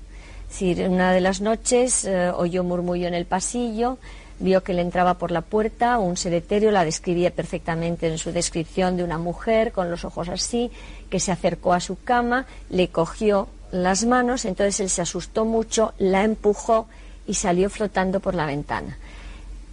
Es 0.49 0.61
decir, 0.61 0.89
una 0.89 1.13
de 1.13 1.21
las 1.21 1.43
noches 1.43 2.07
eh, 2.07 2.31
oyó 2.35 2.65
murmullo 2.65 3.07
en 3.07 3.13
el 3.13 3.27
pasillo, 3.27 3.99
vio 4.45 4.63
que 4.63 4.75
le 4.75 4.83
entraba 4.83 5.15
por 5.15 5.31
la 5.31 5.41
puerta 5.41 5.99
un 5.99 6.17
ser 6.17 6.35
etéreo, 6.35 6.71
la 6.71 6.85
describía 6.85 7.31
perfectamente 7.31 8.07
en 8.07 8.19
su 8.19 8.31
descripción 8.31 8.97
de 8.97 9.03
una 9.03 9.19
mujer 9.19 9.73
con 9.73 9.91
los 9.91 10.05
ojos 10.05 10.29
así, 10.29 10.71
que 11.09 11.19
se 11.19 11.33
acercó 11.33 11.73
a 11.73 11.81
su 11.81 11.97
cama, 12.03 12.47
le 12.69 12.89
cogió 12.89 13.49
las 13.73 14.05
manos, 14.05 14.45
entonces 14.45 14.81
él 14.81 14.91
se 14.91 15.03
asustó 15.03 15.47
mucho, 15.47 15.95
la 15.99 16.23
empujó 16.23 16.87
y 17.27 17.35
salió 17.35 17.71
flotando 17.71 18.21
por 18.21 18.35
la 18.35 18.45
ventana. 18.47 18.99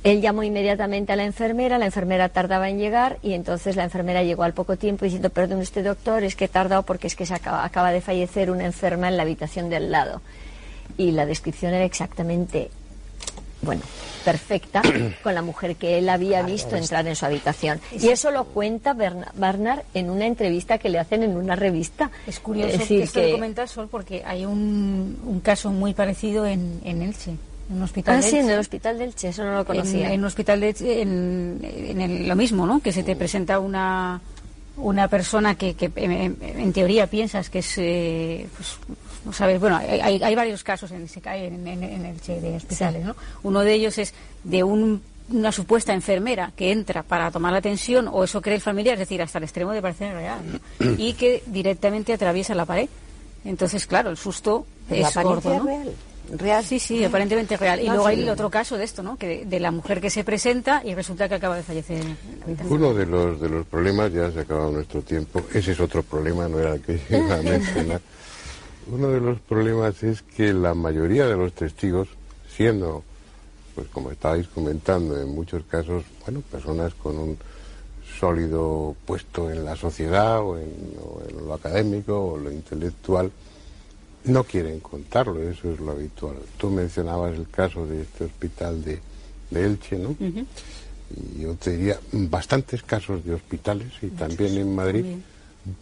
Él 0.03 0.21
llamó 0.21 0.41
inmediatamente 0.41 1.11
a 1.11 1.15
la 1.15 1.25
enfermera, 1.25 1.77
la 1.77 1.85
enfermera 1.85 2.29
tardaba 2.29 2.69
en 2.69 2.79
llegar 2.79 3.19
y 3.21 3.33
entonces 3.33 3.75
la 3.75 3.83
enfermera 3.83 4.23
llegó 4.23 4.43
al 4.43 4.53
poco 4.53 4.77
tiempo 4.77 5.05
diciendo, 5.05 5.29
perdón 5.29 5.59
usted 5.59 5.83
doctor, 5.83 6.23
es 6.23 6.35
que 6.35 6.45
he 6.45 6.47
tardado 6.47 6.83
porque 6.83 7.07
es 7.07 7.15
que 7.15 7.25
se 7.25 7.35
acaba, 7.35 7.65
acaba 7.65 7.91
de 7.91 8.01
fallecer 8.01 8.49
una 8.49 8.65
enferma 8.65 9.09
en 9.09 9.17
la 9.17 9.23
habitación 9.23 9.69
del 9.69 9.91
lado. 9.91 10.21
Y 10.97 11.11
la 11.11 11.25
descripción 11.25 11.73
era 11.73 11.85
exactamente 11.85 12.71
bueno, 13.61 13.83
perfecta 14.23 14.81
con 15.23 15.35
la 15.35 15.41
mujer 15.41 15.75
que 15.75 15.97
él 15.97 16.09
había 16.09 16.41
visto 16.43 16.75
entrar 16.75 17.07
en 17.07 17.15
su 17.15 17.25
habitación. 17.25 17.79
Y 17.99 18.09
eso 18.09 18.31
lo 18.31 18.45
cuenta 18.45 18.93
Barnard 18.93 19.83
en 19.93 20.09
una 20.09 20.25
entrevista 20.25 20.77
que 20.77 20.89
le 20.89 20.99
hacen 20.99 21.23
en 21.23 21.35
una 21.35 21.55
revista. 21.55 22.11
Es 22.27 22.39
curioso 22.39 22.77
que 22.87 23.03
esto 23.03 23.21
lo 23.21 23.31
comenta 23.33 23.67
Sol 23.67 23.87
porque 23.89 24.23
hay 24.25 24.45
un, 24.45 25.41
caso 25.43 25.71
muy 25.71 25.93
parecido 25.93 26.45
en, 26.45 26.81
en 26.83 27.01
Elche. 27.01 27.31
En 27.69 27.77
un 27.77 27.83
hospital 27.83 28.17
ah, 28.17 28.21
sí, 28.21 28.37
en 28.37 28.49
el 28.49 28.59
hospital 28.59 28.97
de 28.97 29.05
Elche, 29.05 29.29
eso 29.29 29.43
no 29.45 29.55
lo 29.55 29.65
conocía. 29.65 30.11
En, 30.11 30.19
un 30.19 30.25
hospital 30.25 30.59
de 30.59 30.69
Elche, 30.69 31.01
en, 31.01 32.27
lo 32.27 32.35
mismo, 32.35 32.65
¿no? 32.65 32.81
Que 32.81 32.91
se 32.91 33.03
te 33.03 33.15
presenta 33.15 33.59
una, 33.59 34.19
una 34.77 35.07
persona 35.07 35.55
que, 35.55 35.73
que 35.75 35.89
en, 35.95 36.73
teoría 36.73 37.07
piensas 37.07 37.49
que 37.49 37.59
es 37.59 37.73
eh, 37.77 38.47
pues, 38.57 38.77
no 39.25 39.33
sabes, 39.33 39.59
bueno, 39.59 39.77
hay, 39.77 40.21
hay, 40.21 40.35
varios 40.35 40.63
casos 40.63 40.91
en, 40.91 41.07
en, 41.25 41.67
en, 41.67 41.83
en 41.83 42.05
el 42.05 42.19
Che 42.21 42.41
de 42.41 42.55
hospitales, 42.55 43.05
¿no? 43.05 43.15
Uno 43.43 43.61
de 43.61 43.73
ellos 43.73 43.97
es 43.97 44.13
de 44.43 44.63
una 44.63 45.51
supuesta 45.51 45.93
enfermera 45.93 46.51
que 46.55 46.71
entra 46.71 47.03
para 47.03 47.29
tomar 47.31 47.51
la 47.51 47.59
atención, 47.59 48.07
o 48.11 48.23
eso 48.23 48.41
cree 48.41 48.55
el 48.55 48.61
familiar, 48.61 48.93
es 48.95 49.01
decir, 49.01 49.21
hasta 49.21 49.37
el 49.37 49.43
extremo 49.43 49.71
de 49.71 49.81
parecer 49.81 50.13
real, 50.13 50.61
y 50.97 51.13
que 51.13 51.43
directamente 51.45 52.13
atraviesa 52.13 52.55
la 52.55 52.65
pared. 52.65 52.89
Entonces, 53.45 53.85
claro, 53.87 54.09
el 54.09 54.17
susto 54.17 54.65
es 54.89 55.15
gordo, 55.15 55.57
¿no? 55.57 55.63
real? 55.65 55.93
¿Real? 56.37 56.63
Sí, 56.63 56.79
sí, 56.79 57.03
aparentemente 57.03 57.57
real. 57.57 57.81
Y 57.81 57.87
luego 57.87 58.07
hay 58.07 58.21
el 58.21 58.29
otro 58.29 58.49
caso 58.49 58.77
de 58.77 58.85
esto, 58.85 59.03
¿no? 59.03 59.17
Que 59.17 59.45
de, 59.45 59.59
la 59.59 59.71
mujer 59.71 59.99
que 59.99 60.09
se 60.09 60.23
presenta 60.23 60.81
y 60.85 60.93
resulta 60.95 61.27
que 61.27 61.35
acaba 61.35 61.57
de 61.57 61.63
fallecer. 61.63 62.03
Uno 62.69 62.93
de 62.93 63.05
los, 63.05 63.41
de 63.41 63.49
los 63.49 63.65
problemas, 63.65 64.13
ya 64.13 64.31
se 64.31 64.39
ha 64.39 64.41
acabado 64.43 64.71
nuestro 64.71 65.01
tiempo, 65.01 65.41
ese 65.53 65.71
es 65.73 65.79
otro 65.79 66.03
problema, 66.03 66.47
no 66.47 66.59
era 66.59 66.75
el 66.75 66.81
que 66.81 66.99
iba 67.09 67.35
a 67.35 67.41
mencionar. 67.41 68.01
Uno 68.87 69.09
de 69.09 69.21
los 69.21 69.39
problemas 69.39 70.01
es 70.03 70.21
que 70.21 70.53
la 70.53 70.73
mayoría 70.73 71.27
de 71.27 71.35
los 71.35 71.53
testigos, 71.53 72.07
siendo, 72.55 73.03
pues 73.75 73.87
como 73.89 74.11
estabais 74.11 74.47
comentando, 74.47 75.19
en 75.19 75.29
muchos 75.29 75.63
casos, 75.65 76.03
bueno, 76.25 76.41
personas 76.41 76.93
con 76.95 77.17
un 77.17 77.37
sólido 78.19 78.95
puesto 79.05 79.51
en 79.51 79.65
la 79.65 79.75
sociedad 79.75 80.41
o 80.41 80.57
en, 80.57 80.71
lo 81.45 81.53
académico 81.53 82.33
o 82.33 82.37
lo 82.37 82.51
intelectual, 82.51 83.31
no 84.25 84.43
quieren 84.43 84.79
contarlo, 84.79 85.41
eso 85.41 85.71
es 85.71 85.79
lo 85.79 85.91
habitual. 85.91 86.35
Tú 86.57 86.69
mencionabas 86.69 87.35
el 87.35 87.49
caso 87.49 87.85
de 87.85 88.01
este 88.01 88.25
hospital 88.25 88.83
de, 88.83 88.99
Elche, 89.53 89.97
¿no? 89.97 90.15
Y 90.21 91.41
yo 91.41 91.55
te 91.55 91.75
diría 91.75 91.99
bastantes 92.11 92.83
casos 92.83 93.25
de 93.25 93.33
hospitales 93.33 93.91
y 94.01 94.07
también 94.07 94.57
en 94.57 94.73
Madrid 94.73 95.05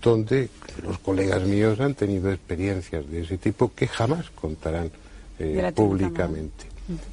donde 0.02 0.50
los 0.84 1.00
colegas 1.00 1.44
míos 1.44 1.80
han 1.80 1.94
tenido 1.94 2.32
experiencias 2.32 3.10
de 3.10 3.22
ese 3.22 3.38
tipo 3.38 3.72
que 3.74 3.88
jamás 3.88 4.30
contarán 4.32 4.92
eh, 5.40 5.72
públicamente 5.74 6.66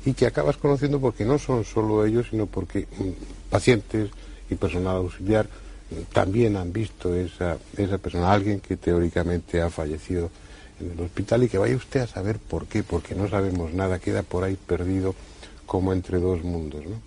y 0.04 0.14
que 0.14 0.26
acabas 0.26 0.56
conociendo 0.56 1.00
porque 1.00 1.24
no 1.24 1.38
son 1.38 1.64
solo 1.64 2.04
ellos, 2.04 2.26
sino 2.30 2.46
porque 2.46 2.86
mm, 2.98 3.50
pacientes 3.50 4.10
y 4.50 4.54
personal 4.54 4.96
auxiliar 4.96 5.46
mm, 5.46 6.12
también 6.12 6.56
han 6.56 6.72
visto 6.72 7.14
esa, 7.14 7.58
esa 7.76 7.98
persona, 7.98 8.32
alguien 8.32 8.60
que 8.60 8.76
teóricamente 8.76 9.60
ha 9.60 9.70
fallecido 9.70 10.30
en 10.80 10.92
el 10.92 11.00
hospital 11.00 11.44
y 11.44 11.48
que 11.48 11.58
vaya 11.58 11.76
usted 11.76 12.00
a 12.00 12.06
saber 12.06 12.38
por 12.38 12.66
qué, 12.66 12.82
porque 12.82 13.14
no 13.14 13.28
sabemos 13.28 13.72
nada, 13.72 13.98
queda 13.98 14.22
por 14.22 14.44
ahí 14.44 14.56
perdido 14.56 15.14
como 15.66 15.92
entre 15.92 16.18
dos 16.18 16.42
mundos. 16.42 16.84
¿no? 16.84 17.00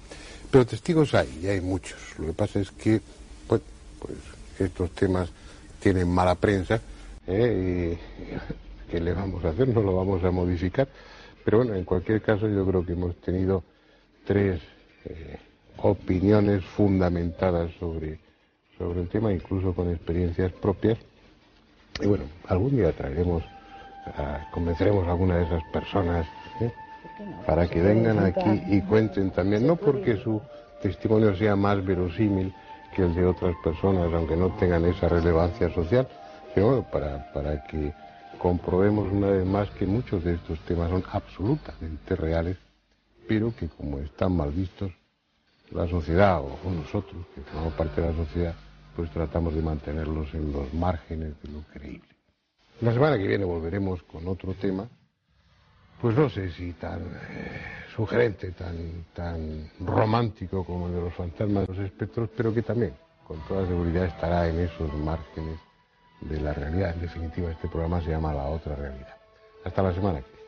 Pero 0.51 0.65
testigos 0.65 1.13
hay, 1.13 1.39
y 1.41 1.47
hay 1.47 1.61
muchos. 1.61 1.99
Lo 2.17 2.27
que 2.27 2.33
pasa 2.33 2.59
es 2.59 2.71
que 2.71 3.01
pues, 3.47 3.61
pues 3.99 4.15
estos 4.59 4.91
temas 4.91 5.29
tienen 5.79 6.09
mala 6.09 6.35
prensa 6.35 6.79
¿eh? 7.27 7.97
y 7.97 8.91
¿qué 8.91 8.99
le 8.99 9.13
vamos 9.13 9.43
a 9.45 9.49
hacer? 9.49 9.67
No 9.69 9.81
lo 9.81 9.95
vamos 9.95 10.23
a 10.23 10.31
modificar. 10.31 10.87
Pero 11.43 11.59
bueno, 11.59 11.75
en 11.75 11.83
cualquier 11.83 12.21
caso 12.21 12.47
yo 12.47 12.65
creo 12.65 12.85
que 12.85 12.93
hemos 12.93 13.15
tenido 13.17 13.63
tres 14.25 14.61
eh, 15.05 15.37
opiniones 15.77 16.63
fundamentadas 16.63 17.71
sobre, 17.79 18.19
sobre 18.77 19.01
el 19.01 19.09
tema, 19.09 19.31
incluso 19.31 19.73
con 19.73 19.89
experiencias 19.89 20.51
propias. 20.53 20.97
Y 22.01 22.07
bueno, 22.07 22.25
algún 22.47 22.75
día 22.75 22.91
traeremos, 22.91 23.43
convenceremos 24.51 25.07
a 25.07 25.11
alguna 25.11 25.37
de 25.37 25.45
esas 25.45 25.63
personas 25.71 26.27
¿eh? 26.61 26.71
para 27.45 27.67
que 27.67 27.81
vengan 27.81 28.19
aquí 28.19 28.61
y 28.67 28.81
cuenten 28.81 29.31
también, 29.31 29.65
no 29.65 29.75
porque 29.75 30.17
su 30.17 30.41
testimonio 30.81 31.35
sea 31.35 31.55
más 31.55 31.83
verosímil 31.83 32.53
que 32.95 33.03
el 33.03 33.13
de 33.15 33.25
otras 33.25 33.55
personas, 33.63 34.11
aunque 34.13 34.35
no 34.35 34.49
tengan 34.55 34.85
esa 34.85 35.07
relevancia 35.07 35.73
social, 35.73 36.07
sino 36.53 36.83
para, 36.83 37.31
para 37.33 37.63
que 37.65 37.93
comprobemos 38.37 39.11
una 39.11 39.27
vez 39.27 39.45
más 39.45 39.69
que 39.71 39.85
muchos 39.85 40.23
de 40.23 40.35
estos 40.35 40.59
temas 40.61 40.89
son 40.89 41.03
absolutamente 41.11 42.15
reales, 42.15 42.57
pero 43.27 43.53
que 43.55 43.67
como 43.67 43.99
están 43.99 44.35
mal 44.35 44.51
vistos, 44.51 44.91
la 45.71 45.87
sociedad 45.87 46.41
o 46.41 46.57
nosotros, 46.71 47.25
que 47.35 47.41
formamos 47.41 47.73
parte 47.73 48.01
de 48.01 48.07
la 48.07 48.15
sociedad, 48.15 48.55
pues 48.95 49.11
tratamos 49.11 49.53
de 49.53 49.61
mantenerlos 49.61 50.33
en 50.33 50.51
los 50.51 50.73
márgenes 50.73 51.33
de 51.41 51.51
lo 51.51 51.61
creíble. 51.71 52.09
La 52.81 52.93
semana 52.93 53.17
que 53.17 53.27
viene 53.27 53.45
volveremos 53.45 54.01
con 54.03 54.27
otro 54.27 54.53
tema, 54.53 54.89
pues 56.01 56.15
no 56.15 56.29
sé 56.29 56.51
si 56.51 56.73
tan 56.73 57.01
eh, 57.01 57.61
sugerente, 57.95 58.51
tan, 58.51 59.05
tan 59.13 59.69
romántico 59.79 60.63
como 60.63 60.87
el 60.87 60.95
de 60.95 61.01
los 61.01 61.13
fantasmas 61.13 61.67
de 61.67 61.73
los 61.73 61.85
espectros, 61.85 62.29
pero 62.35 62.53
que 62.53 62.61
también, 62.61 62.93
con 63.27 63.39
toda 63.47 63.67
seguridad, 63.67 64.05
estará 64.05 64.47
en 64.47 64.59
esos 64.59 64.93
márgenes 64.93 65.59
de 66.21 66.39
la 66.39 66.53
realidad. 66.53 66.93
En 66.95 67.01
definitiva, 67.01 67.51
este 67.51 67.67
programa 67.67 68.01
se 68.01 68.11
llama 68.11 68.33
La 68.33 68.45
Otra 68.45 68.75
Realidad. 68.75 69.15
Hasta 69.63 69.83
la 69.83 69.93
semana 69.93 70.21
que 70.21 70.38